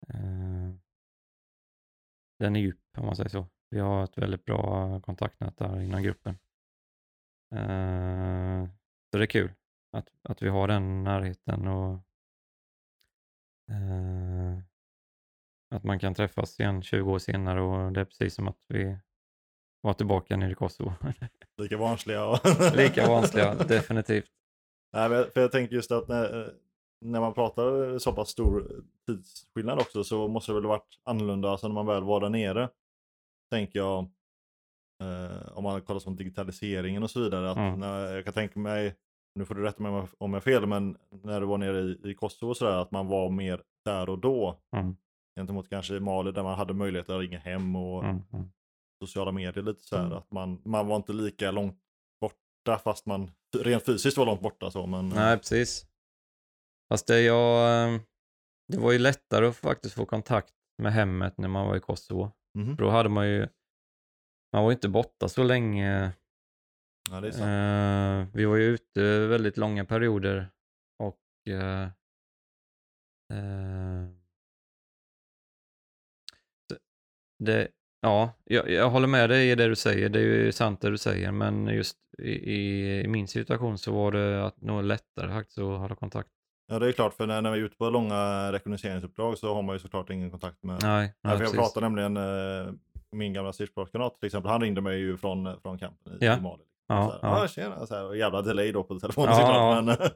[0.07, 0.73] eh,
[2.40, 3.48] den är djup om man säger så.
[3.69, 6.38] Vi har ett väldigt bra kontaktnät där inom gruppen.
[7.56, 8.65] Eh,
[9.11, 9.53] så det är kul
[9.91, 11.94] att, att vi har den närheten och
[13.72, 14.60] eh,
[15.72, 18.98] att man kan träffas igen 20 år senare och det är precis som att vi
[19.81, 20.93] var tillbaka nere i Kosovo.
[21.61, 22.26] Lika vanliga?
[22.26, 22.39] Och
[22.76, 24.26] Lika vanliga, definitivt.
[24.93, 26.53] Nej, för jag tänker just att när,
[27.06, 31.68] när man pratar så pass stor tidsskillnad också så måste det väl varit annorlunda alltså
[31.68, 32.69] när man väl var där nere.
[33.52, 33.99] Tänker jag.
[35.03, 37.52] Eh, om man kollar som digitaliseringen och så vidare.
[37.52, 37.80] Att Mm.
[37.80, 38.95] när, jag kan tänka mig,
[39.35, 41.57] nu får du rätta mig om jag- om jag har fel, men när du var
[41.57, 44.60] nere i, i Kosovo och sådär, att man var mer där och då.
[44.76, 44.95] Mm,
[45.42, 48.52] Gentemot kanske i Mali där man hade möjlighet att ringa hem och mm, mm.
[49.04, 50.06] sociala medier lite så här.
[50.06, 50.18] Mm.
[50.18, 51.80] Att man, man var inte lika långt
[52.22, 54.86] borta fast man rent fysiskt var långt borta så.
[54.88, 55.86] Men, Nej, precis.
[56.90, 58.00] Fast det, jag, eh,
[58.68, 62.32] det var ju lättare att faktiskt få kontakt med hemmet när man var i Kosovo.
[62.58, 62.78] Mhm.
[62.78, 63.48] För då hade man ju,
[64.54, 66.12] man var ju inte borta så länge.
[67.10, 67.26] Ja.
[67.26, 70.50] Eh, vi var ju ute väldigt långa perioder
[71.00, 71.84] och eh,
[73.34, 74.20] eh,
[77.46, 77.68] det,
[78.02, 80.10] ja, jag, jag håller med dig i det du säger.
[80.10, 84.12] Det är ju sant det du säger, men just i, i, min situation så var
[84.12, 86.30] det att nog lättare faktiskt att hålla kontakt.
[86.68, 89.62] Ja det är klart för när, när vi är ute på långa rekognoseringsuppdrag så har
[89.62, 90.80] man ju såklart ingen kontakt med.
[90.84, 92.74] Nej, nej för jag pratade nämligen eh,
[93.12, 94.52] min gamla stridsbrottskamrat till exempel.
[94.52, 96.38] Han ringde mig ju från, från campen i, Ja.
[96.38, 96.64] i Mali.
[96.88, 97.42] Ja, så här, ja.
[97.42, 97.48] ja.
[97.48, 99.56] tjena, så här, och jävla delay då på telefonen Ja, såklart.
[99.56, 99.82] ja.
[99.82, 100.10] Men,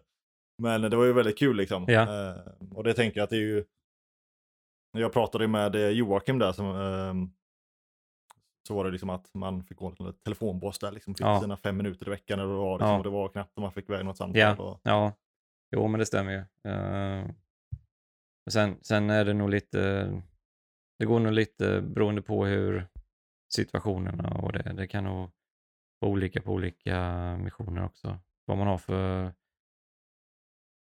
[0.82, 1.86] men det var ju väldigt kul liksom.
[1.88, 2.02] Ja.
[2.02, 2.36] Eh,
[2.72, 3.64] och det tänker jag att det är ju.
[4.96, 7.30] Jag pratade med eh, Joakim där som ehm,
[8.68, 11.16] så var det liksom att man fick gå till telefonboss där liksom.
[11.16, 11.42] Fick Ja.
[11.42, 12.80] sina fem minuter i veckan eller vad.
[12.80, 12.98] Liksom, Ja.
[12.98, 14.40] och det var knappt om man fick iväg något samtal.
[14.42, 14.56] Ja.
[14.64, 15.14] Och, Ja,
[15.76, 16.72] jo men det stämmer ju.
[16.72, 17.26] Eh,
[18.46, 20.12] och sen, sen är det nog lite,
[21.00, 22.88] det går nog lite beroende på hur
[23.54, 25.30] situationerna och det, det kan nog
[26.00, 28.18] vara olika på olika missioner också.
[28.46, 29.34] Vad man har för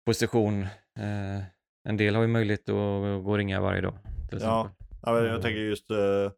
[0.06, 0.62] position.
[1.00, 1.44] Eh,
[1.84, 2.76] en del har ju möjlighet att
[3.24, 3.94] gå och ringa varje dag
[4.32, 4.70] Ja.
[5.02, 5.42] jag Mm.
[5.42, 6.32] tänker just, eh,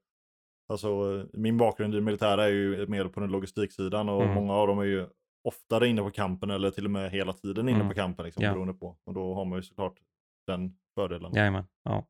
[0.70, 0.90] alltså
[1.34, 4.36] min bakgrund i militära är ju mer på den logistiksidan och Mm.
[4.36, 5.08] många av dem är ju
[5.44, 7.90] oftare inne på kampen eller till och med hela tiden inne Mm.
[7.90, 8.52] på kampen liksom, Ja.
[8.54, 8.98] beroende på.
[9.04, 10.00] Och då har man ju såklart
[10.48, 11.34] den fördelen.
[11.34, 12.06] Jajamän, ja,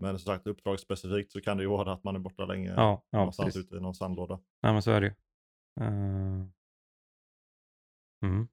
[0.00, 3.02] Men som sagt uppdragsspecifikt så kan det ju vara att man är borta länge ja,
[3.10, 3.66] ja någonstans precis.
[3.66, 4.40] ute i någon sandlåda.
[4.60, 5.12] Ja men så är det ju.
[5.80, 6.46] Eh,
[8.24, 8.48] mm.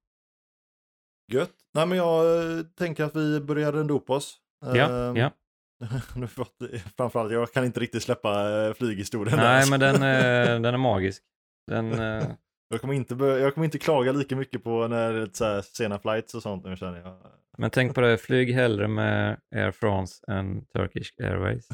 [1.32, 1.52] Gött.
[1.74, 4.38] Nej men jag eh, tänker att vi börjar runda upp oss.
[4.76, 5.32] Ja, Ehm, ja.
[6.98, 9.38] framförallt, jag kan inte riktigt släppa eh, flyghistorien.
[9.38, 9.72] där, Nej alltså.
[9.72, 11.24] men den, är- den är magisk.
[11.72, 12.28] Den, eh,
[12.70, 16.34] Jag kommer, inte, jag kommer inte klaga lika mycket på när så här sena flights
[16.36, 17.18] och sånt nu känner jag.
[17.58, 21.68] Men tänk på det, flyg hellre med Air France än Turkish Airways.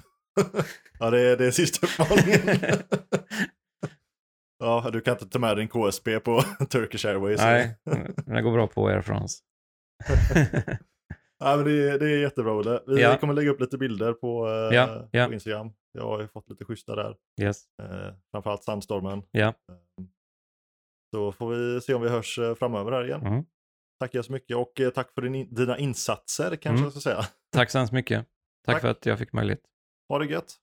[1.00, 2.58] ja, det är, det är sista uppmaningen.
[4.62, 7.42] Ja, du kan inte ta med din KSP på Turkish Airways.
[7.42, 7.78] Nej,
[8.26, 9.38] men det går bra på Air France.
[11.40, 12.80] ja, men det, är- det är jättebra Olle.
[12.88, 13.18] Vi Ja.
[13.18, 15.28] kommer lägga upp lite bilder på, eh, Ja, ja.
[15.28, 15.72] på Instagram.
[15.92, 17.16] Jag har ju fått lite schyssta där.
[17.42, 17.64] yes.
[17.84, 19.24] Eh, framförallt sandstormen.
[19.32, 19.48] Ja.
[19.48, 19.54] Eh,
[21.16, 23.22] Så får vi se om vi hörs eh, framöver här igen.
[23.26, 23.44] Mm.
[24.00, 26.84] Tackar så mycket och tack för din, dina insatser kanske Mm.
[26.84, 27.26] jag ska säga.
[27.52, 28.26] Tack så hemskt mycket.
[28.66, 28.82] Tack, Tack.
[28.82, 29.62] för att jag fick möjlighet.
[30.10, 30.56] Ha det gött.